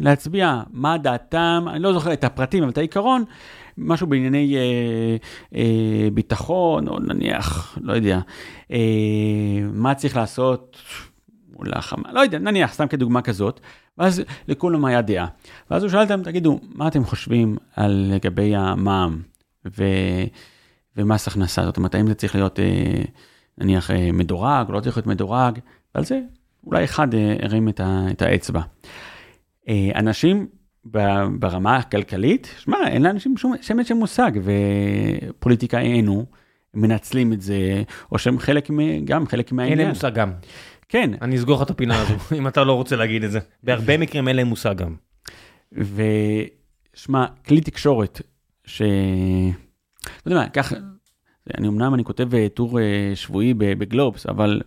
[0.00, 3.24] להצביע מה דעתם, אני לא זוכר את הפרטים, אבל את העיקרון,
[3.78, 5.16] משהו בענייני אה,
[5.54, 8.20] אה, ביטחון, או נניח, לא יודע,
[8.72, 8.78] אה,
[9.72, 10.78] מה צריך לעשות
[11.60, 13.60] מול החמה, לא יודע, נניח, סתם כדוגמה כזאת,
[13.98, 15.26] ואז לכולם היה דעה.
[15.70, 19.22] ואז הוא שאל אותם, תגידו, מה אתם חושבים על לגבי המע"מ
[19.78, 19.84] ו...
[20.96, 21.64] ומס הכנסה?
[21.64, 23.02] זאת אומרת, האם זה צריך להיות, אה,
[23.58, 25.58] נניח, אה, מדורג, או לא צריך להיות מדורג?
[25.94, 26.20] ועל זה
[26.66, 28.06] אולי אחד אה, הרים את, ה...
[28.10, 28.60] את האצבע.
[29.94, 30.46] אנשים
[31.38, 34.30] ברמה הכלכלית, שמע, אין לאנשים שום שמץ של מושג,
[35.38, 36.26] ופוליטיקאינו
[36.74, 37.82] מנצלים את זה,
[38.12, 38.68] או שהם חלק,
[39.04, 39.78] גם חלק מהעניין.
[39.78, 40.32] אין להם מושג גם.
[40.90, 41.10] כן.
[41.22, 43.40] אני אסגור לך את הפינה הזו, אם אתה לא רוצה להגיד את זה.
[43.62, 44.94] בהרבה מקרים אין להם מושג גם.
[45.72, 48.20] ושמע, כלי תקשורת,
[48.64, 48.82] ש...
[50.26, 50.76] לא יודע מה, ככה,
[51.58, 54.60] אני אמנם אני כותב אה, טור אה, שבועי בגלובס, אבל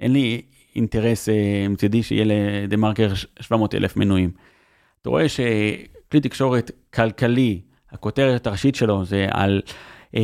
[0.00, 0.42] אין לי
[0.76, 4.30] אינטרס אה, מצידי שיהיה לדה מרקר 700 אלף מנויים.
[5.02, 7.60] אתה רואה שכלי תקשורת כלכלי,
[7.90, 9.62] הכותרת הראשית שלו זה על
[10.16, 10.22] אה,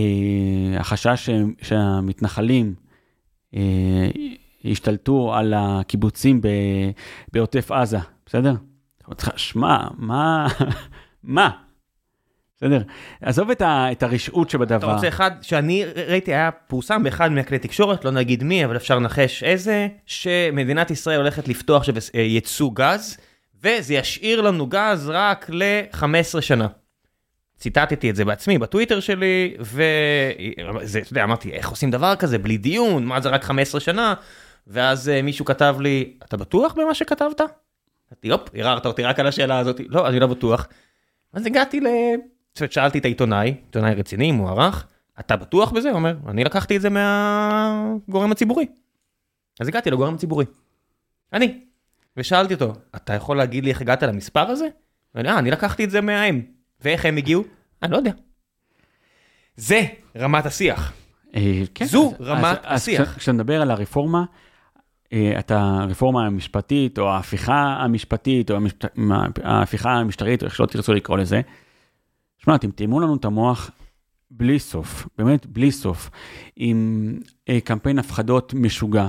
[0.78, 1.30] החשש
[1.62, 2.74] שהמתנחלים
[3.54, 4.10] אה,
[4.64, 6.40] השתלטו על הקיבוצים
[7.32, 8.54] בעוטף עזה, בסדר?
[9.36, 10.48] שמע, מה,
[11.22, 11.50] מה?
[12.56, 12.82] בסדר?
[13.20, 14.76] עזוב את, ה, את הרשעות שבדבר.
[14.76, 18.98] אתה רוצה אחד שאני ראיתי, היה פורסם באחד מהכלי תקשורת, לא נגיד מי, אבל אפשר
[18.98, 23.16] לנחש איזה, שמדינת ישראל הולכת לפתוח עכשיו ייצוא גז,
[23.62, 26.66] וזה ישאיר לנו גז רק ל-15 שנה.
[27.58, 32.56] ציטטתי את זה בעצמי בטוויטר שלי, וזה, אתה יודע, אמרתי, איך עושים דבר כזה בלי
[32.56, 34.14] דיון, מה זה רק 15 שנה?
[34.66, 37.40] ואז uh, מישהו כתב לי, אתה בטוח במה שכתבת?
[37.40, 40.68] אמרתי, הופ, ערערת אותי רק על השאלה הזאת, לא, אני לא בטוח.
[41.32, 41.86] אז הגעתי ל...
[42.70, 44.86] שאלתי את העיתונאי, עיתונאי רציני, מוערך,
[45.20, 45.88] אתה בטוח בזה?
[45.88, 48.66] הוא אומר, אני לקחתי את זה מהגורם הציבורי.
[49.60, 50.44] אז הגעתי לגורם הציבורי.
[51.32, 51.60] אני.
[52.16, 54.68] ושאלתי אותו, אתה יכול להגיד לי איך הגעת למספר הזה?
[55.14, 56.42] ואני, אה, אני לקחתי את זה מהאם.
[56.80, 57.44] ואיך הם הגיעו?
[57.82, 58.12] אני לא יודע.
[59.56, 59.82] זה
[60.16, 60.92] רמת השיח.
[61.36, 63.18] אה, כן, זו רמת השיח.
[63.18, 64.24] כשאתה מדבר על הרפורמה, אה,
[65.38, 68.56] את הרפורמה המשפטית, או ההפיכה המשפטית, או
[69.42, 71.40] ההפיכה המשטרית, או איך שלא תרצו לקרוא לזה,
[72.38, 73.70] שמע, אתם תאימו לנו את המוח
[74.30, 76.10] בלי סוף, באמת בלי סוף,
[76.56, 77.18] עם
[77.48, 79.06] אה, קמפיין הפחדות משוגע,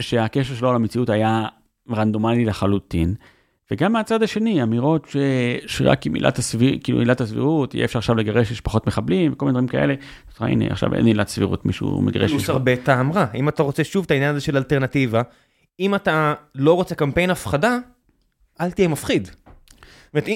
[0.00, 1.46] שהקשר שלו למציאות היה
[1.90, 3.14] רנדומלי לחלוטין.
[3.70, 5.16] וגם מהצד השני, אמירות ש...
[5.66, 6.78] שרק עם עילת הסביר...
[6.82, 9.94] כאילו עילת הסבירות, יהיה אפשר עכשיו לגרש יש פחות מחבלים, וכל מיני דברים כאלה.
[10.30, 12.30] אז הנה, עכשיו אין עילת סבירות, מישהו מגרש...
[12.30, 13.26] פלוס הרבה טעם רע.
[13.34, 15.22] אם אתה רוצה שוב את העניין הזה של אלטרנטיבה,
[15.80, 17.78] אם אתה לא רוצה קמפיין הפחדה,
[18.60, 19.28] אל תהיה מפחיד.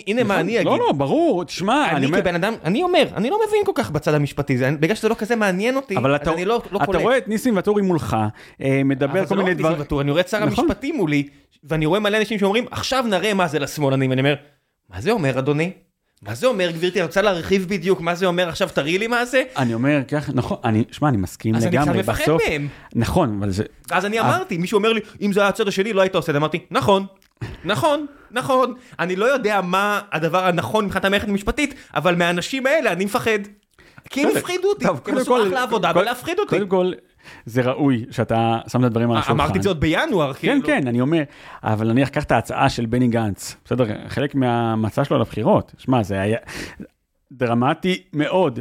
[0.06, 0.40] הנה מה נכון.
[0.40, 0.66] אני אגיד.
[0.66, 4.14] לא, לא, ברור, תשמע, אני כבן אדם, אני אומר, אני לא מבין כל כך בצד
[4.14, 6.90] המשפטי, בגלל שזה לא כזה מעניין אותי, אז אני לא קולט.
[6.90, 8.16] אתה רואה את ניסים ואטורי מולך,
[8.62, 10.00] אה, מדבר כל מיני דברים.
[10.00, 10.64] אני רואה את שר נכון.
[10.64, 11.28] המשפטים מולי,
[11.64, 14.34] ואני רואה מלא אנשים שאומרים, עכשיו נראה מה זה לשמאלנים, ואני אומר,
[14.90, 15.70] מה זה אומר אדוני?
[16.22, 19.24] מה זה אומר גברתי, אני רוצה להרחיב בדיוק מה זה אומר עכשיו, תראי לי מה
[19.24, 19.42] זה.
[19.56, 22.68] אני אומר ככה, נכון, אני, שמע, אני מסכים לגמרי, אז אני קצת מפחד מהם.
[22.94, 23.64] נכון, אבל זה...
[23.90, 26.34] אז אני אמרתי, מישהו אומר לי, אם זה היה הצד השני, לא היית עושה את
[26.34, 27.06] זה, אמרתי, נכון,
[27.64, 33.04] נכון, נכון, אני לא יודע מה הדבר הנכון מבחינת המערכת המשפטית, אבל מהאנשים האלה אני
[33.04, 33.38] מפחד.
[34.10, 36.48] כי הם הפחידו אותי, הם עשו אחלה עבודה בלהפחיד אותי.
[36.48, 36.92] קודם כל,
[37.46, 39.32] זה ראוי שאתה שם את הדברים על השולחן.
[39.32, 40.66] אמרתי את זה עוד בינואר, כן, כאילו.
[40.66, 41.22] כן, כן, אני אומר,
[41.62, 46.20] אבל נניח, קח את ההצעה של בני גנץ, בסדר, חלק מהמצע שלו לבחירות, שמע, זה
[46.20, 46.38] היה
[47.32, 48.60] דרמטי מאוד,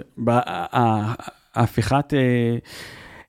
[1.56, 2.14] בהפיכת...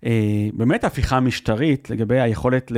[0.06, 2.76] אה, באמת הפיכה משטרית לגבי היכולת ל,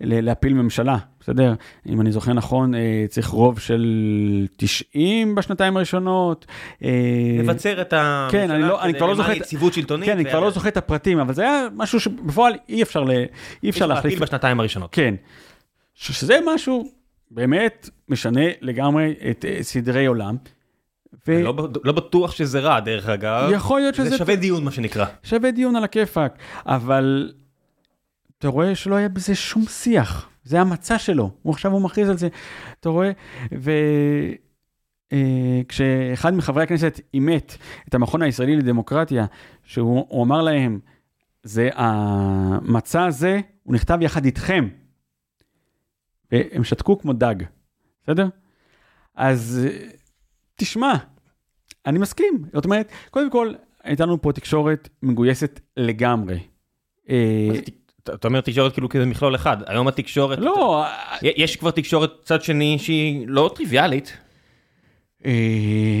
[0.00, 1.54] ל, להפיל ממשלה, בסדר?
[1.88, 6.46] אם אני זוכר נכון, אה, צריך רוב של 90 בשנתיים הראשונות.
[6.84, 6.90] אה,
[7.38, 9.32] לבצר את הממשלה כן, אני, לא, אני כבר לא זוכר...
[9.32, 10.06] יציבות שלטונית.
[10.06, 13.10] כן, אני כבר לא זוכר את הפרטים, אבל זה היה משהו שבפועל אי אפשר, ל,
[13.62, 14.18] אי אפשר להחליף.
[14.18, 14.90] בשנתיים הראשונות.
[14.92, 15.14] כן.
[15.94, 16.88] שזה משהו
[17.30, 20.36] באמת משנה לגמרי את סדרי עולם.
[21.28, 21.42] ו...
[21.42, 23.50] לא, לא בטוח שזה רע, דרך אגב.
[23.52, 24.10] יכול להיות שזה...
[24.10, 25.06] זה שווה דיון, מה שנקרא.
[25.22, 27.32] שווה דיון על הכיפאק, אבל
[28.38, 30.28] אתה רואה שלא היה בזה שום שיח.
[30.44, 32.28] זה המצע שלו, הוא עכשיו הוא מכריז על זה,
[32.80, 33.10] אתה רואה?
[35.62, 37.56] וכשאחד אה, מחברי הכנסת אימת
[37.88, 39.26] את המכון הישראלי לדמוקרטיה,
[39.64, 40.80] שהוא אמר להם,
[41.42, 44.68] זה המצע הזה, הוא נכתב יחד איתכם.
[46.32, 47.34] והם שתקו כמו דג,
[48.02, 48.28] בסדר?
[49.14, 49.68] אז
[50.56, 50.94] תשמע,
[51.86, 52.44] אני מסכים.
[52.52, 53.52] זאת אומרת, קודם כל,
[53.84, 56.38] הייתה לנו פה תקשורת מגויסת לגמרי.
[57.10, 57.48] אה,
[58.14, 60.84] אתה אומר תקשורת כאילו כזה מכלול אחד, היום התקשורת, לא,
[61.22, 64.16] יש כבר תקשורת צד שני שהיא לא טריוויאלית.
[65.26, 65.32] אה,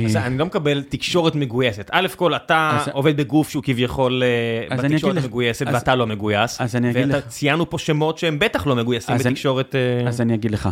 [0.06, 1.90] אז אני לא מקבל תקשורת מגויסת.
[1.92, 4.22] א' כל אתה עובד בגוף שהוא כביכול
[4.70, 6.60] אה, בתקשורת המגויסת ואתה לא מגויס.
[6.60, 7.26] אז אני אגיד לך.
[7.28, 9.74] ציינו פה שמות שהם בטח לא מגויסים בתקשורת.
[10.06, 10.68] אז אני אגיד לך.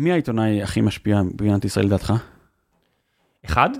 [0.00, 2.12] מי העיתונאי הכי משפיע במדינת ישראל לדעתך?
[3.44, 3.70] אחד?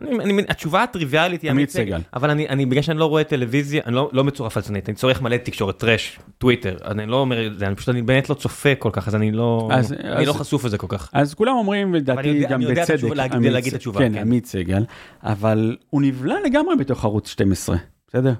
[0.00, 2.00] אני, אני, התשובה הטריוויאלית היא עמית סגל.
[2.14, 4.96] אבל אני, אני, בגלל שאני לא רואה טלוויזיה, אני לא, לא מצורף על צנית, אני
[4.96, 8.34] צורך מלא תקשורת טראש, טוויטר, אני לא אומר את זה, אני פשוט, אני באמת לא
[8.34, 11.10] צופה כל כך, אז אני לא, אז, אני אז, לא חשוף לזה כל כך.
[11.12, 14.46] אז כולם אומרים, לדעתי גם בצדק, אני יודע להגיד, להגיד את התשובה, כן, כן, עמית
[14.46, 14.84] סגל,
[15.22, 17.76] אבל הוא נבלע לגמרי בתוך ערוץ 12,
[18.08, 18.32] בסדר?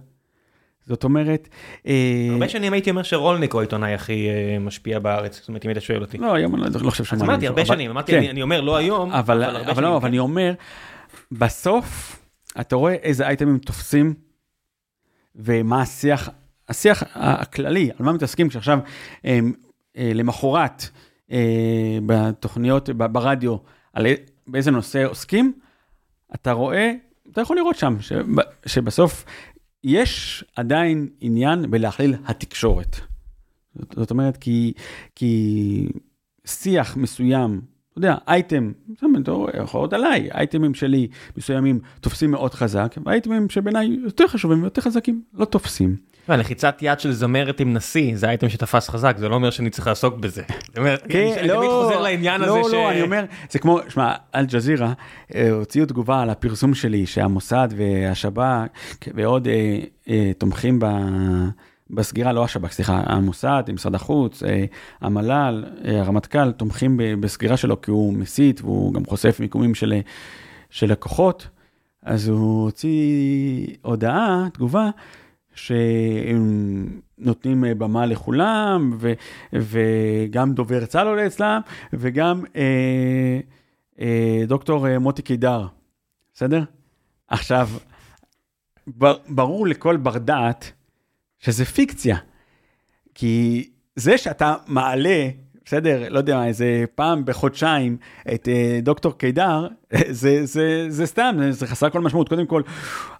[0.86, 1.48] זאת אומרת...
[1.86, 5.70] אה, הרבה שנים הייתי אומר שרולניק הוא העיתונאי הכי אה, משפיע בארץ, זאת אומרת, אם
[5.70, 6.18] היית שואל אותי.
[6.18, 7.30] לא, היום אני לא חושב שמעניין.
[7.30, 8.28] אז אמרתי, הרבה שנים, אמרתי, כן.
[8.28, 9.68] אני אומר, לא היום, אבל הרבה שנים.
[9.68, 10.52] אבל לא, אבל אני אומר,
[11.32, 12.18] בסוף,
[12.60, 14.14] אתה רואה איזה אייטמים תופסים,
[15.36, 16.28] ומה השיח,
[16.68, 18.78] השיח הכללי, על מה מתעסקים כשעכשיו,
[19.24, 19.38] אה,
[19.96, 20.88] למחרת,
[22.06, 23.56] בתוכניות, ברדיו,
[23.92, 24.06] על
[24.46, 25.52] באיזה נושא עוסקים,
[26.34, 26.92] אתה רואה,
[27.32, 27.96] אתה יכול לראות שם,
[28.66, 29.24] שבסוף
[29.84, 32.96] יש עדיין עניין בלהכליל התקשורת.
[33.94, 34.72] זאת אומרת, כי,
[35.14, 35.88] כי
[36.44, 37.60] שיח מסוים,
[37.90, 38.72] אתה יודע, אייטם,
[39.64, 45.22] יכול להיות עליי, אייטמים שלי מסוימים תופסים מאוד חזק, ואייטמים שבעיניי יותר חשובים ויותר חזקים
[45.34, 45.96] לא תופסים.
[46.28, 49.86] לחיצת יד של זמרת עם נשיא זה אייטם שתפס חזק זה לא אומר שאני צריך
[49.86, 50.42] לעסוק בזה.
[51.08, 52.72] כן, אני תמיד חוזר לעניין לא, הזה לא, ש...
[52.72, 54.92] לא, אני אומר, זה כמו, שמע, אל-ג'זירה
[55.34, 59.78] אה, הוציאו תגובה על הפרסום שלי שהמוסד והשב"כ ועוד אה,
[60.08, 60.86] אה, תומכים ב...
[61.90, 64.42] בסגירה, לא השב"כ, סליחה, המוסד, משרד החוץ,
[65.00, 69.94] המל"ל, הרמטכ"ל, תומכים בסגירה שלו כי הוא מסית והוא גם חושף מיקומים של,
[70.70, 71.48] של לקוחות.
[72.02, 74.90] אז הוא הוציא הודעה, תגובה,
[75.54, 76.86] שהם
[77.18, 79.12] נותנים אה, במה לכולם, ו,
[79.52, 81.60] וגם דובר צה"ל עולה אצלם,
[81.92, 83.40] וגם אה,
[84.00, 85.66] אה, דוקטור אה, מוטי קידר,
[86.34, 86.62] בסדר?
[87.28, 87.68] עכשיו,
[88.86, 90.72] בר, ברור לכל בר דעת
[91.38, 92.16] שזה פיקציה,
[93.14, 95.28] כי זה שאתה מעלה,
[95.64, 97.96] בסדר, לא יודע, איזה פעם בחודשיים
[98.34, 99.68] את אה, דוקטור קידר,
[100.10, 102.28] זה, זה, זה סתם, זה חסר כל משמעות.
[102.28, 102.62] קודם כל,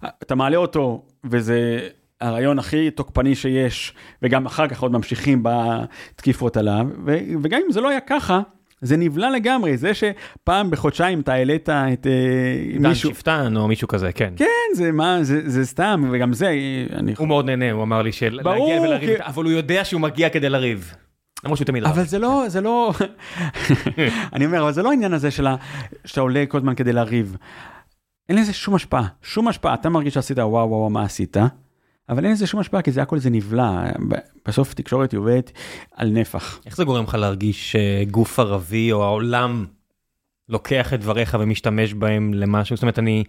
[0.03, 1.89] אתה מעלה אותו, וזה...
[2.21, 7.81] הרעיון הכי תוקפני שיש, וגם אחר כך עוד ממשיכים בתקיפות עליו, ו- וגם אם זה
[7.81, 8.41] לא היה ככה,
[8.83, 13.09] זה נבלע לגמרי, זה שפעם בחודשיים אתה העלית את uh, מישהו...
[13.09, 14.33] דן שפטן או מישהו כזה, כן.
[14.35, 14.45] כן,
[14.75, 16.55] זה מה, זה, זה סתם, וגם זה...
[16.93, 17.13] אני...
[17.17, 19.23] הוא מאוד נהנה, הוא אמר לי של להגיע ולריב, כי...
[19.23, 20.95] אבל הוא יודע שהוא מגיע כדי לריב.
[21.43, 21.83] למרות שהוא תמיד.
[21.83, 22.93] אבל זה לא, זה לא...
[24.33, 25.47] אני אומר, אבל זה לא העניין הזה של
[26.05, 27.37] שאתה עולה כל הזמן כדי לריב.
[28.29, 29.73] אין לזה שום השפעה, שום השפעה.
[29.73, 31.37] אתה מרגיש שעשית וואו וואו מה עשית,
[32.09, 33.83] אבל אין לזה שום השפעה, כי זה הכל זה נבלע.
[34.47, 35.51] בסוף תקשורת היא עובדת
[35.95, 36.59] על נפח.
[36.65, 39.65] איך זה גורם לך להרגיש שגוף ערבי או העולם
[40.49, 42.75] לוקח את דבריך ומשתמש בהם למשהו?
[42.75, 43.23] זאת אומרת, אני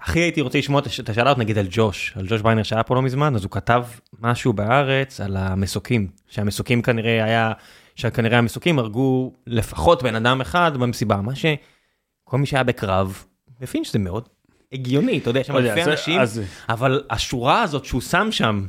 [0.00, 3.02] הכי הייתי רוצה לשמוע את השאלה נגיד על ג'וש, על ג'וש ביינר שהיה פה לא
[3.02, 3.84] מזמן, אז הוא כתב
[4.20, 7.52] משהו בארץ על המסוקים, שהמסוקים כנראה היה,
[7.96, 13.24] שכנראה המסוקים הרגו לפחות בן אדם אחד במסיבה, מה שכל מי שהיה בקרב,
[13.60, 14.28] מבין שזה מאוד
[14.74, 16.20] הגיוני, אתה יודע, יש שם אלפי אנשים,
[16.68, 18.66] אבל השורה הזאת שהוא שם שם,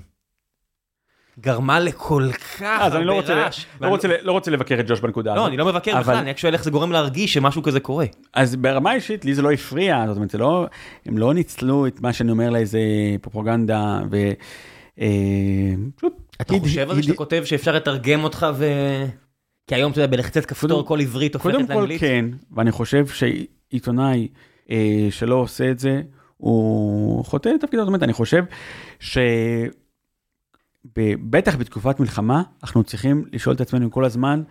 [1.40, 3.65] גרמה לכל כך הרבה לא רעש.
[3.82, 5.41] לא, לא רוצה לבקר את ג'וש בנקודה הזאת.
[5.41, 8.06] לא, אני לא מבקר בכלל, אני רק שואל איך זה גורם להרגיש שמשהו כזה קורה.
[8.34, 10.68] אז ברמה אישית, לי זה לא הפריע, זאת אומרת, לא,
[11.06, 12.80] הם לא ניצלו את מה שאני אומר לאיזה
[13.22, 14.18] פרופוגנדה, ו...
[14.99, 15.07] אה,
[16.41, 18.65] אתה חושב על זה שאתה כותב שאפשר לתרגם אותך ו...
[19.68, 21.72] כי היום אתה יודע, בלחצת כפתור כל עברית הופכת לאנגלית?
[21.72, 24.27] קודם כל כן, ואני חושב שעיתונאי...
[24.72, 26.02] אה, שלא עושה את זה,
[26.38, 27.82] הוא חוטא לתפקידו.
[27.82, 28.44] זאת אומרת, אני חושב
[29.00, 29.26] שבטח
[31.56, 34.44] בתקופת מלחמה, אנחנו צריכים לשאול את עצמנו כל הזמן,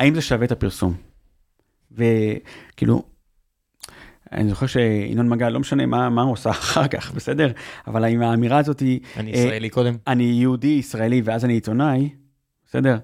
[0.00, 0.94] האם זה שווה את הפרסום?
[1.92, 3.02] וכאילו,
[4.32, 7.52] אני זוכר שינון מגל, לא משנה מה, מה הוא עושה אחר כך, בסדר?
[7.86, 9.00] אבל אם האמירה הזאת היא...
[9.16, 9.96] אני ישראלי אה, קודם.
[10.06, 12.08] אני יהודי ישראלי ואז אני עיתונאי,
[12.66, 12.98] בסדר?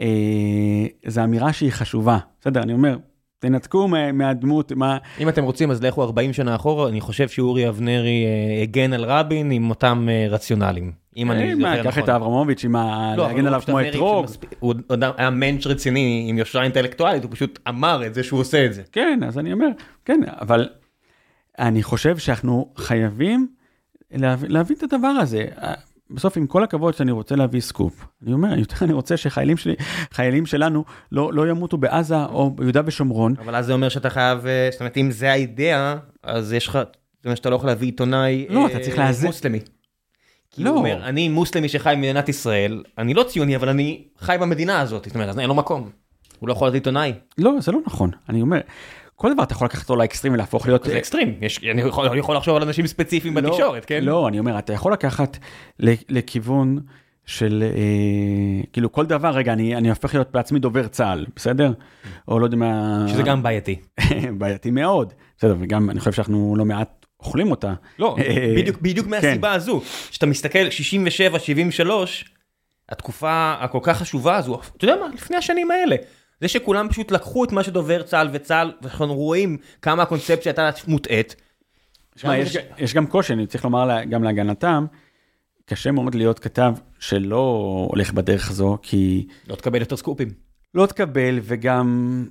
[0.00, 2.18] אה, זו אמירה שהיא חשובה.
[2.40, 2.96] בסדר, אני אומר,
[3.38, 4.98] תנתקו מה- מהדמות, מה...
[5.20, 9.04] אם אתם רוצים, אז לכו 40 שנה אחורה, אני חושב שאורי אבנרי אה, הגן על
[9.04, 10.92] רבין עם אותם אה, רציונלים.
[11.16, 12.02] אם אני אה, זוכר קח נכון.
[12.02, 13.14] את אברמוביץ' עם ה...
[13.16, 14.26] לא, להגן עליו כמו אתרוג.
[14.58, 18.66] הוא אדם- היה מענץ' רציני עם יושרה אינטלקטואלית, הוא פשוט אמר את זה שהוא עושה
[18.66, 18.82] את זה.
[18.92, 19.68] כן, אז אני אומר,
[20.04, 20.68] כן, אבל
[21.58, 23.48] אני חושב שאנחנו חייבים
[24.48, 25.44] להבין את הדבר הזה.
[26.10, 29.74] בסוף, עם כל הכבוד שאני רוצה להביא סקופ, אני אומר, יותר אני רוצה שחיילים שלי,
[30.12, 33.34] חיילים שלנו לא, לא ימותו בעזה או ביהודה ושומרון.
[33.38, 36.72] אבל אז זה אומר שאתה חייב, אה, זאת אומרת, אם זה האידאה, אז יש לך,
[37.16, 39.58] זאת אומרת שאתה לא יכול להביא עיתונאי לא, אה, אתה צריך לאזן- מוסלמי.
[40.50, 40.70] כי לא.
[40.70, 45.04] הוא אומר, אני מוסלמי שחי במדינת ישראל, אני לא ציוני, אבל אני חי במדינה הזאת,
[45.04, 45.90] זאת אומרת, אז אין לו מקום.
[46.38, 47.12] הוא לא יכול להיות עיתונאי.
[47.38, 48.10] לא, זה לא נכון.
[48.28, 48.60] אני אומר,
[49.16, 50.84] כל דבר אתה יכול לקחת אותו לאקסטרים ולהפוך להיות...
[50.84, 54.04] זה אקסטרים, יש, אני, יכול, אני יכול לחשוב על אנשים ספציפיים לא, בתקשורת, כן?
[54.04, 55.38] לא, אני אומר, אתה יכול לקחת
[56.08, 56.78] לכיוון
[57.26, 61.72] של, אה, כאילו כל דבר, רגע, אני, אני הופך להיות בעצמי דובר צה"ל, בסדר?
[62.28, 63.04] או לא יודע מה...
[63.08, 63.80] שזה גם בעייתי.
[64.38, 65.12] בעייתי מאוד.
[65.38, 67.74] בסדר, וגם אני חושב שאנחנו לא מעט אוכלים אותה.
[67.98, 69.80] לא, אה, בדיוק, בדיוק מהסיבה הזו,
[70.10, 72.24] שאתה מסתכל 67, 73,
[72.88, 75.96] התקופה הכל כך חשובה הזו, אתה יודע מה, לפני השנים האלה.
[76.40, 81.36] זה שכולם פשוט לקחו את מה שדובר צה"ל וצה"ל, ואנחנו רואים כמה הקונספציה הייתה מוטעית.
[82.16, 84.86] שמע, יש, זה- יש גם קושי, אני צריך לומר לה- גם להגנתם,
[85.66, 90.28] קשה מאוד להיות כתב שלא הולך בדרך הזו, כי לא תקבל יותר סקופים.
[90.74, 92.24] לא תקבל וגם...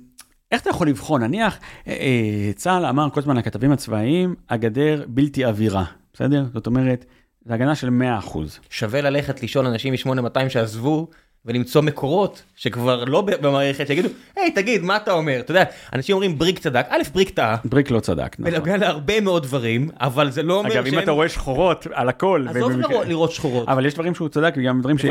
[0.52, 1.22] איך אתה יכול לבחון?
[1.22, 6.44] נניח, אה, אה, צה"ל אמר כל הזמן לכתבים הצבאיים, הגדר בלתי עבירה, בסדר?
[6.54, 7.04] זאת אומרת,
[7.44, 7.88] זו הגנה של
[8.22, 8.38] 100%.
[8.70, 11.08] שווה ללכת לשאול אנשים מ-8200 שעזבו,
[11.46, 15.40] ולמצוא מקורות שכבר לא במערכת, שיגידו, היי, תגיד, מה אתה אומר?
[15.40, 18.52] אתה יודע, אנשים אומרים בריק צדק, א', בריק טעה, בריק לא צדק, נכון.
[18.54, 21.02] בנוגע להרבה מאוד דברים, אבל זה לא אומר אגב, אם שהם...
[21.02, 23.68] אתה רואה שחורות על הכל, עזוב ובמקרה- לראות- לראות שחורות.
[23.68, 25.04] אבל יש דברים שהוא צדק וגם דברים ש...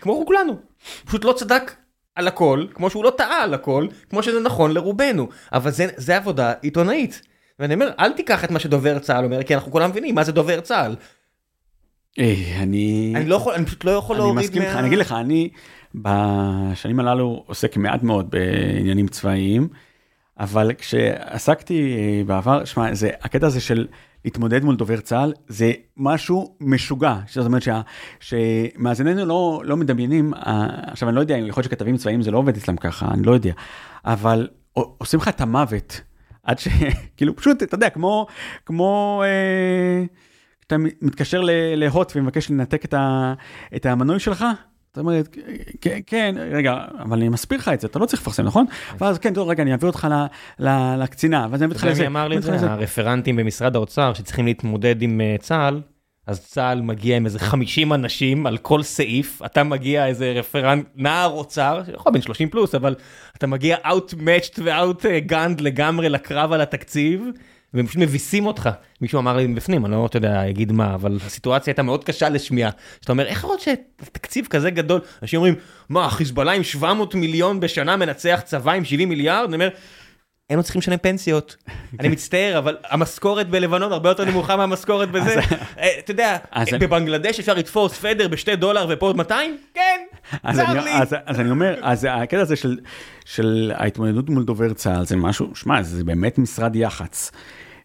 [0.00, 0.56] כמו כולנו.
[1.06, 1.74] פשוט לא צדק
[2.14, 5.28] על הכל, כמו שהוא לא טעה על הכל, כמו שזה נכון לרובנו.
[5.52, 7.22] אבל זה, עבודה עיתונאית.
[7.58, 10.32] ואני אומר, אל תיקח את מה שדובר צה"ל אומר, כי אנחנו כולם מבינים מה זה
[10.32, 10.96] דובר צה"ל.
[12.18, 13.12] אה, אני...
[13.16, 15.48] אני לא יכול, אני פשוט לא יכול אני להוריד מסכים איתך, אני אגיד לך, אני
[15.94, 19.68] בשנים הללו עוסק מעט מאוד בעניינים צבאיים,
[20.38, 22.88] אבל כשעסקתי אה, בעבר, שמע,
[23.22, 23.86] הקטע הזה של
[24.24, 27.16] להתמודד מול דובר צה"ל, זה משהו משוגע.
[27.28, 27.80] זאת אומרת שה,
[28.20, 32.38] שמאזיננו לא, לא מדמיינים, אה, עכשיו אני לא יודע, יכול להיות שכתבים צבאיים זה לא
[32.38, 33.52] עובד אצלם ככה, אני לא יודע,
[34.04, 36.00] אבל עושים לך את המוות,
[36.42, 38.26] עד שכאילו פשוט, אתה יודע, כמו,
[38.66, 40.04] כמו, אה,
[40.60, 41.42] כשאתה מתקשר
[41.76, 43.34] להוט ומבקש לנתק את, ה,
[43.76, 44.44] את המנוי שלך,
[44.98, 45.36] זאת אומרת,
[46.06, 48.66] כן, רגע, אבל אני מסביר לך את זה, אתה לא צריך לפרסם, נכון?
[49.00, 50.08] ואז כן, טוב, רגע, אני אעביר אותך
[50.98, 52.06] לקצינה, ואז אני אביא אותך אתה לזה.
[52.06, 52.70] אמר לי את זה?
[52.70, 55.80] הרפרנטים במשרד האוצר שצריכים להתמודד עם אה, צה"ל,
[56.26, 61.30] אז צה"ל מגיע עם איזה 50 אנשים על כל סעיף, אתה מגיע איזה רפרנט, נער
[61.30, 62.94] אוצר, יכול בן 30 פלוס, אבל
[63.36, 67.22] אתה מגיע outmatched ו-outgunned לגמרי לקרב על התקציב,
[67.74, 68.70] והם פשוט מביסים אותך.
[69.00, 72.70] מישהו אמר לי מבפנים, אני לא יודע, אגיד מה, אבל הסיטואציה הייתה מאוד קשה לשמיעה.
[73.00, 75.54] שאתה אומר, איך יכול להיות שתקציב כזה גדול, אנשים אומרים,
[75.88, 79.44] מה, חיזבאללה עם 700 מיליון בשנה מנצח צבא עם 70 מיליארד?
[79.48, 79.68] אני אומר,
[80.48, 81.56] היינו צריכים לשלם פנסיות.
[82.00, 85.40] אני מצטער, אבל המשכורת בלבנון הרבה יותר נמוכה מהמשכורת בזה.
[85.78, 89.58] אה, אתה יודע, אני- בבנגלדש אפשר לתפוס פדר בשתי דולר ופה עוד 200?
[89.74, 90.00] כן,
[90.54, 90.90] צר לי.
[91.26, 92.78] אז, אני אומר, אז הקטע הזה של,
[93.24, 97.30] של ההתמודדות מול דובר צה"ל זה משהו, שמע, זה באמת משרד יח"צ.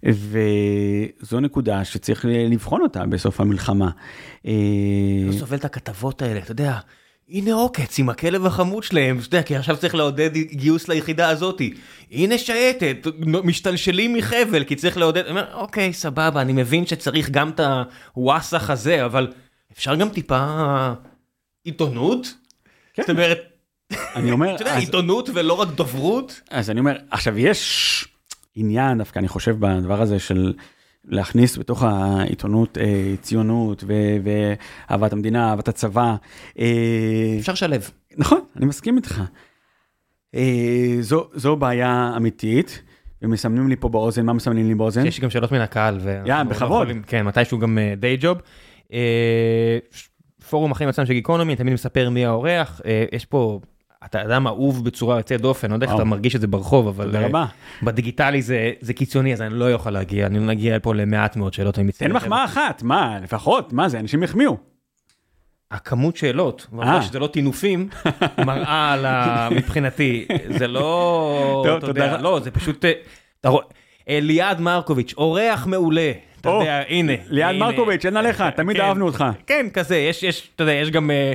[0.06, 3.90] וזו נקודה שצריך לבחון אותה בסוף המלחמה.
[4.48, 4.52] אה,
[5.28, 6.78] לא סובל את הכתבות האלה, אתה יודע.
[7.30, 11.74] הנה עוקץ עם הכלב החמוד שלהם, אתה יודע, כי עכשיו צריך לעודד גיוס ליחידה הזאתי.
[12.12, 13.08] הנה שייטת,
[13.44, 17.60] משתלשלים מחבל, כי צריך לעודד, אני אומר, אוקיי, סבבה, אני מבין שצריך גם את
[18.14, 19.32] הוואסאח הזה, אבל
[19.72, 20.94] אפשר גם טיפה
[21.64, 22.34] עיתונות?
[22.98, 23.40] זאת אומרת,
[24.16, 26.42] אני אומר, אתה יודע, אז, עיתונות ולא רק דוברות?
[26.50, 28.08] אז אני אומר, עכשיו יש
[28.56, 30.54] עניין דווקא, אני חושב, בדבר הזה של
[31.06, 34.18] להכניס בתוך העיתונות אה, ציונות ו-
[34.90, 36.16] ואהבת המדינה, אהבת הצבא.
[36.60, 37.90] אה, אפשר לשלב.
[38.18, 39.22] נכון, אני מסכים איתך.
[40.36, 42.82] אה, זו, זו בעיה אמיתית,
[43.22, 45.06] ומסמנים לי פה באוזן, מה מסמנים לי באוזן?
[45.06, 46.00] יש גם שאלות מן הקהל.
[46.26, 46.82] יא, לא בכבוד.
[46.88, 48.38] יכולים- כן, מתישהו גם דיי ג'וב.
[50.50, 52.82] פורום החיים עצמם של גיקונומי, תמיד מספר מי האורח.
[52.86, 53.60] אה, יש פה,
[54.06, 55.96] אתה אדם אהוב בצורה יוצאת דופן, לא יודע איך.
[55.96, 57.46] אתה מרגיש את זה ברחוב, אבל תודה אה, רבה.
[57.84, 61.54] בדיגיטלי זה זה קיצוני, אז אני לא יכול להגיע, אני לא נגיע פה למעט מאוד
[61.54, 62.08] שאלות, אני מצטער.
[62.08, 64.58] תן מחמאה אחת, מה, לפחות, מה זה, אנשים החמיאו.
[65.72, 66.80] הכמות שאלות, אה.
[66.80, 67.90] והעובדה שזה לא טינופים,
[68.48, 69.50] מראה על ה...
[69.52, 72.18] מבחינתי, זה לא, טוב, אתה יודע.
[72.18, 72.92] לא, זה פשוט, אה,
[73.42, 73.66] אתה רואה,
[74.10, 76.12] אליעד מרקוביץ', אורח מעולה,
[76.42, 77.14] אתה יודע, הנה.
[77.30, 77.56] ליעד.
[77.56, 78.84] מרקוביץ', אין עליך, תמיד כן.
[78.84, 79.26] אהבנו אותך.
[79.48, 81.34] כן, כזה, יש, יש, אתה יודע, יש גם אה, אה,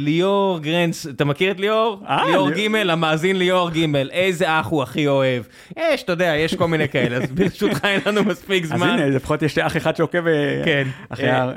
[0.00, 2.02] ליאור גרנץ, אתה מכיר את ליאור?
[2.08, 2.84] אה, ליאור ליאור.
[2.84, 5.42] ג', המאזין ליאור ג', איזה אח הוא הכי אוהב.
[5.76, 8.88] יש, אתה יודע, יש כל מיני כאלה, אז ברשותך אין לנו מספיק אז זמן.
[8.88, 10.88] הנה, לפחות יש אח אחד שעוקב אה, כן.
[11.08, 11.52] אחרי אה, ה...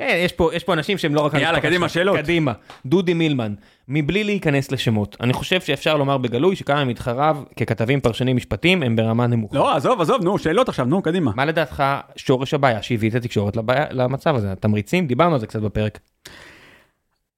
[0.00, 1.34] אה, יש פה, יש פה אנשים שהם לא רק...
[1.34, 1.88] יאללה, קדימה.
[1.88, 2.16] שאלות.
[2.16, 2.52] קדימה.
[2.86, 3.54] דודי מילמן,
[3.88, 9.26] מבלי להיכנס לשמות, אני חושב שאפשר לומר בגלוי שכמה מתחריו ככתבים פרשנים משפטים הם ברמה
[9.26, 9.58] נמוכה.
[9.58, 11.32] לא, עזוב, עזוב, נו, שאלות עכשיו, נו, קדימה.
[11.36, 11.84] מה לדעתך
[12.16, 14.52] שורש הבעיה שהביא את התקשורת לבעיה, למצב הזה?
[14.52, 15.06] התמריצים?
[15.06, 15.98] דיברנו על זה קצת בפרק.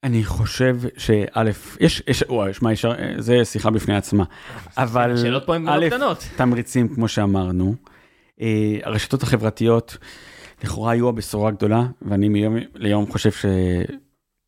[0.04, 1.42] אני חושב שא',
[1.80, 2.70] יש, יש, וואי, שמע,
[3.18, 4.24] זה שיחה בפני עצמה.
[4.76, 6.28] אבל השאלות פה הן מאוד קטנות.
[6.36, 7.74] תמריצים, כמו שאמרנו.
[8.40, 9.96] אה, הרשתות החברתיות
[10.64, 13.30] לכאורה היו הבשורה הגדולה, ואני מיום ליום חושב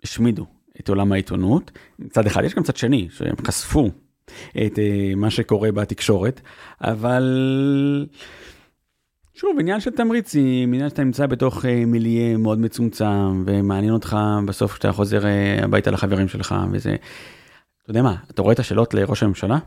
[0.02, 0.47] שהשמידו
[0.81, 1.70] את עולם העיתונות.
[1.98, 3.90] מצד אחד, יש גם צד שני, שהם חשפו
[4.51, 6.40] את אה, מה שקורה בתקשורת,
[6.81, 7.24] אבל
[9.35, 14.16] שוב, עניין של תמריצים, עניין שאתה נמצא בתוך אה, מיליה מאוד מצומצם, ומעניין אותך
[14.47, 16.97] בסוף כשאתה חוזר אה, הביתה לחברים שלך, וזה...
[17.82, 19.59] אתה יודע מה, אתה רואה את השאלות לראש הממשלה?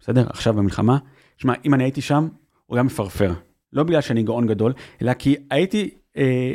[0.00, 0.26] בסדר?
[0.28, 0.98] עכשיו במלחמה?
[1.36, 2.28] שמע, אם אני הייתי שם,
[2.66, 3.32] הוא היה מפרפר.
[3.72, 4.72] לא בגלל שאני גאון גדול,
[5.02, 6.52] אלא כי הייתי אה,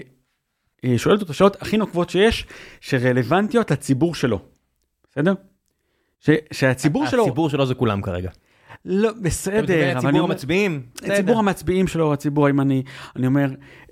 [0.86, 2.46] אה, שואל אותו את השאלות הכי נוקבות שיש,
[2.82, 4.40] שרלוונטיות לציבור שלו.
[5.12, 5.34] בסדר?
[6.20, 7.24] ש, שהציבור שלו...
[7.24, 8.32] הציבור שלו זה כולם כרגע.
[8.86, 10.32] לא, אתה בסדר, מתכוון אבל אני הציבור אומר...
[10.32, 10.82] המצביעים?
[11.16, 12.84] ציבור המצביעים שלו, הציבור הימני,
[13.16, 13.48] אני אומר,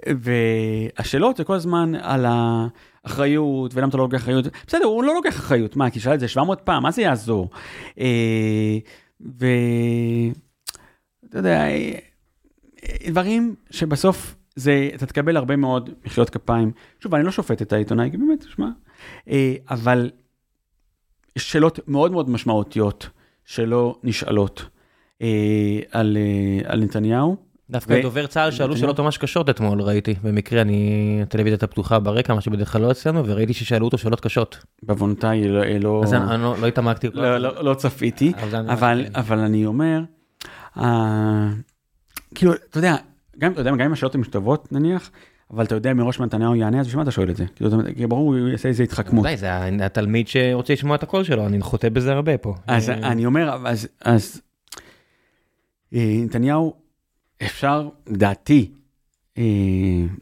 [0.07, 5.35] והשאלות זה כל הזמן על האחריות, ולמה אתה לא לוקח אחריות, בסדר, הוא לא לוקח
[5.35, 7.49] אחריות, מה, כי שאל את זה 700 פעם, מה זה יעזור?
[7.99, 8.77] אה,
[9.39, 9.45] ו...
[11.29, 11.91] אתה יודע, אה,
[13.07, 16.71] דברים שבסוף זה, אתה תקבל הרבה מאוד מחיאות כפיים.
[16.99, 18.67] שוב, אני לא שופט את העיתונאי, כי באמת, שמע,
[19.29, 20.11] אה, אבל
[21.37, 23.09] שאלות מאוד מאוד משמעותיות
[23.45, 24.72] שלא נשאלות אה,
[25.91, 27.35] על, אה, על נתניהו.
[27.69, 28.77] דווקא ו- דובר צה"ל שאלו.
[28.77, 30.15] שאלות ממש קשות אתמול, ראיתי.
[30.23, 30.79] במקרה, אני,
[31.23, 34.57] הטלוויזיה הייתה פתוחה ברקע, מה שבדרך כלל לא אצלנו, וראיתי ששאלו אותו שאלות קשות.
[34.83, 37.07] בעוונותיי לא, לא, אז אני אני לא לא התעמקתי.
[37.13, 40.01] לא, לא, לא צפיתי, אבל אני- אבל, אבל אני אומר,
[40.77, 41.49] אה,
[42.35, 42.95] כאילו, אתה יודע,
[43.37, 45.11] גם, אתה יודע, גם אם השאלות הן טובות נניח,
[45.51, 47.45] אבל אתה יודע מראש מה נתניהו יענה, אז בשביל מה אתה שואל את זה?
[47.55, 47.69] כאילו,
[48.09, 49.25] ברור, הוא יעשה איזה התחכמות.
[49.35, 49.47] זה
[49.85, 52.55] התלמיד שרוצה לשמוע את הקול שלו, אני חוטא בזה הרבה פה.
[52.67, 54.52] אז אה, אני אומר, אז, אז אה,
[55.93, 56.73] נתניהו,
[57.41, 58.71] אפשר, לדעתי,
[59.37, 59.43] אה,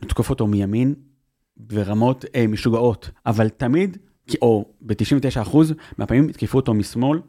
[0.02, 0.94] לתקוף אותו מימין
[1.58, 3.98] ברמות אה, משוגעות, אבל תמיד,
[4.42, 5.58] או ב-99%
[5.98, 7.20] מהפעמים יתקפו אותו משמאל,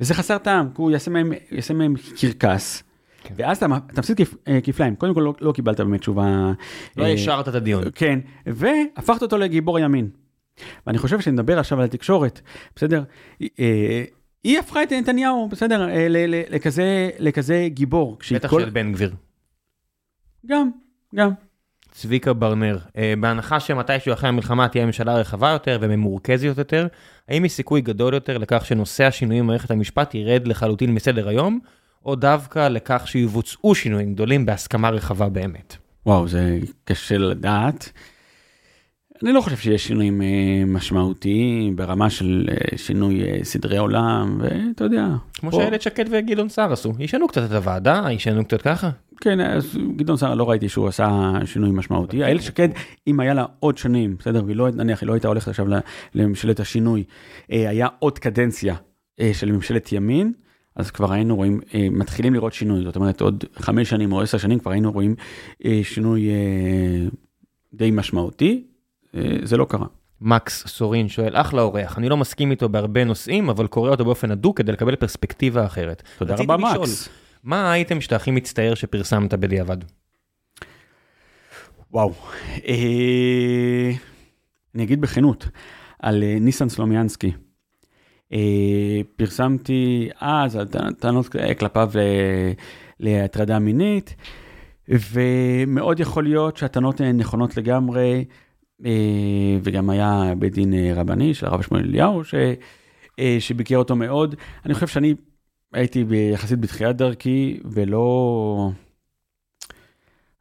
[0.00, 2.82] וזה חסר טעם, כי הוא יעשה מהם, יעשה מהם קרקס.
[3.22, 3.34] כן.
[3.36, 6.52] ואז אתה, אתה מפסיד כפ, אה, כפליים, קודם כל לא, לא קיבלת באמת תשובה.
[6.96, 7.84] לא אה, השארת את הדיון.
[7.94, 10.08] כן, והפכת אותו לגיבור ימין.
[10.86, 12.40] ואני חושב שנדבר עכשיו על התקשורת,
[12.76, 13.02] בסדר?
[13.42, 14.04] אה,
[14.44, 16.06] היא הפכה את נתניהו, בסדר, אה,
[16.48, 18.18] לכזה, לכזה גיבור.
[18.34, 19.12] בטח כל- של בן גביר.
[20.46, 20.70] גם,
[21.14, 21.30] גם.
[21.92, 26.86] צביקה ברנר, אה, בהנחה שמתישהו אחרי המלחמה תהיה ממשלה רחבה יותר וממורכזת יותר,
[27.28, 31.60] האם יש סיכוי גדול יותר לכך שנושא השינויים במערכת המשפט ירד לחלוטין מסדר היום,
[32.04, 35.76] או דווקא לכך שיבוצעו שינויים גדולים בהסכמה רחבה באמת?
[36.06, 37.92] וואו, זה קשה לדעת.
[39.24, 40.26] אני לא חושב שיש שינויים אה,
[40.66, 45.06] משמעותיים ברמה של אה, שינוי אה, סדרי עולם, ואתה יודע.
[45.34, 48.90] כמו פה- שאיילת שקד וגדעון סער עשו, ישנו קצת את הוועדה, ישנו קצת ככה.
[49.20, 52.24] כן, אז גדעון סער לא ראיתי שהוא עשה שינוי משמעותי.
[52.24, 52.68] איילת שקד,
[53.06, 55.66] אם היה לה עוד שנים, בסדר, והיא לא, נניח, היא לא הייתה הולכת עכשיו
[56.14, 57.04] לממשלת השינוי,
[57.48, 58.74] היה עוד קדנציה
[59.32, 60.32] של ממשלת ימין,
[60.76, 64.38] אז כבר היינו רואים, אה, מתחילים לראות שינוי, זאת אומרת, עוד חמש שנים או עשר
[64.38, 65.14] שנים כבר היינו רואים
[65.64, 67.08] אה, שינוי אה,
[67.74, 68.64] די משמעותי,
[69.42, 69.86] זה לא קרה.
[70.20, 74.30] מקס סורין שואל, אחלה אורח, אני לא מסכים איתו בהרבה נושאים, אבל קורא אותו באופן
[74.30, 76.02] הדוק כדי לקבל פרספקטיבה אחרת.
[76.18, 77.08] תודה רבה, לשאול, מקס.
[77.44, 79.76] מה האייטם שאתה הכי מצטער שפרסמת בדיעבד?
[81.92, 82.12] וואו.
[82.68, 83.90] אה,
[84.74, 85.48] אני אגיד בכנות,
[85.98, 87.32] על אה, ניסן סלומיאנסקי.
[88.32, 88.38] אה,
[89.16, 90.66] פרסמתי אז על
[90.98, 91.90] טענות- כלפיו
[93.00, 94.14] להטרדה מינית,
[94.88, 98.22] ומאוד יכול להיות שהטענות הן נכונות לגמרי, אה,
[99.62, 102.34] וגם היה בית דין אה, רבני של הרב שמואל אליהו, ש-
[103.18, 104.34] אה, שביקר אותו מאוד.
[104.66, 105.14] אני חושב שאני
[105.72, 108.70] הייתי יחסית בתחילת דרכי, ולא...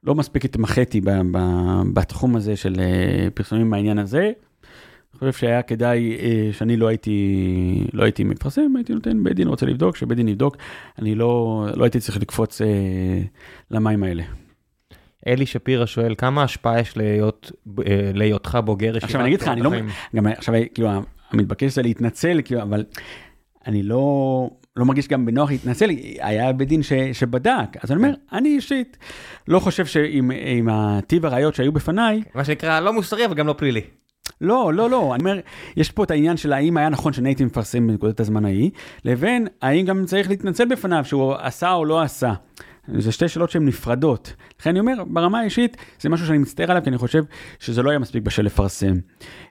[0.03, 4.31] לא מספיק התמחיתי ב- ב- בתחום הזה של אה, פרסומים מהעניין הזה.
[5.13, 7.47] אני חושב שהיה כדאי אה, שאני לא הייתי,
[7.93, 10.57] לא הייתי מפרסם, הייתי נותן בית דין רוצה לבדוק, שבית דין יבדוק,
[10.99, 13.21] אני לא, לא הייתי צריך לקפוץ אה,
[13.71, 14.23] למים האלה.
[15.27, 17.51] אלי שפירא שואל, כמה השפעה יש להיות,
[17.87, 20.89] אה, להיותך בוגר ישיבת עכשיו אני אגיד לך, אני לא, החיים?" גם עכשיו כאילו
[21.31, 22.85] המתבקש זה להתנצל, כאילו, אבל
[23.67, 25.89] אני לא, לא מרגיש גם בנוח להתנצל,
[26.19, 28.97] היה בית דין ש, שבדק, אז אני אומר, אני אישית
[29.47, 33.53] לא חושב שעם עם הטיב הראיות שהיו בפניי, מה שנקרא, לא מוסרי אבל גם לא
[33.53, 33.81] פלילי.
[34.41, 35.39] לא, לא, לא, אני אומר,
[35.77, 38.71] יש פה את העניין של האם היה נכון שאני הייתי מפרסם בנקודת הזמן ההיא,
[39.05, 42.33] לבין האם גם צריך להתנצל בפניו שהוא עשה או לא עשה.
[42.97, 44.33] זה שתי שאלות שהן נפרדות.
[44.59, 47.23] לכן אני אומר, ברמה האישית, זה משהו שאני מצטער עליו, כי אני חושב
[47.59, 48.99] שזה לא היה מספיק בשל לפרסם.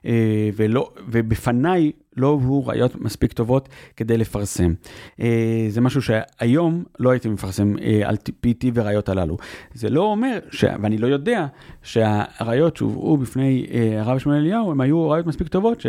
[0.05, 4.73] אה, ולא, ובפניי לא הובאו ראיות מספיק טובות כדי לפרסם.
[5.19, 8.17] אה, זה משהו שהיום לא הייתי מפרסם אה, על
[8.59, 9.37] טיב הראיות הללו.
[9.73, 10.65] זה לא אומר, ש...
[10.81, 11.45] ואני לא יודע,
[11.83, 13.67] שהראיות שהובאו בפני
[13.99, 15.87] הרב שמואל אליהו, הם היו ראיות מספיק טובות, ש...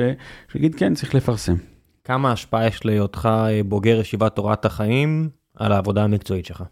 [0.52, 1.55] שיגיד כן, צריך לפרסם.
[2.05, 3.28] כמה השפעה יש להיותך
[3.68, 6.64] בוגר ישיבת תורת החיים על העבודה המקצועית שלך?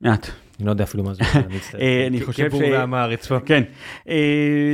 [0.00, 0.30] מעט.
[0.60, 1.80] אני לא יודע אפילו מה זה, אני מצטער.
[2.06, 2.52] אני חושב ש...
[2.52, 3.40] כיבור והמעריץ פה.
[3.40, 3.62] כן.
[4.08, 4.16] אה,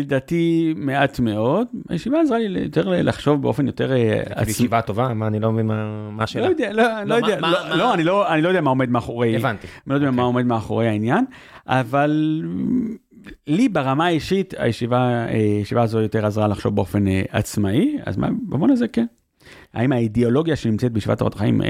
[0.01, 1.67] לדעתי מעט מאוד.
[1.89, 4.51] הישיבה עזרה לי יותר לחשוב באופן יותר אה, עצמי.
[4.51, 5.15] ישיבה טובה?
[5.15, 6.45] מה, אני לא מבין מה השאלה.
[6.45, 7.39] לא יודע, לא, לא, לא יודע.
[8.05, 9.37] לא, אני לא יודע מה עומד מאחורי...
[9.37, 9.67] הבנתי.
[9.67, 10.25] אני לא יודע מה אוקיי.
[10.25, 11.25] עומד מאחורי העניין,
[11.67, 12.43] אבל
[13.47, 19.07] לי ברמה האישית, הישיבה הזו יותר עזרה לחשוב באופן עצמאי, אז במובן הזה כן.
[19.75, 21.61] האם האידיאולוגיה שנמצאת בישיבת תורת החיים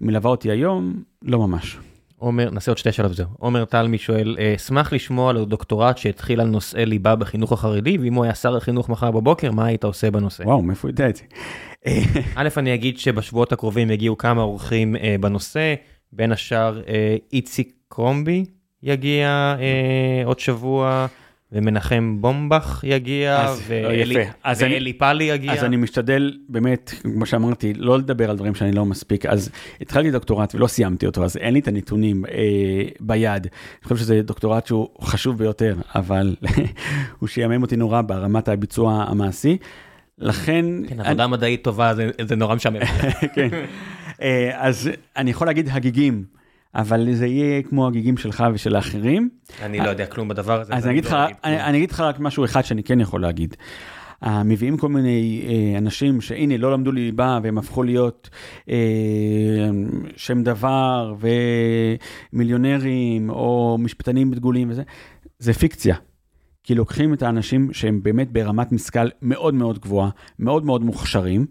[0.00, 1.02] מלווה אותי היום?
[1.22, 1.78] לא ממש.
[2.18, 3.26] עומר, נעשה עוד שתי שאלות וזהו.
[3.38, 8.24] עומר תלמי שואל, אשמח לשמוע על דוקטורט שהתחיל על נושאי ליבה בחינוך החרדי, ואם הוא
[8.24, 10.42] היה שר החינוך מחר בבוקר, מה היית עושה בנושא?
[10.42, 11.22] וואו, מאיפה יודע את זה?
[12.36, 15.74] א', אני אגיד שבשבועות הקרובים יגיעו כמה אורחים אה, בנושא,
[16.12, 18.44] בין השאר אה, איציק קרומבי
[18.82, 21.06] יגיע אה, עוד שבוע.
[21.52, 25.52] ומנחם בומבך יגיע, ואלי פאלי יגיע.
[25.52, 29.26] אז אני משתדל באמת, כמו שאמרתי, לא לדבר על דברים שאני לא מספיק.
[29.26, 29.50] אז
[29.80, 32.32] התחלתי דוקטורט ולא סיימתי אותו, אז אין לי את הנתונים אה,
[33.00, 33.42] ביד.
[33.42, 36.36] אני חושב שזה דוקטורט שהוא חשוב ביותר, אבל
[37.18, 39.56] הוא שיאמם אותי נורא ברמת הביצוע המעשי.
[40.18, 40.66] לכן...
[40.88, 41.32] כן, עבודה אני...
[41.32, 42.80] מדעית טובה זה, זה נורא משעמם.
[43.34, 43.48] כן.
[44.22, 46.37] אה, אז אני יכול להגיד הגיגים.
[46.74, 49.28] אבל זה יהיה כמו הגיגים שלך ושל האחרים.
[49.62, 50.74] אני לא יודע כלום בדבר הזה.
[50.74, 53.56] אז אני אגיד, לך, אני, אני אגיד לך רק משהו אחד שאני כן יכול להגיד.
[54.24, 58.30] Uh, מביאים כל מיני uh, אנשים שהנה לא למדו ליבה והם הפכו להיות
[58.66, 58.70] uh,
[60.16, 61.14] שם דבר
[62.32, 64.82] ומיליונרים או משפטנים דגולים וזה,
[65.38, 65.96] זה פיקציה.
[66.64, 71.46] כי לוקחים את האנשים שהם באמת ברמת משכל מאוד מאוד גבוהה, מאוד מאוד מוכשרים,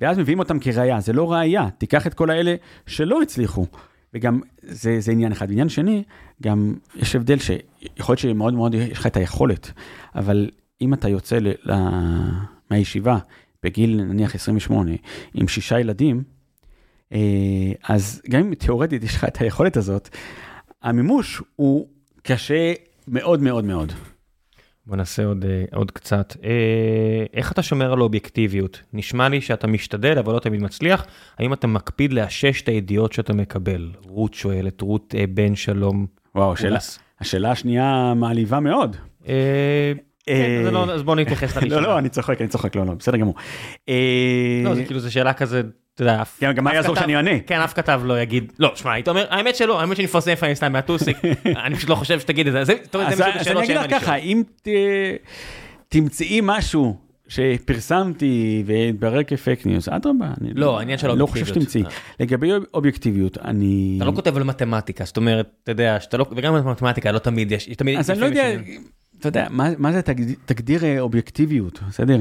[0.00, 2.54] ואז מביאים אותם כראיה, זה לא ראיה, תיקח את כל האלה
[2.86, 3.66] שלא הצליחו.
[4.14, 5.50] וגם זה, זה עניין אחד.
[5.50, 6.02] עניין שני,
[6.42, 9.72] גם יש הבדל שיכול להיות שמאוד מאוד יש לך את היכולת,
[10.14, 10.50] אבל
[10.80, 11.72] אם אתה יוצא ל, ל,
[12.70, 13.18] מהישיבה
[13.62, 14.90] בגיל נניח 28
[15.34, 16.22] עם שישה ילדים,
[17.12, 17.18] אה,
[17.88, 20.08] אז גם אם תיאורטית יש לך את היכולת הזאת,
[20.82, 21.88] המימוש הוא
[22.22, 22.72] קשה
[23.08, 23.92] מאוד מאוד מאוד.
[24.90, 26.36] בוא נעשה עוד, אה, עוד קצת.
[26.44, 28.82] אה, איך אתה שומר על אובייקטיביות?
[28.92, 31.06] נשמע לי שאתה משתדל, אבל לא תמיד מצליח.
[31.38, 33.90] האם אתה מקפיד לאשש את הידיעות שאתה מקבל?
[34.04, 36.06] רות שואלת, רות אה, בן שלום.
[36.34, 36.78] וואו, שאלה,
[37.20, 38.96] השאלה השנייה מעליבה מאוד.
[40.26, 41.80] כן, לא, אז בוא נתייחס לראשונה.
[41.80, 43.34] לא, לא, אני צוחק, אני צוחק, לא, לא, בסדר גמור.
[44.64, 45.62] לא, זה כאילו, זו שאלה כזה,
[45.94, 47.40] אתה יודע, כן, גם מה יעזור שאני אענה?
[47.46, 50.54] כן, אף כתב לא יגיד, לא, שמע, היית אומר, האמת שלא, האמת שאני מפרסם לפעמים
[50.54, 51.16] סתם מהטוסיק,
[51.64, 52.70] אני פשוט לא חושב שתגיד את זה, אז
[53.46, 54.42] אני אגיד לך ככה, אם
[55.88, 56.96] תמצאי משהו
[57.28, 61.82] שפרסמתי והתברר כפייק ניוז, אדרבה, אני לא, העניין של לא חושב שתמצאי.
[62.20, 63.94] לגבי אובייקטיביות, אני...
[63.96, 67.52] אתה לא כותב על מתמטיקה, זאת אומרת, אתה יודע, שאתה לא, וגם במתמטיקה לא תמיד
[67.52, 67.98] יש, תמיד...
[67.98, 68.50] אז אני לא יודע,
[69.18, 70.00] אתה יודע, מה זה
[70.46, 72.20] תגדיר אובייקטיביות, בסדר?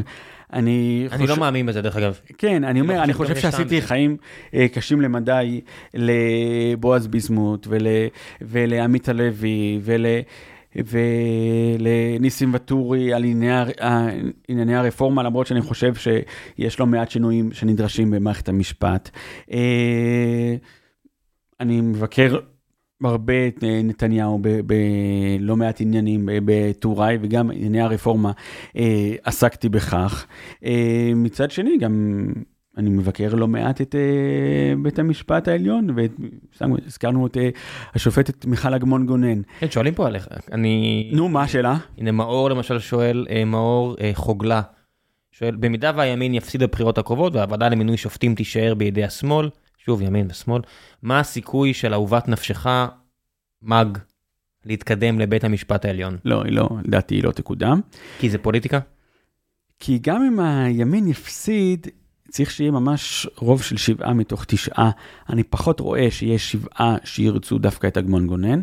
[0.53, 2.19] אני אני לא מאמין בזה דרך אגב.
[2.37, 4.17] כן, אני אומר, אני חושב שעשיתי חיים
[4.53, 5.61] אה, קשים למדי
[5.93, 7.67] לבועז ביסמוט
[8.41, 9.79] ולעמית הלוי
[10.75, 13.23] ולניסים ואטורי על
[14.47, 19.09] ענייני הרפורמה, למרות שאני חושב שיש לא מעט שינויים שנדרשים במערכת המשפט.
[19.51, 20.55] אה,
[21.59, 22.39] אני מבקר
[23.03, 28.31] הרבה אה, נתניהו בלא מעט עניינים בטוראי וגם ענייני הרפורמה
[28.77, 30.25] אה, עסקתי בכך.
[30.65, 32.25] אה, מצד שני גם
[32.77, 33.95] אני מבקר לא מעט את
[34.81, 35.87] בית המשפט העליון
[36.61, 37.37] והזכרנו את
[37.95, 39.41] השופטת מיכל אגמון גונן.
[39.59, 41.09] כן, שואלים פה עליך, אני...
[41.13, 41.77] נו, מה השאלה?
[41.97, 44.61] הנה מאור למשל שואל, מאור חוגלה,
[45.31, 49.49] שואל, במידה והימין יפסיד בבחירות הקרובות והוועדה למינוי שופטים תישאר בידי השמאל,
[49.85, 50.61] שוב ימין ושמאל,
[51.01, 52.67] מה הסיכוי של אהובת נפשך,
[53.61, 53.97] מאג,
[54.65, 56.17] להתקדם לבית המשפט העליון?
[56.25, 57.81] לא, היא לא, לדעתי היא לא תקודם.
[58.19, 58.79] כי זה פוליטיקה?
[59.79, 61.87] כי גם אם הימין יפסיד,
[62.29, 64.91] צריך שיהיה ממש רוב של שבעה מתוך תשעה.
[65.29, 68.61] אני פחות רואה שיש שבעה שירצו דווקא את אגמון גונן,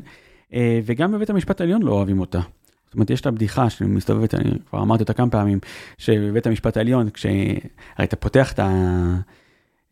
[0.55, 2.41] אה, וגם בבית המשפט העליון לא אוהבים אותה.
[2.87, 5.59] זאת אומרת, יש את הבדיחה שאני מסתובבת, אני כבר אמרתי אותה כמה פעמים,
[5.99, 7.59] שבבית המשפט העליון, כשהרי
[8.03, 8.71] אתה פותח את ה...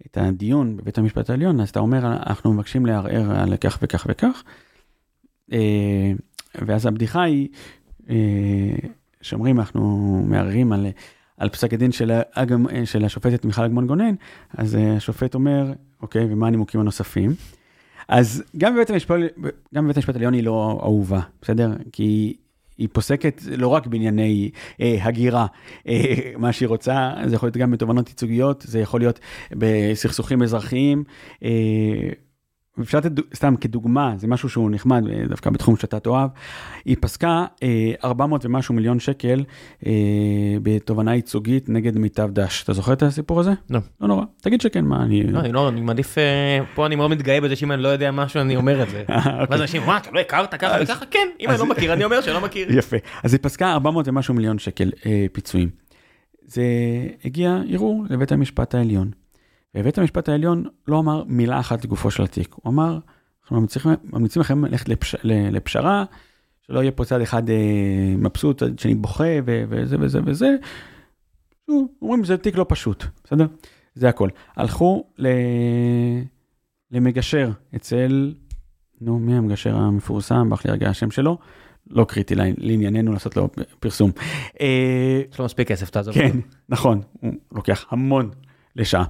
[0.07, 4.43] את הדיון בבית המשפט העליון, אז אתה אומר, אנחנו מבקשים לערער על כך וכך וכך,
[5.53, 6.13] אה,
[6.67, 7.49] ואז הבדיחה היא,
[8.11, 8.89] אה,
[9.21, 10.87] שאומרים, אנחנו מערערים על,
[11.37, 12.13] על פסק הדין של,
[12.85, 14.15] של השופטת מיכל אגמון גונן,
[14.57, 15.73] אז אה, השופט אומר,
[16.03, 17.35] אוקיי, ומה הנימוקים הנוספים?
[18.09, 19.17] אז גם בבית המשפט,
[19.75, 21.73] גם בבית המשפט העליון היא לא אהובה, בסדר?
[21.93, 22.37] כי
[22.79, 25.47] היא פוסקת לא רק בענייני אה, הגירה,
[25.89, 29.21] אה, מה שהיא רוצה, זה יכול להיות גם בתובנות ייצוגיות, זה יכול להיות
[29.53, 31.05] בסכסוכים אזרחיים.
[31.45, 31.51] אה,
[32.81, 36.31] אפשר לתת סתם כדוגמה, זה משהו שהוא נחמד, אה, דווקא בתחום שאתה תאהב,
[36.85, 39.45] היא פסקה אה, 400 ומשהו מיליון שקל
[39.87, 39.93] אה,
[40.63, 42.63] בתובנה ייצוגית נגד מיטב דש.
[42.63, 43.53] אתה זוכר את הסיפור הזה?
[43.71, 43.81] לא.
[44.01, 45.23] לא נורא, תגיד שכן, מה אני...
[45.23, 48.11] לא, אני לא, אני מעדיף, אה, פה אני מאוד מתגאה בזה שאם אני לא יודע
[48.11, 49.05] משהו אני אומר את זה.
[49.51, 51.07] ואז אנשים, מה, אתה לא הכרת ככה וככה?
[51.07, 52.69] כן, אם אני לא מכיר אני אומר שלא מכיר.
[52.79, 52.97] יפה.
[53.23, 55.69] אז היא פסקה 400 ומשהו מיליון שקל אה, פיצויים.
[56.47, 56.63] זה
[57.25, 59.11] הגיע ערעור לבית המשפט העליון.
[59.75, 62.55] ובית המשפט העליון לא אמר מילה אחת לגופו של התיק.
[62.55, 62.99] הוא אמר,
[63.43, 66.05] אנחנו ממליצים, ממליצים לכם ללכת לפש, לפשרה,
[66.67, 67.57] שלא יהיה פה צד אחד אה,
[68.19, 70.55] מבסוט, צד שני בוכה ו- וזה וזה וזה.
[71.67, 73.47] שוב, אומרים זה תיק לא פשוט, בסדר?
[73.95, 74.29] זה הכל.
[74.57, 75.29] הלכו ל...
[76.91, 78.35] למגשר אצל,
[79.01, 80.51] נו, מי המגשר המפורסם?
[80.51, 81.39] ברח לי רגע השם שלו.
[81.91, 83.49] לא קריטי לעני- לענייננו לעשות לו
[83.81, 84.11] פרסום.
[84.61, 86.15] אה, יש לו מספיק כסף, תעזוב.
[86.15, 86.39] כן.
[86.69, 88.31] נכון, הוא לוקח המון
[88.77, 89.05] לשעה.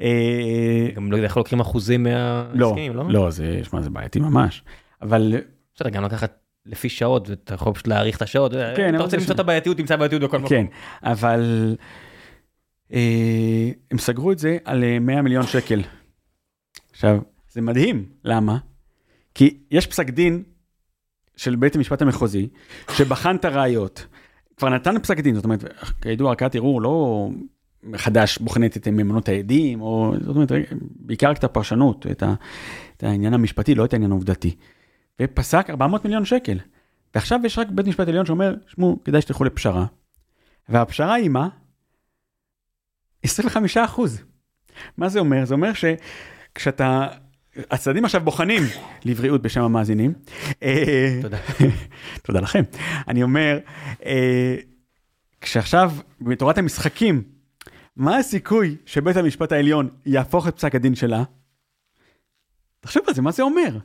[0.00, 2.12] אה, גם לא יודע איך לוקחים אחוזים לא,
[2.54, 3.04] מההסכמים, לא?
[3.08, 4.64] לא, זה, שמע, זה בעייתי ממש.
[5.02, 5.34] אבל
[5.74, 8.52] בסדר, גם לקחת לפי שעות, ואתה יכול פשוט להאריך את השעות.
[8.76, 10.48] כן, אתה רוצה למצוא את הבעייתיות, תמצא בעייתיות בכל מקום.
[10.48, 10.66] כן,
[11.02, 11.76] אבל
[12.92, 15.82] אה, הם סגרו את זה על אה, 100 מיליון שקל.
[16.90, 17.18] עכשיו,
[17.52, 18.58] זה מדהים, למה?
[19.34, 20.42] כי יש פסק דין
[21.36, 22.48] של בית המשפט המחוזי,
[22.96, 24.06] שבחן את הראיות,
[24.56, 25.64] כבר נתן פסק דין, זאת אומרת,
[26.02, 27.28] כידוע, ערכאת ערעור לא
[27.82, 32.34] מחדש בוחנת את מהימנות העדים, או זאת אומרת, בעיקר את הפרשנות, את, ה,
[32.96, 34.56] את העניין המשפטי, לא את העניין העובדתי.
[35.22, 36.58] ופסק 400 מיליון שקל.
[37.14, 39.86] ועכשיו יש רק בית משפט עליון שאומר, שמעו, כדאי שתלכו לפשרה.
[40.68, 41.48] והפשרה היא מה?
[43.22, 44.22] 25 אחוז.
[44.96, 45.44] מה זה אומר?
[45.44, 47.08] זה אומר שכשאתה,
[47.70, 48.62] הצדדים עכשיו בוחנים,
[49.04, 50.12] לבריאות בשם המאזינים.
[50.62, 51.38] אה, תודה.
[52.22, 52.62] תודה לכם.
[53.08, 53.58] אני אומר,
[54.04, 54.56] אה,
[55.40, 57.22] כשעכשיו, בתורת המשחקים,
[58.00, 61.22] מה הסיכוי שבית המשפט העליון יהפוך את פסק הדין שלה?
[62.80, 63.78] תחשוב על זה, מה זה אומר?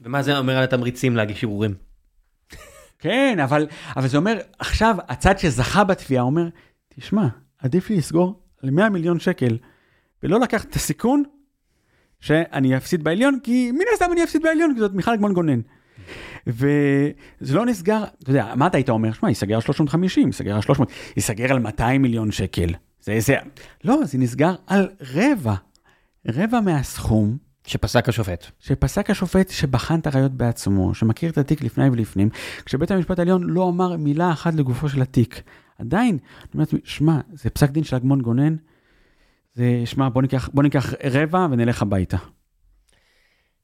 [0.00, 1.74] ומה זה אומר על התמריצים להגיש ערעורים?
[2.98, 3.66] כן, אבל,
[3.96, 6.48] אבל זה אומר, עכשיו הצד שזכה בתביעה אומר,
[6.88, 7.26] תשמע,
[7.58, 9.58] עדיף לי לסגור על 100 מיליון שקל,
[10.22, 11.22] ולא לקחת את הסיכון
[12.20, 15.60] שאני אפסיד בעליון, כי מן הסתם אני אפסיד בעליון, כי זאת מיכל גמון גונן.
[16.46, 19.12] וזה לא נסגר, אתה יודע, מה אתה היית אומר?
[19.12, 22.74] שמע, ייסגר על 350, ייסגר על 300, ייסגר על 200 מיליון שקל.
[23.08, 23.36] זה זה,
[23.84, 25.54] לא, זה נסגר על רבע,
[26.28, 27.36] רבע מהסכום.
[27.66, 28.46] שפסק השופט.
[28.58, 32.28] שפסק השופט שבחן את הראיות בעצמו, שמכיר את התיק לפני ולפנים,
[32.64, 35.42] כשבית המשפט העליון לא אמר מילה אחת לגופו של התיק.
[35.78, 38.56] עדיין, אני אומר לעצמי, שמע, זה פסק דין של אגמון גונן,
[39.54, 42.16] זה, שמע, בוא ניקח, בוא ניקח רבע ונלך הביתה.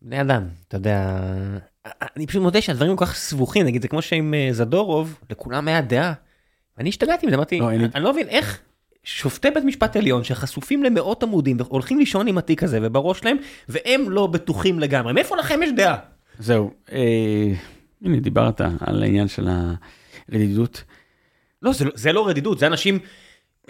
[0.03, 1.21] בני אדם, אתה יודע,
[2.17, 5.81] אני פשוט מודה שהדברים כל כך סבוכים, נגיד זה כמו שעם אה, זדורוב, לכולם היה
[5.81, 6.13] דעה.
[6.79, 8.61] ואני השתגעתי מזה, אמרתי, לא, לי- אני לא מבין איך
[9.05, 13.37] שופטי בית משפט עליון שחשופים למאות עמודים והולכים לישון עם התיק הזה ובראש שלהם,
[13.69, 15.97] והם לא בטוחים לגמרי, מאיפה לכם יש דעה?
[16.39, 17.53] זהו, אה,
[18.03, 19.49] הנה, דיברת על העניין של
[20.29, 20.85] הרדידות.
[21.63, 22.99] לא, זה, לא- זה לא רדידות, זה אנשים...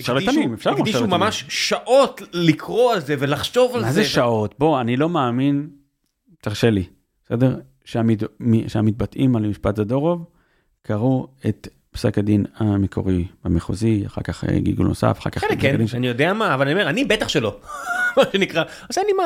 [0.01, 1.21] שרלטנים, הקדישו- אפשר לומר הקדישו שרלטנים.
[1.21, 3.87] ממש שעות לקרוא על זה ולחשוב על זה.
[3.87, 4.55] מה זה שעות?
[4.59, 5.69] בוא, אני לא מאמין,
[6.43, 6.85] תרשה לי,
[7.25, 7.59] בסדר?
[8.67, 10.25] שהמתבטאים על משפט זדורוב
[10.83, 15.41] קראו את פסק הדין המקורי במחוזי, אחר כך אה, גלגול נוסף, אחר כך...
[15.45, 17.57] חלק כן, של- אני יודע מה, אבל אני אומר, אני בטח שלא.
[18.17, 19.25] מה שנקרא, אז אין לי מה...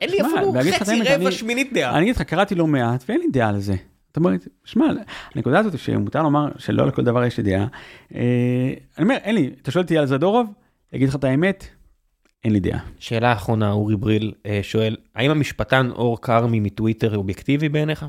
[0.00, 1.94] אין לי אפילו חצי רבע אני- שמינית דעה.
[1.94, 3.74] אני אגיד לך, קראתי לא מעט ואין לי דעה על זה.
[4.08, 4.86] זאת אומרת, שמע,
[5.34, 7.66] הנקודה הזאת שמותר לומר שלא לכל דבר יש לי דעה,
[8.14, 8.20] אה,
[8.98, 10.46] אני אומר, אין לי, אתה שואל אותי על זדורוב,
[10.94, 11.64] אגיד לך את האמת,
[12.44, 12.78] אין לי דעה.
[12.98, 18.04] שאלה אחרונה, אורי בריל אה, שואל, האם המשפטן אור כרמי מטוויטר אובייקטיבי בעיניך?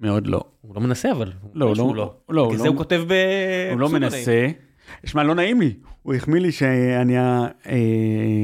[0.00, 0.44] מאוד לא.
[0.60, 1.32] הוא לא מנסה אבל.
[1.54, 2.14] לא, הוא לא, לא.
[2.28, 2.62] לא, בגלל לא.
[2.62, 3.12] זה הוא כותב ב...
[3.70, 3.88] הוא לא.
[3.88, 4.48] מנסה.
[5.04, 5.74] שמע, לא נעים לי.
[6.02, 7.14] הוא החמיא לי שאני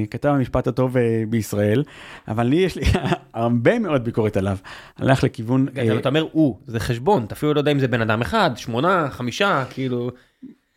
[0.05, 1.83] הכתב המשפט הטוב אה, בישראל,
[2.29, 2.83] אבל לי יש לי
[3.35, 4.59] הרבה מאוד ביקורת עליו.
[4.97, 5.69] הלך לכיוון...
[5.69, 8.21] אתה אה, אתה אומר הוא, זה חשבון, אתה אפילו לא יודע אם זה בן אדם
[8.21, 10.11] אחד, שמונה, חמישה, כאילו...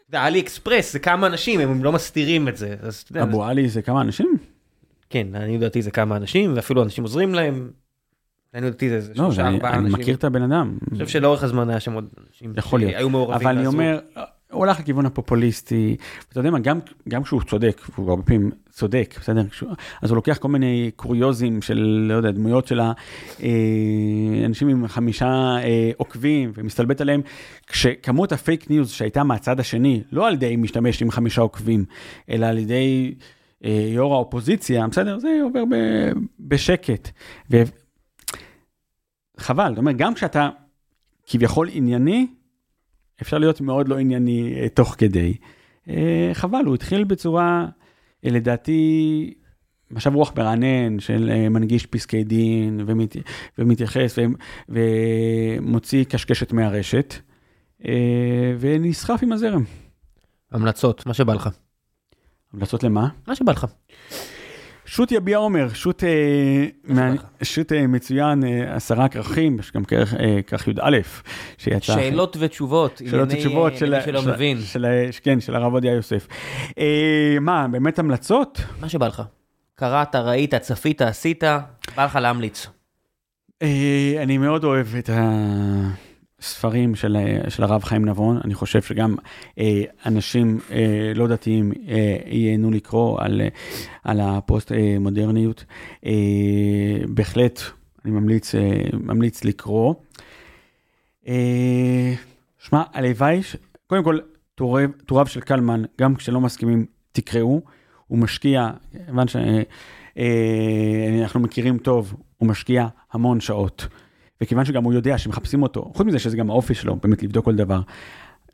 [0.09, 2.75] יודע, עלי אקספרס זה כמה אנשים, הם לא מסתירים את זה.
[3.21, 4.37] אבו עלי זה כמה אנשים?
[5.09, 7.69] כן, אני לדעתי זה כמה אנשים, ואפילו אנשים עוזרים להם.
[8.53, 9.99] אני לדעתי זה זה לא, שלושה, אני ארבעה אני אנשים.
[9.99, 10.77] מכיר את הבן אדם.
[10.81, 12.91] אני חושב שלאורך הזמן היה שם עוד אנשים יכול להיות.
[12.91, 13.47] שהיו מעורבים.
[13.47, 13.67] אבל אני.
[13.67, 13.99] אומר,
[14.51, 15.95] הוא הלך לכיוון הפופוליסטי,
[16.27, 19.41] ואתה יודע מה, גם, גם כשהוא צודק, והוא הרבה פעמים צודק, בסדר?
[20.01, 25.91] אז הוא לוקח כל מיני קוריוזים של, לא יודע, דמויות של האנשים עם חמישה אה,
[25.97, 27.21] עוקבים, ומסתלבט עליהם,
[27.67, 31.85] כשכמות ה fake news שהייתה מהצד השני, לא על ידי משתמש עם חמישה עוקבים,
[32.29, 33.15] אלא על ידי
[33.65, 35.19] אה, יו"ר האופוזיציה, בסדר?
[35.19, 35.75] זה עובר ב,
[36.39, 37.09] בשקט.
[39.39, 40.49] וחבל, זאת אומרת, גם כשאתה
[41.27, 42.27] כביכול ענייני,
[43.21, 45.33] אפשר להיות מאוד לא ענייני אה, תוך כדי.
[45.89, 47.65] אה, חבל, הוא התחיל בצורה,
[48.25, 49.33] אה, לדעתי,
[49.91, 53.15] משב רוח מרענן של מנגיש פסקי דין ומת,
[53.57, 54.21] ומתייחס ו,
[54.69, 57.13] ומוציא קשקשת מהרשת,
[58.59, 59.63] ונסחף עם הזרם.
[60.51, 61.49] המלצות, מה שבא לך.
[62.53, 63.09] המלצות למה?
[63.27, 63.65] מה שבא לך.
[64.89, 67.13] שו"ת יביע עומר, שו"ת אה,
[67.43, 70.97] שו"ת אה, מצוין, אה, עשרה כרכים, יש גם כרך י"א,
[71.57, 71.79] שיצא...
[71.79, 74.57] שאלות ותשובות, שאלות ותשובות של, שלא מבין.
[75.23, 76.27] כן, של הרב עובדיה יוסף.
[77.41, 78.61] מה, באמת המלצות?
[78.81, 79.23] מה שבא לך.
[79.75, 81.43] קראת, ראית, צפית, עשית,
[81.95, 82.67] בא לך להמליץ.
[84.21, 86.08] אני מאוד אוהב את ה...
[86.41, 87.17] ספרים של,
[87.49, 89.15] של הרב חיים נבון, אני חושב שגם
[89.59, 93.41] אה, אנשים אה, לא דתיים אה, ייהנו לקרוא על,
[94.03, 95.65] על הפוסט מודרניות.
[96.05, 96.11] אה,
[97.07, 97.61] בהחלט,
[98.05, 99.93] אני ממליץ, אה, ממליץ לקרוא.
[101.27, 102.13] אה,
[102.59, 103.41] שמע, הלוואי,
[103.87, 104.19] קודם כל,
[104.55, 107.61] טוריו, טוריו של קלמן, גם כשלא מסכימים, תקראו.
[108.07, 108.69] הוא משקיע,
[109.05, 113.87] כיוון שאנחנו אה, מכירים טוב, הוא משקיע המון שעות.
[114.41, 117.55] וכיוון שגם הוא יודע שמחפשים אותו, חוץ מזה שזה גם האופי שלו, באמת לבדוק כל
[117.55, 117.81] דבר,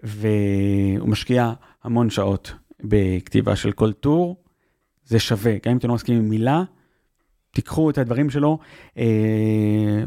[0.04, 1.54] והוא משקיע
[1.84, 2.54] המון שעות
[2.84, 4.36] בכתיבה של כל טור,
[5.06, 6.64] זה שווה, גם אם אתם לא מסכימים עם מילה,
[7.52, 8.60] תיקחו את הדברים שלו,
[8.98, 10.04] אה,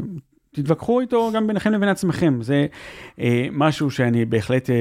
[0.51, 2.67] תתווכחו איתו גם ביניכם לבין עצמכם, זה
[3.19, 4.75] אה, משהו שאני בהחלט אה,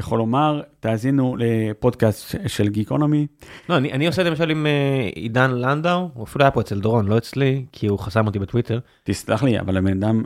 [0.00, 3.26] יכול לומר, תאזינו לפודקאסט של גיקונומי.
[3.68, 6.60] לא, אני, אני עושה את זה למשל עם uh, עידן לנדאו, הוא אפילו היה פה
[6.60, 8.78] אצל דורון, לא אצלי, כי הוא חסם אותי בטוויטר.
[9.04, 10.22] תסלח לי, אבל הבן אדם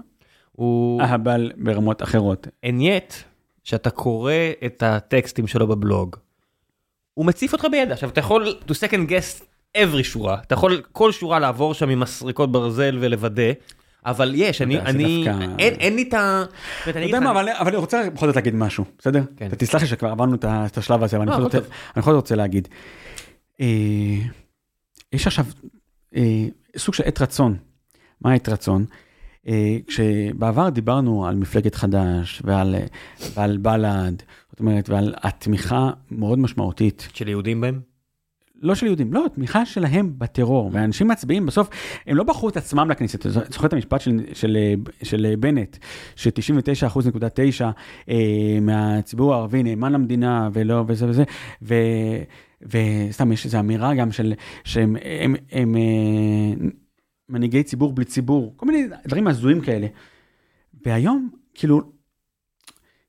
[0.52, 2.46] הוא אהבל ברמות אחרות.
[2.66, 3.14] And yet,
[3.64, 4.32] שאתה קורא
[4.66, 6.16] את הטקסטים שלו בבלוג,
[7.14, 7.92] הוא מציף אותך בידע.
[7.92, 9.44] עכשיו, אתה יכול to second guess
[9.76, 13.52] every שורה, אתה יכול כל שורה לעבור שם עם מסריקות ברזל ולוודא.
[14.06, 15.26] אבל יש, אני, אני,
[15.58, 16.44] אין לי את ה...
[16.90, 19.22] אתה יודע מה, אבל אני רוצה בכל זאת להגיד משהו, בסדר?
[19.36, 19.46] כן.
[19.46, 21.48] אתה תסלח לי שכבר עברנו את השלב הזה, אבל אני לא,
[21.96, 22.68] בכל זאת רוצה להגיד.
[23.60, 23.66] אה,
[25.12, 25.44] יש עכשיו
[26.16, 27.56] אה, סוג של עת רצון.
[28.20, 28.84] מה עת רצון?
[29.48, 32.42] אה, כשבעבר דיברנו על מפלגת חד"ש
[33.34, 37.08] ועל בל"ד, זאת אומרת, ועל התמיכה מאוד משמעותית.
[37.14, 37.93] של יהודים בהם?
[38.62, 40.70] לא של יהודים, לא, תמיכה שלהם בטרור.
[40.72, 41.68] ואנשים מצביעים, בסוף,
[42.06, 43.26] הם לא בחרו את עצמם לכנסת.
[43.50, 44.56] זוכר את המשפט של, של,
[45.02, 45.76] של בנט,
[46.16, 47.64] ש-99.9
[48.08, 51.24] אה, מהציבור הערבי נאמן למדינה, ולא, וזה וזה,
[51.62, 51.74] ו,
[52.62, 56.70] וסתם, יש איזו אמירה גם של, שהם הם, הם, הם,
[57.28, 59.86] מנהיגי ציבור בלי ציבור, כל מיני דברים הזויים כאלה.
[60.86, 61.80] והיום, כאילו,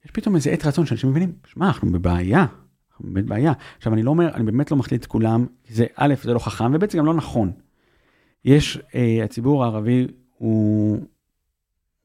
[0.05, 2.45] יש פתאום איזה עת רצון שאנשים מבינים, שמע, אנחנו בבעיה.
[2.99, 3.53] באמת בעיה.
[3.77, 6.73] עכשיו, אני לא אומר, אני באמת לא מחליט את כולם, זה א', זה לא חכם,
[6.73, 7.51] וב', זה גם לא נכון.
[8.45, 10.07] יש, אה, הציבור הערבי
[10.37, 10.99] הוא...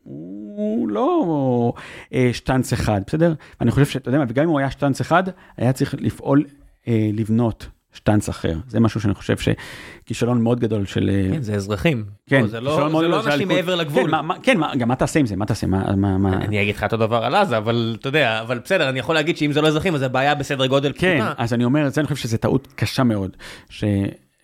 [0.02, 1.72] הוא לא
[2.12, 3.34] אה, שטנץ אחד, בסדר?
[3.60, 5.22] ואני חושב שאתה יודע מה, וגם אם הוא היה שטנץ אחד,
[5.56, 6.44] היה צריך לפעול,
[6.88, 8.54] אה, לבנות שטנץ אחר.
[8.68, 11.10] זה משהו שאני חושב שכישלון מאוד גדול של...
[11.12, 12.04] אה, כן, זה אזרחים.
[12.26, 14.04] כן, זה לא, זה לא אנשים מעבר לגבול.
[14.04, 15.36] כן, מה, כן מה, גם מה תעשה עם זה?
[15.36, 15.66] מה תעשה?
[15.66, 16.32] מה, מה, מה...
[16.32, 19.36] אני אגיד לך אותו דבר על עזה, אבל אתה יודע, אבל בסדר, אני יכול להגיד
[19.36, 21.42] שאם זה לא אזרחים, אז זה בעיה בסדר גודל כן, פשוטה.
[21.42, 23.36] אז אני אומר, זה אני חושב שזו טעות קשה מאוד,
[23.68, 23.84] ש,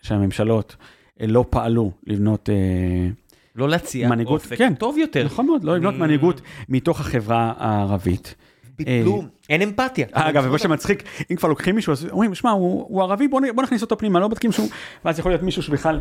[0.03, 0.77] שהממשלות
[1.21, 2.51] אה, לא פעלו לבנות...
[2.51, 3.09] אה,
[3.57, 5.25] לא להציע מנהיגות, אופק כן, טוב יותר.
[5.25, 8.35] נכון מאוד, לא לבנות מנהיגות מתוך החברה הערבית.
[8.79, 10.07] ביטלו, אה, אין אמפתיה.
[10.13, 13.99] אגב, מה שמצחיק, אם כבר לוקחים מישהו, אז אומרים, שמע, הוא ערבי, בוא נכניס אותו
[13.99, 14.69] פנימה, לא בודקים שום,
[15.05, 16.01] ואז יכול להיות מישהו שבכלל,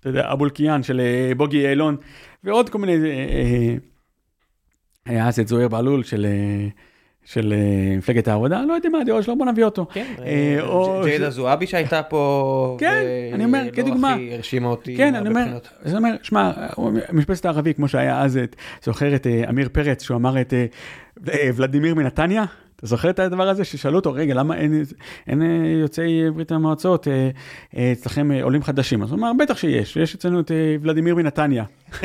[0.00, 1.96] אתה יודע, אבו אלקיעאן של אה, בוגי יעלון,
[2.44, 3.74] ועוד כל מיני, אה,
[5.06, 6.26] היה אז את זוהיר בהלול של...
[7.26, 7.54] של
[7.98, 9.86] מפלגת העבודה, לא יודע מה הדעות שלו, בוא נביא אותו.
[9.92, 10.06] כן,
[11.04, 14.10] ג'יידה זועבי שהייתה פה, כן, אני אומר, כדוגמה.
[14.10, 14.96] לא הכי הרשימה אותי.
[14.96, 15.44] כן, אני אומר,
[15.86, 16.52] אני אומר, שמע,
[17.12, 18.40] משפטת הערבי, כמו שהיה אז,
[18.84, 20.54] זוכר את עמיר פרץ, שהוא אמר את
[21.26, 22.44] ולדימיר מנתניה,
[22.76, 24.84] אתה זוכר את הדבר הזה ששאלו אותו, רגע, למה אין,
[25.26, 25.46] אין אה,
[25.80, 27.30] יוצאי ברית המועצות אה,
[27.76, 29.02] אה, אצלכם עולים חדשים?
[29.02, 30.50] אז הוא אמר, בטח שיש, יש אצלנו את
[30.80, 31.64] ולדימיר מנתניה.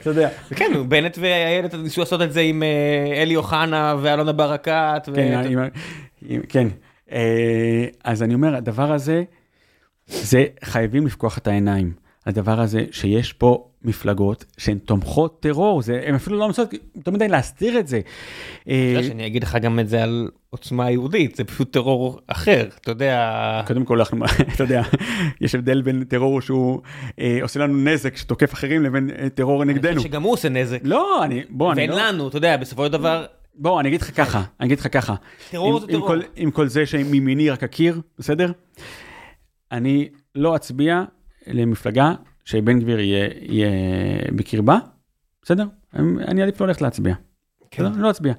[0.00, 0.28] אתה יודע.
[0.56, 2.62] כן, בנט ואיילת ניסו לעשות את זה עם
[3.16, 5.08] אלי אוחנה ואלונה ברקת.
[5.14, 5.68] כן,
[6.48, 6.68] כן.
[8.04, 9.22] אז אני אומר, הדבר הזה,
[10.06, 12.03] זה חייבים לפקוח את העיניים.
[12.26, 17.28] הדבר הזה שיש פה מפלגות שהן תומכות טרור, זה, הן אפילו לא מנסות יותר מדי
[17.28, 18.00] להסתיר את זה.
[18.68, 22.90] אה, אני אגיד לך גם את זה על עוצמה יהודית, זה פשוט טרור אחר, אתה
[22.90, 23.62] יודע.
[23.66, 24.24] קודם כל, אנחנו,
[24.54, 24.82] אתה יודע,
[25.40, 26.80] יש הבדל בין טרור שהוא
[27.20, 29.88] אה, עושה לנו נזק, שתוקף אחרים, לבין אה, טרור נגדנו.
[29.88, 30.80] אני חושב שגם הוא עושה נזק.
[30.84, 31.94] לא, אני, בוא, אני לא...
[31.94, 33.24] ואין לנו, אתה יודע, בסופו של דבר...
[33.56, 35.14] בוא, אני אגיד לך ככה, אני אגיד לך ככה.
[35.50, 36.14] טרור זה טרור.
[36.36, 38.52] עם כל זה שמימיני רק אכיר, בסדר?
[39.72, 41.04] אני לא אצביע
[41.46, 42.14] למפלגה
[42.44, 43.70] שבן גביר יהיה, יהיה
[44.36, 44.78] בקרבה,
[45.42, 45.66] בסדר?
[45.94, 47.14] אני עדיף לא ללכת להצביע.
[47.70, 47.84] כן.
[47.84, 48.34] אני לא אצביע.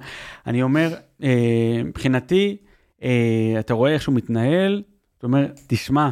[0.46, 2.56] אני אומר, אה, מבחינתי,
[3.02, 4.82] אה, אתה רואה איך שהוא מתנהל,
[5.18, 6.10] אתה אומר, תשמע,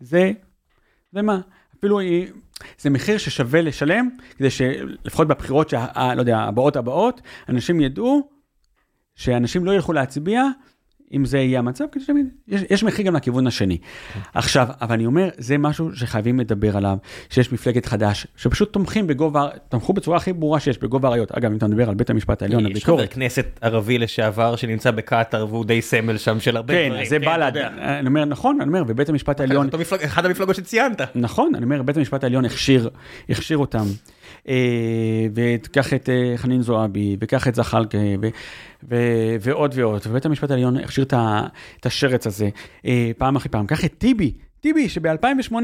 [0.00, 0.32] זה,
[1.12, 1.40] זה מה,
[1.78, 2.00] אפילו
[2.78, 8.28] זה מחיר ששווה לשלם, כדי שלפחות בבחירות, שה, לא יודע, הבאות הבאות, אנשים ידעו
[9.14, 10.42] שאנשים לא ילכו להצביע,
[11.12, 11.84] אם זה יהיה המצב,
[12.48, 13.78] יש, יש מחיר גם לכיוון השני.
[14.34, 16.96] עכשיו, אבל אני אומר, זה משהו שחייבים לדבר עליו,
[17.30, 21.32] שיש מפלגת חדש, שפשוט תומכים בגובה, תמכו בצורה הכי ברורה שיש, בגובה האריות.
[21.32, 23.00] אגב, אם אתה מדבר על בית המשפט העליון, הביקורת.
[23.00, 27.04] יש חבר כנסת ערבי לשעבר שנמצא בקטאר והוא די סמל שם של הרבה כן, דברים.
[27.04, 27.56] כן, זה בל"ד.
[27.78, 29.68] אני אומר, נכון, אני אומר, ובית המשפט העליון...
[30.04, 31.00] אחד המפלגות שציינת.
[31.14, 32.88] נכון, אני אומר, בית המשפט העליון הכשיר,
[33.28, 33.84] הכשיר אותם.
[34.48, 37.98] אה, וקח את אה, חנין זועבי, וקח את זחאלקה,
[39.40, 42.48] ועוד ועוד, ובית המשפט העליון הכשיר את השרץ הזה
[42.86, 43.66] אה, פעם אחרי פעם.
[43.66, 45.54] קח את טיבי, טיבי שב-2018,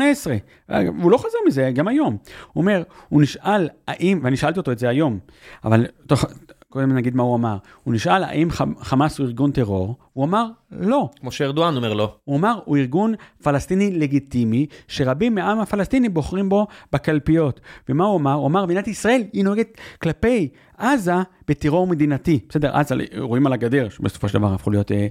[1.02, 2.16] הוא לא חזר מזה, גם היום.
[2.52, 5.18] הוא אומר, הוא נשאל האם, ואני שאלתי אותו את זה היום,
[5.64, 6.24] אבל תוך,
[6.72, 7.56] קודם נגיד מה הוא אמר.
[7.84, 8.48] הוא נשאל האם
[8.80, 11.08] חמאס הוא ארגון טרור, הוא אמר לא.
[11.20, 12.14] כמו שארדואן אומר לא.
[12.24, 17.60] הוא אמר, הוא ארגון פלסטיני לגיטימי, שרבים מהעם הפלסטיני בוחרים בו בקלפיות.
[17.88, 18.32] ומה הוא אמר?
[18.32, 21.14] הוא אמר, מדינת ישראל היא נוהגת כלפי עזה
[21.48, 22.40] בטרור מדינתי.
[22.48, 25.06] בסדר, עזה רואים על הגדר, שבסופו של דבר הפכו להיות אה,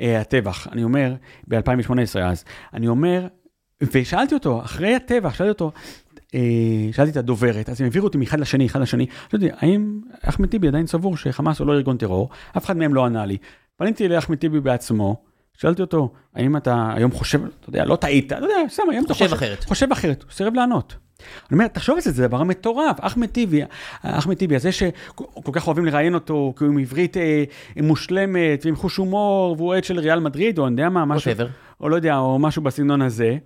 [0.00, 0.68] אה, הטבח.
[0.72, 1.14] אני אומר,
[1.48, 2.44] ב-2018 אז,
[2.74, 3.26] אני אומר,
[3.80, 5.72] ושאלתי אותו, אחרי הטבח, שאלתי אותו,
[6.92, 10.68] שאלתי את הדוברת, אז הם העבירו אותי מאחד לשני, אחד לשני, שאלתי, האם אחמד טיבי
[10.68, 12.28] עדיין סבור שחמאס הוא לא ארגון טרור?
[12.56, 13.36] אף אחד מהם לא ענה לי.
[13.76, 15.16] פניתי לאחמד טיבי בעצמו,
[15.56, 19.14] שאלתי אותו, האם אתה היום חושב, אתה יודע, לא טעית, אתה יודע, סתם, היום אתה
[19.14, 19.64] חושב אחרת.
[19.64, 20.96] חושב אחרת, הוא סירב לענות.
[21.20, 22.96] אני אומר, תחשוב על זה, זה דבר מטורף.
[23.00, 23.62] אחמד טיבי,
[24.02, 27.44] אחמד טיבי, הזה שכל כך אוהבים לראיין אותו, כי הוא עם עברית אה,
[27.76, 31.32] מושלמת ועם חוש הומור, והוא עד של ריאל מדריד, או אני יודע מה, משהו,
[31.80, 33.36] או לא יודע, או משהו בסגנון הזה.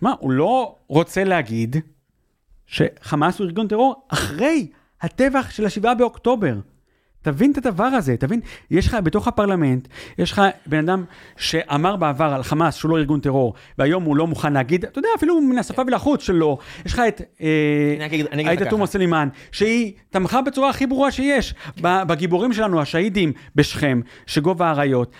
[0.00, 1.76] שמע, הוא לא רוצה להגיד
[2.66, 4.66] שחמאס הוא ארגון טרור אחרי
[5.00, 6.54] הטבח של השבעה באוקטובר.
[7.22, 9.88] תבין את הדבר הזה, תבין, יש לך בתוך הפרלמנט,
[10.18, 11.04] יש לך בן אדם
[11.36, 15.08] שאמר בעבר על חמאס שהוא לא ארגון טרור, והיום הוא לא מוכן להגיד, אתה יודע,
[15.16, 17.22] אפילו מן השפה ולחוץ שלו, יש לך את
[18.30, 25.12] עאידה תומא סלימאן, שהיא תמכה בצורה הכי ברורה שיש, בגיבורים שלנו, השהידים בשכם, שגובה האריות.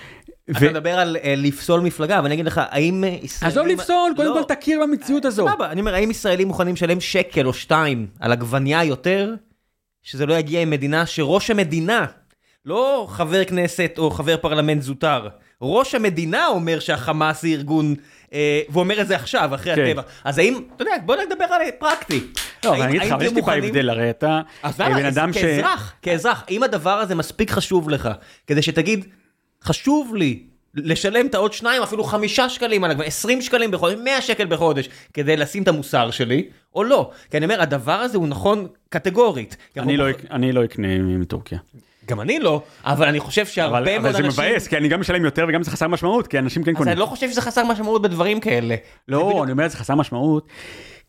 [0.51, 3.59] אתה מדבר על אה, לפסול מפלגה, ואני אגיד לך, האם ישראלים...
[3.59, 4.35] עזוב לפסול, קודם לא.
[4.35, 5.49] כל תכיר במציאות הזו.
[5.49, 9.35] סבבה, אני אומר, האם ישראלים מוכנים לשלם שקל או שתיים על עגבנייה יותר,
[10.03, 12.07] שזה לא יגיע עם מדינה שראש המדינה,
[12.65, 15.29] לא חבר כנסת או חבר פרלמנט זוטר,
[15.63, 17.95] ראש המדינה אומר שהחמאס זה ארגון,
[18.33, 19.85] אה, ואומר את זה עכשיו, אחרי כן.
[19.85, 20.03] הטבע.
[20.25, 22.21] אז האם, אתה יודע, בוא נדבר על פרקטי.
[22.65, 24.41] לא, אבל אני אגיד לך, אבל יש טיפה הבדל, הרי אתה
[24.79, 25.39] בן אדם ש...
[25.39, 28.09] כאזרח, כאזרח, אם הדבר הזה מספיק חשוב לך,
[28.47, 29.05] כדי שתגיד,
[29.65, 30.43] חשוב לי
[30.75, 34.89] לשלם את העוד שניים, אפילו חמישה שקלים על הגבוה, עשרים שקלים בחודש, מאה שקל בחודש,
[35.15, 37.11] כדי לשים את המוסר שלי, או לא.
[37.31, 39.57] כי אני אומר, הדבר הזה הוא נכון קטגורית.
[39.77, 40.17] אני לא, בח...
[40.31, 41.59] אני לא אקנה מטורקיה.
[42.07, 44.25] גם אני לא, אבל אני חושב שהרבה מאוד אנשים...
[44.25, 46.75] אבל זה מבאס, כי אני גם משלם יותר וגם זה חסר משמעות, כי אנשים כן
[46.75, 46.89] קונים.
[46.89, 48.75] אז אני לא חושב שזה חסר משמעות בדברים כאלה.
[49.09, 50.49] לא, אני אומר, זה חסר משמעות,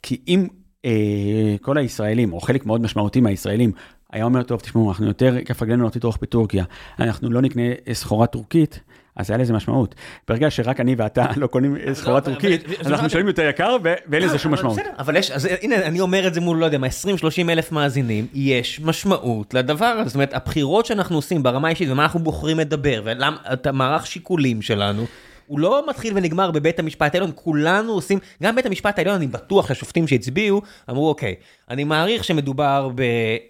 [0.03, 0.47] כי אם
[0.85, 3.71] אה, כל הישראלים, או חלק מאוד משמעותי מהישראלים,
[4.13, 6.63] היה אומר, טוב, תשמעו, אנחנו יותר כיף רגלינו לא תטרוח בטורקיה,
[6.99, 7.63] אנחנו לא נקנה
[7.93, 8.79] סחורה טורקית,
[9.15, 9.95] אז היה לזה משמעות.
[10.27, 14.37] ברגע שרק אני ואתה לא קונים סחורה לא, טורקית, אנחנו משלמים יותר יקר ואין לזה
[14.37, 14.79] שום משמעות.
[14.99, 16.89] אבל יש, אז הנה, אני אומר את זה מול, לא יודע מה, 20-30
[17.49, 20.09] אלף מאזינים, יש משמעות לדבר הזה.
[20.09, 25.05] זאת אומרת, הבחירות שאנחנו עושים ברמה האישית, ומה אנחנו בוחרים לדבר, ואת המערך שיקולים שלנו,
[25.49, 29.67] הוא לא מתחיל ונגמר בבית המשפט העליון, כולנו עושים, גם בית המשפט העליון, אני בטוח
[29.67, 31.35] שהשופטים שהצביעו, אמרו, אוקיי,
[31.69, 32.89] אני מעריך שמדובר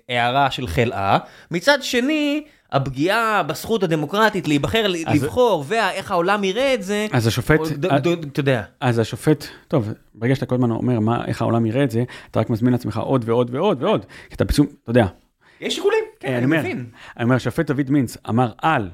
[0.07, 1.17] בהערה של חלאה,
[1.51, 5.23] מצד שני, הפגיעה בזכות הדמוקרטית להיבחר, אז...
[5.23, 7.59] לבחור, ואיך העולם יראה את זה, אז השופט,
[8.31, 8.63] אתה יודע.
[8.80, 12.39] אז השופט, טוב, ברגע שאתה כל הזמן אומר מה, איך העולם יראה את זה, אתה
[12.39, 15.05] רק מזמין לעצמך עוד ועוד ועוד ועוד, כי אתה פשוט, אתה יודע.
[15.61, 16.85] יש שיקולים, כן, אני מבין.
[17.17, 18.89] אני אומר, השופט דוד מינץ אמר על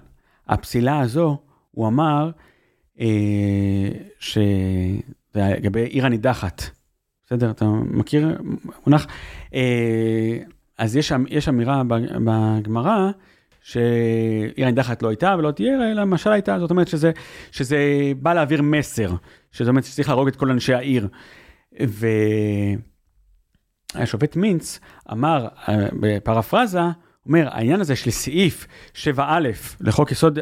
[0.48, 1.38] הפסילה הזו,
[1.72, 2.30] הוא אמר,
[3.00, 3.88] אה,
[4.20, 6.64] שלגבי עיר הנידחת,
[7.26, 8.38] בסדר, אתה מכיר
[8.86, 9.08] מונח?
[9.54, 10.38] אה,
[10.78, 11.82] אז יש, יש אמירה
[12.26, 13.12] בגמרא,
[13.62, 17.12] שאיראן דחת לא הייתה ולא תהיה, אלא משל הייתה, זאת אומרת שזה,
[17.52, 17.78] שזה
[18.22, 19.12] בא להעביר מסר,
[19.52, 21.08] זאת אומרת שצריך להרוג את כל אנשי העיר.
[23.96, 24.80] והשופט מינץ
[25.12, 26.80] אמר אה, בפרפרזה,
[27.26, 29.22] אומר, העניין הזה של סעיף 7א
[29.82, 30.40] לחוק יסוד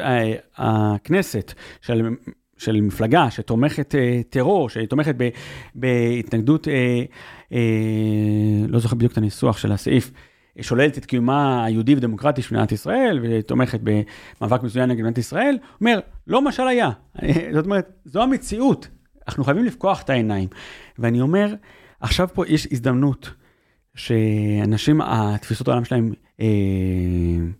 [0.56, 2.08] הכנסת, של,
[2.56, 5.28] של מפלגה שתומכת אה, טרור, שתומכת ב,
[5.74, 7.02] בהתנגדות, אה,
[7.52, 7.58] אה,
[8.68, 10.10] לא זוכר בדיוק את הניסוח של הסעיף,
[10.60, 16.00] שוללת את קיומה היהודי ודמוקרטי של מדינת ישראל, ותומכת במאבק מזוין נגד מדינת ישראל, אומר,
[16.26, 16.90] לא משל היה.
[17.54, 18.88] זאת אומרת, זו המציאות.
[19.28, 20.48] אנחנו חייבים לפקוח את העיניים.
[20.98, 21.54] ואני אומר,
[22.00, 23.30] עכשיו פה יש הזדמנות
[23.94, 26.46] שאנשים, התפיסות העולם שלהם אה,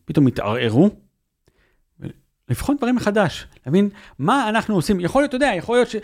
[0.05, 0.91] פתאום התערערו,
[2.49, 3.89] לבחון דברים מחדש, להבין
[4.19, 5.01] מה אנחנו עושים.
[5.01, 5.97] יכול להיות, אתה יודע, יכול להיות ש...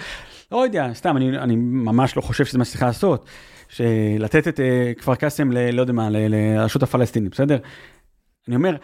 [0.52, 3.26] לא יודע, סתם, אני, אני ממש לא חושב שזה מה שצריך לעשות.
[3.68, 7.58] שלתת את uh, כפר קאסם, ל, לא יודע מה, לרשות הפלסטינית, בסדר?
[8.48, 8.76] אני אומר,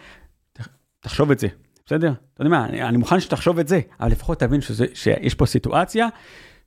[0.99, 1.47] תחשוב את זה,
[1.85, 2.13] בסדר?
[2.33, 5.45] אתה יודע מה, אני, אני מוכן שתחשוב את זה, אבל לפחות תבין שזה, שיש פה
[5.45, 6.07] סיטואציה,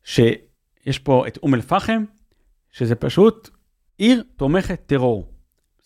[0.04, 2.04] שיש פה את אום אל-פחם,
[2.70, 3.48] שזה פשוט
[3.98, 5.28] עיר תומכת טרור.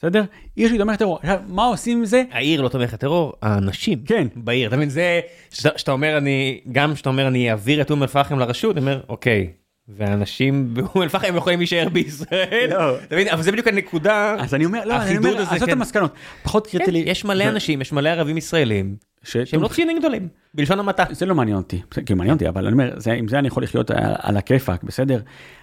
[0.04, 0.24] בסדר?
[0.56, 1.18] עיר שהיא תומכת טרור.
[1.22, 2.22] עכשיו, מה עושים עם זה?
[2.30, 3.98] העיר לא תומכת טרור, האנשים.
[4.06, 4.26] כן.
[4.36, 4.88] בעיר, אתה מבין?
[4.88, 5.20] זה,
[5.50, 9.50] שאתה אומר, אני, גם שאתה אומר, אני אעביר את אום אל-פחם לרשות, אני אומר, אוקיי,
[9.88, 12.98] ואנשים באום אל-פחם יכולים להישאר בישראל, לא.
[12.98, 13.28] אתה מבין?
[13.28, 15.70] אבל זה בדיוק הנקודה, אז אני אומר, לא, אני אומר, עזוב את כן.
[15.70, 16.12] המסקנות.
[16.42, 16.98] פחות קריטי כן, לי.
[16.98, 21.04] יש מלא אנשים, יש מלא ערבים ישראלים, שהם לא ציונים גדולים, בלשון המעטה.
[21.10, 23.90] זה לא מעניין אותי, כאילו מעניין אותי, אבל אני אומר, עם זה אני יכול לחיות
[24.18, 25.20] על, הכיפאק, בסדר?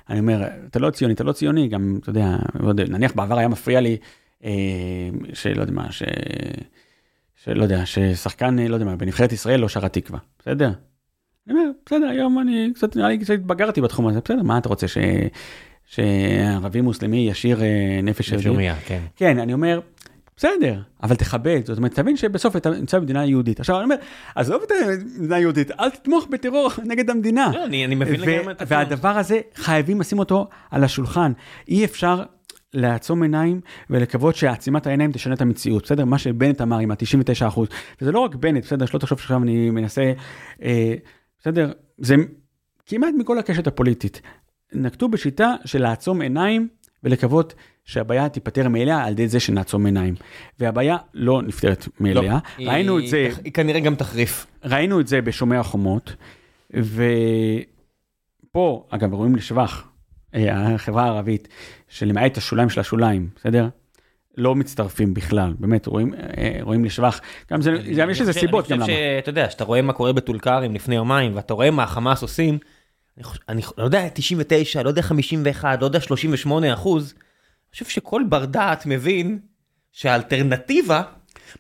[0.10, 3.48] אני אומר, אתה לא ציוני, אתה לא ציוני, גם, אתה יודע, לא נניח בעבר היה
[3.48, 3.98] מפריע לי,
[5.34, 6.04] שלא יודע מה, ש...
[7.44, 10.72] שלא יודע, ששחקן, לא יודע מה, בנבחרת ישראל לא שר התקווה, בסדר?
[11.48, 14.70] אני אומר, בסדר, היום אני קצת, נראה לי קצת התבגרתי בתחום הזה, בסדר, מה אתה
[14.70, 14.98] רוצה, ש...
[15.86, 18.44] שערבי מוסלמי ישיר אה, נפש יהודי?
[18.44, 19.00] שומע, כן.
[19.16, 19.80] כן, אני אומר,
[20.38, 23.60] בסדר, אבל תכבד, זאת אומרת, תבין שבסוף אתה נמצא במדינה יהודית.
[23.60, 23.96] עכשיו, אני אומר,
[24.36, 27.52] עזוב את המדינה היהודית, אל תתמוך בטרור נגד המדינה.
[27.54, 28.80] לא, אני אני מבין לגמרי את הפעם.
[28.80, 31.32] והדבר הזה, חייבים לשים אותו על השולחן.
[31.68, 32.24] אי אפשר
[32.74, 36.06] לעצום עיניים ולקוות שעצימת העיניים תשנה את המציאות, בסדר?
[36.06, 37.68] מה שבנט אמר עם ה-99 אחוז.
[38.02, 38.86] וזה לא רק בנט, בסדר?
[38.86, 40.14] שלא תחשוב שעכשיו אני מנסה,
[40.64, 40.94] אה,
[41.40, 41.72] בסדר?
[41.98, 42.16] זה
[42.86, 44.22] כמעט מכל הקשת הפוליטית.
[44.74, 46.68] נקטו בשיטה של לעצום עיניים
[47.04, 47.54] ולקוות
[47.86, 50.14] שהבעיה תיפתר מאליה על ידי זה שנעצום עיניים.
[50.60, 52.40] והבעיה לא נפתרת מאליה.
[52.60, 54.46] לא, ראינו היא- את זה, היא כנראה גם תחריף.
[54.64, 56.16] ראינו את זה בשומר החומות,
[58.52, 59.88] ופה, אגב, רואים לשבח,
[60.34, 61.48] החברה הערבית,
[61.90, 63.68] שלמעט השוליים של השוליים, בסדר?
[64.38, 67.20] לא מצטרפים בכלל, באמת, רואים, אה, רואים לשבח,
[67.52, 68.86] גם זה, זה יש לזה סיבות גם אני למה.
[68.86, 72.22] חושב שאתה יודע, שאתה רואה מה קורה בטול כרם לפני יומיים, ואתה רואה מה החמאס
[72.22, 72.58] עושים,
[73.18, 77.86] אני חושב- אני לא יודע 99, לא יודע 51, לא יודע 38 אחוז, אני חושב
[77.86, 79.40] שכל בר דעת מבין
[79.92, 81.02] שהאלטרנטיבה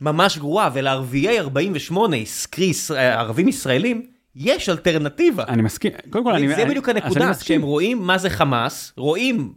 [0.01, 2.17] ממש גרועה, ולערביי 48,
[2.49, 5.43] קרי יש- ערבים ישראלים, יש אלטרנטיבה.
[5.47, 7.33] אני מסכים, קודם כל, אני, זה בדיוק הנקודה.
[7.33, 9.53] שהם רואים מה זה חמאס, רואים,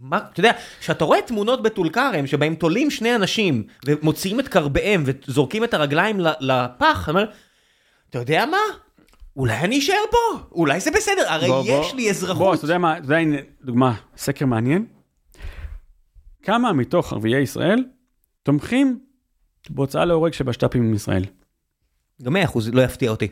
[0.00, 5.02] מה, אתה יודע, כשאתה רואה תמונות בטול כרם שבהם תולים שני אנשים ומוציאים את כרביהם
[5.06, 7.30] וזורקים את הרגליים לפח, אני אומר,
[8.10, 8.58] אתה יודע מה?
[9.36, 12.52] אולי אני אשאר פה, אולי זה בסדר, הרי בוא, יש בוא, לי בוא, אזרחות.
[12.52, 14.86] אז אתה יודע מה, אתה יודע, דוגמה, סקר מעניין.
[16.42, 17.84] כמה מתוך ערביי ישראל
[18.42, 18.98] תומכים
[19.70, 21.24] בהוצאה להורג של בשת"פים עם ישראל?
[22.22, 23.28] גם 100 אחוז לא יפתיע אותי.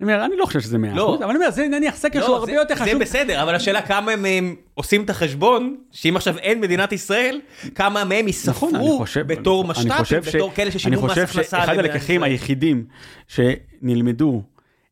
[0.00, 1.14] אני אומר, אני לא חושב שזה 100%, לא.
[1.18, 3.00] אבל אני אומר, זה נניח סקר שהוא לא, הרבה זה- יותר זה חשוב.
[3.00, 7.40] בסדר, אבל השאלה כמה הם, הם עושים את החשבון, שאם עכשיו אין מדינת ישראל,
[7.74, 11.12] כמה מהם נכון, ייספרו אני חושב, בתור אני משת"פים, חושב ש- בתור כאלה ששילמו מס
[11.12, 12.22] אני הכנסה חושב שאחד הלקחים.
[12.22, 12.84] היחידים
[13.28, 14.42] שנלמדו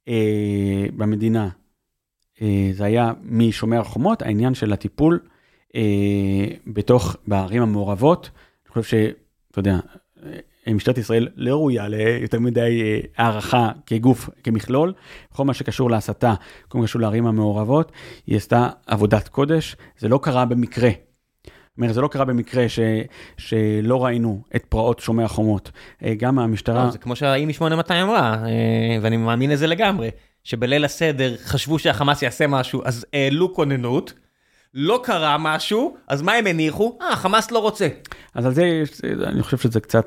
[0.08, 0.14] אה,
[0.96, 1.48] במדינה,
[2.42, 5.18] אה, זה היה משומר החומות, העניין של הטיפול
[5.76, 5.80] אה,
[6.66, 8.30] בתוך, בערים המעורבות.
[8.66, 9.78] אני חושב שאתה יודע, אה,
[10.72, 14.92] משטרת ישראל לא ראויה ליותר מדי אה, הערכה כגוף, כמכלול.
[15.32, 16.34] בכל מה שקשור להסתה,
[16.68, 17.92] כל מה שקשור לערים המעורבות,
[18.26, 20.90] היא עשתה עבודת קודש, זה לא קרה במקרה.
[20.90, 22.78] זאת אומרת, זה לא קרה במקרה ש,
[23.36, 25.70] שלא ראינו את פרעות שומר החומות.
[26.04, 26.84] אה, גם המשטרה...
[26.84, 30.10] לא, זה כמו שהאי מ-8200 אמרה, אה, ואני מאמין לזה לגמרי,
[30.44, 34.12] שבליל הסדר חשבו שהחמאס יעשה משהו, אז העלו כוננות,
[34.74, 36.98] לא קרה משהו, אז מה הם הניחו?
[37.02, 37.88] אה, חמאס לא רוצה.
[38.34, 40.06] אז על זה, יש- אני חושב שזה קצת...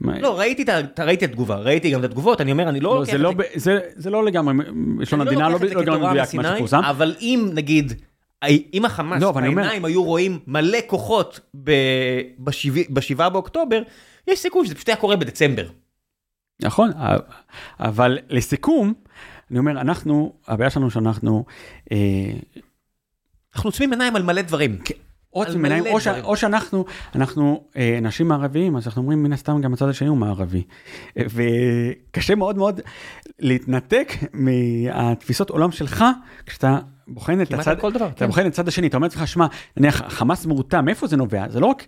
[0.00, 3.00] לא, ראיתי את ראיתי את התגובה, ראיתי גם את התגובות, אני אומר, אני לא לא,
[3.00, 4.54] לוקח זה את לא, זה ב- זה, זה לא לגמרי,
[4.98, 6.80] בלשון אני המדינה, לא לגמרי מדויק מה שפורסם.
[6.84, 7.92] אבל אם נגיד,
[8.74, 13.82] אם החמאס לא, אני אומר- היו רואים מלא כוחות ב-7 באוקטובר,
[14.28, 15.66] יש סיכוי שזה פשוט היה קורה בדצמבר.
[16.62, 16.90] נכון,
[17.80, 18.94] אבל לסיכום,
[19.50, 21.44] אני אומר, אנחנו, הבעיה שלנו שאנחנו,
[21.92, 21.96] אה,
[23.56, 24.78] אנחנו עוצמים עיניים על מלא דברים.
[25.30, 26.06] עוצם על עיניים, או, ש...
[26.08, 26.84] או שאנחנו,
[27.14, 30.62] אנחנו אה, אנשים מערביים, אז אנחנו אומרים מן הסתם גם הצד השני הוא מערבי.
[31.18, 32.80] אה, וקשה מאוד מאוד
[33.38, 36.04] להתנתק מהתפיסות עולם שלך,
[36.46, 36.78] כשאתה
[37.08, 38.26] בוחן את הצד, כל דבר, אתה כן.
[38.26, 39.46] בוחן את הצד השני, אתה אומר לעצמך, שמע,
[39.76, 41.48] נניח חמאס מורתע, מאיפה זה נובע?
[41.48, 41.86] זה לא רק,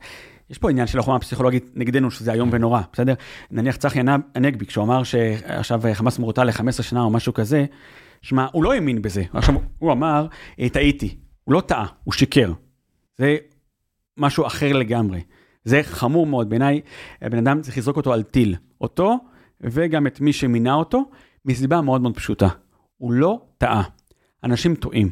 [0.51, 3.15] יש פה עניין של החומה הפסיכולוגית נגדנו, שזה איום ונורא, בסדר?
[3.51, 4.01] נניח צחי
[4.35, 7.65] הנגבי, כשהוא אמר שעכשיו חמאס מורתע ל-15 שנה או משהו כזה,
[8.23, 9.23] שמע, הוא לא האמין בזה.
[9.35, 10.27] עכשיו, הוא אמר,
[10.61, 11.28] "אה, טעיתי.
[11.49, 12.53] הוא לא טעה, הוא שיקר.
[13.19, 13.37] זה
[14.17, 15.23] משהו אחר לגמרי.
[15.65, 16.51] זה חמור מאוד.
[16.51, 16.81] בעיניי,
[17.23, 18.57] הבן אדם צריך לזרוק אותו על טיל.
[18.81, 19.17] אותו,
[19.61, 21.11] וגם את מי שמינה אותו,
[21.45, 22.49] מסיבה מאוד מאוד פשוטה.
[22.97, 23.83] הוא לא טעה.
[24.45, 25.11] אנשים טועים.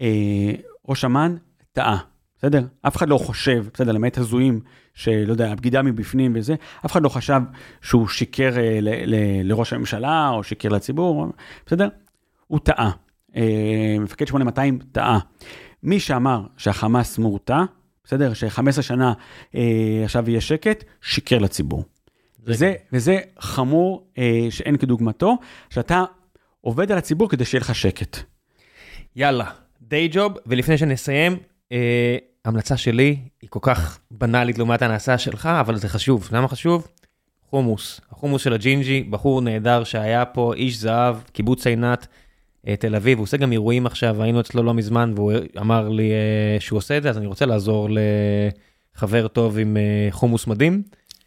[0.00, 0.52] אה,
[0.88, 1.36] ראש אמ"ן
[1.72, 1.98] טעה,
[2.38, 2.66] בסדר?
[2.82, 4.60] אף אחד לא חושב, בסדר, למעט הזויים,
[4.94, 6.54] שלא יודע, הבגידה מבפנים וזה,
[6.86, 7.40] אף אחד לא חשב
[7.82, 11.26] שהוא שיקר אה, ל- ל- לראש הממשלה, או שיקר לציבור,
[11.66, 11.88] בסדר?
[12.46, 12.90] הוא טעה.
[13.36, 15.18] אה, מפקד 8200 טעה.
[15.82, 17.62] מי שאמר שהחמאס מורתע,
[18.04, 18.34] בסדר?
[18.34, 19.12] ש-15 שנה
[19.54, 21.84] אה, עכשיו יהיה שקט, שיקר לציבור.
[22.44, 25.36] וזה, וזה חמור אה, שאין כדוגמתו,
[25.70, 26.04] שאתה
[26.60, 28.16] עובד על הציבור כדי שיהיה לך שקט.
[29.16, 29.50] יאללה,
[29.82, 31.36] דיי ג'וב, ולפני שנסיים,
[31.72, 36.28] אה, המלצה שלי היא כל כך בנאלית לעומת הנעשה שלך, אבל זה חשוב.
[36.32, 36.88] למה חשוב?
[37.50, 38.00] חומוס.
[38.10, 42.06] החומוס של הג'ינג'י, בחור נהדר שהיה פה, איש זהב, קיבוץ עינת,
[42.78, 46.60] תל אביב, הוא עושה גם אירועים עכשיו, היינו אצלו לא מזמן, והוא אמר לי אה,
[46.60, 47.88] שהוא עושה את זה, אז אני רוצה לעזור
[48.96, 50.82] לחבר טוב עם אה, חומוס מדהים.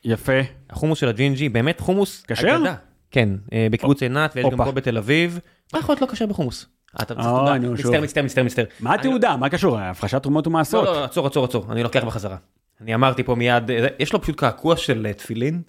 [0.05, 0.39] יפה.
[0.69, 2.63] החומוס של הג'ינג'י, באמת חומוס כשר?
[3.11, 4.57] כן, אה, בקיבוץ עינת, ויש גם.
[4.57, 5.39] פה בתל אביב.
[5.73, 6.65] מה יכול להיות לא כשר בחומוס?
[6.99, 7.59] אה, אתה תודה?
[7.59, 8.01] מצטער.
[8.01, 8.65] מצטער, מצטער, מצטער.
[8.79, 9.37] מה התעודה?
[9.37, 9.79] מה קשור?
[9.79, 10.85] הפרשת תרומות לא, ומעשרות.
[10.85, 12.37] לא, עצור, עצור, עצור, אני לוקח בחזרה.
[12.81, 15.61] אני אמרתי פה מיד, אה, יש לו פשוט קעקוע של אה, תפילין,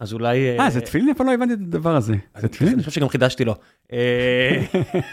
[0.00, 0.58] אז אולי...
[0.58, 1.08] אה, זה תפילין?
[1.08, 2.14] איפה לא הבנתי את הדבר הזה.
[2.38, 2.74] זה תפילין?
[2.74, 3.54] אני חושב שגם חידשתי לו.
[3.92, 4.62] אה,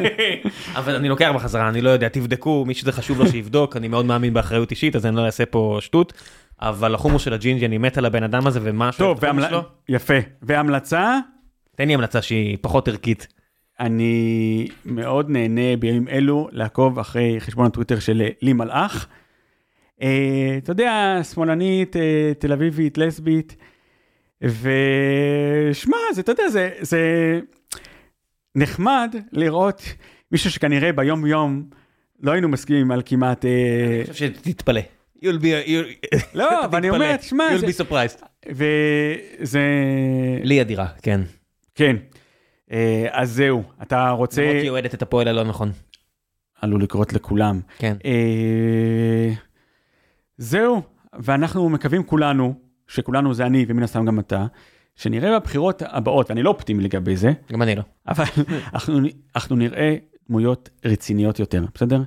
[0.80, 4.06] אבל אני לוקח בחזרה, אני לא יודע, תבדקו, מי שזה חשוב לו שיבדוק, אני מאוד
[4.06, 6.14] מאמין באחריות אישית, אז אני לא אעשה פה שטות.
[6.61, 10.14] אבל החומוס של הג'ינג'י, אני מת על הבן אדם הזה, ומה טוב, והמל- שלו, יפה.
[10.41, 11.18] והמלצה,
[11.76, 13.27] תן לי המלצה שהיא פחות ערכית.
[13.80, 19.07] אני מאוד נהנה בימים אלו לעקוב אחרי חשבון הטוויטר של אה, לי מלאך.
[20.02, 23.56] אה, אתה יודע, שמאלנית, אה, תל אביבית, לסבית,
[24.41, 26.99] ושמע, זה, אתה יודע, זה, זה
[28.55, 29.81] נחמד לראות
[30.31, 31.64] מישהו שכנראה ביום יום
[32.19, 33.45] לא היינו מסכימים על כמעט...
[33.45, 34.81] אה, אני חושב שתתפלא.
[35.18, 36.89] You'll be, you'll- לא, אבל אני.
[36.89, 38.26] אומר, תשמע, You'll זה- be surprised.
[38.49, 39.61] וזה...
[40.43, 41.22] לי אדירה, כן.
[41.76, 41.95] כן.
[42.72, 44.41] אה, אז זהו, אתה רוצה...
[44.41, 45.72] למרות שהיא אוהדת את הפועל הלא נכון.
[46.61, 47.59] עלול לקרות לכולם.
[47.77, 47.95] כן.
[48.05, 49.30] אה,
[50.38, 50.81] זהו,
[51.14, 52.55] ואנחנו מקווים כולנו,
[52.88, 54.45] שכולנו זה אני ומן הסתם גם אתה,
[54.95, 57.81] שנראה בבחירות הבאות, ואני לא אופטימי לגבי זה, גם אני לא.
[58.07, 58.23] אבל
[58.73, 58.99] אנחנו,
[59.35, 59.95] אנחנו נראה
[60.30, 62.01] דמויות רציניות יותר, בסדר?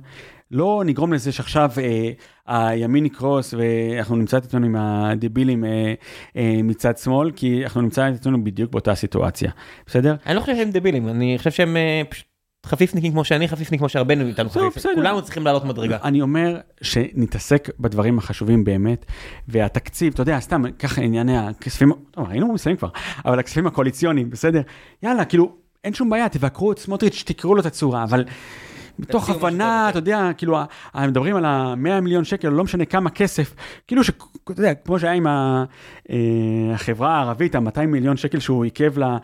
[0.51, 2.11] לא נגרום לזה שעכשיו אה,
[2.47, 5.93] הימין יקרוס ואנחנו נמצא את עצמנו עם הדבילים אה,
[6.37, 9.51] אה, מצד שמאל, כי אנחנו נמצא את עצמנו בדיוק באותה סיטואציה,
[9.85, 10.15] בסדר?
[10.25, 12.25] אני לא חושב שהם דבילים, אני חושב שהם אה, פשוט
[12.65, 14.75] חפיפניקים כמו שאני חפיפניק כמו שהרבה מאיתנו טוב, חפיפניק.
[14.75, 14.95] בסדר.
[14.95, 15.97] כולנו צריכים לעלות מדרגה.
[16.03, 19.05] אני אומר שנתעסק בדברים החשובים באמת,
[19.47, 22.89] והתקציב, אתה יודע, סתם, ככה ענייני הכספים, טוב, היינו מסיימים כבר,
[23.25, 24.61] אבל הכספים הקואליציוניים, בסדר?
[25.03, 28.25] יאללה, כאילו, אין שום בעיה, תבקרו את סמוטריץ', תקראו לו את הצורה, אבל
[28.99, 29.89] מתוך הבנה, טוב.
[29.89, 30.57] אתה יודע, כאילו,
[30.95, 33.55] מדברים על ה-100 מיליון שקל, לא משנה כמה כסף,
[33.87, 35.63] כאילו שאתה יודע, כמו שהיה עם אה,
[36.73, 39.17] החברה הערבית, ה-200 מיליון שקל שהוא עיכב לה,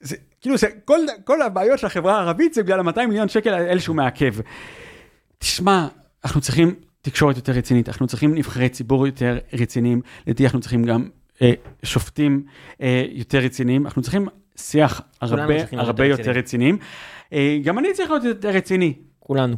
[0.00, 3.80] זה, כאילו, זה, כל, כל הבעיות של החברה הערבית זה בגלל ה-200 מיליון שקל האלה
[3.80, 4.34] שהוא מעכב.
[5.38, 5.86] תשמע,
[6.24, 11.08] אנחנו צריכים תקשורת יותר רצינית, אנחנו צריכים נבחרי ציבור יותר רציניים, לדעתי אנחנו צריכים גם
[11.42, 11.52] אה,
[11.82, 12.42] שופטים
[12.82, 15.42] אה, יותר רציניים, אנחנו צריכים שיח הרבה
[15.72, 16.78] הרבה יותר יותר רציניים.
[17.32, 18.94] אה, גם אני צריך להיות יותר רציני.
[19.18, 19.56] כולנו.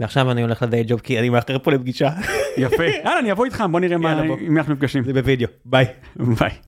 [0.00, 2.10] ועכשיו אני הולך לדיי ג'וב כי אני מאחר פה לפגישה.
[2.56, 2.84] יפה.
[3.04, 4.36] יאללה, אני אבוא איתך, בוא נראה מה, בוא.
[4.40, 5.04] מי אנחנו נפגשים.
[5.04, 5.48] זה בווידאו.
[5.64, 5.86] ביי.
[6.16, 6.50] ביי.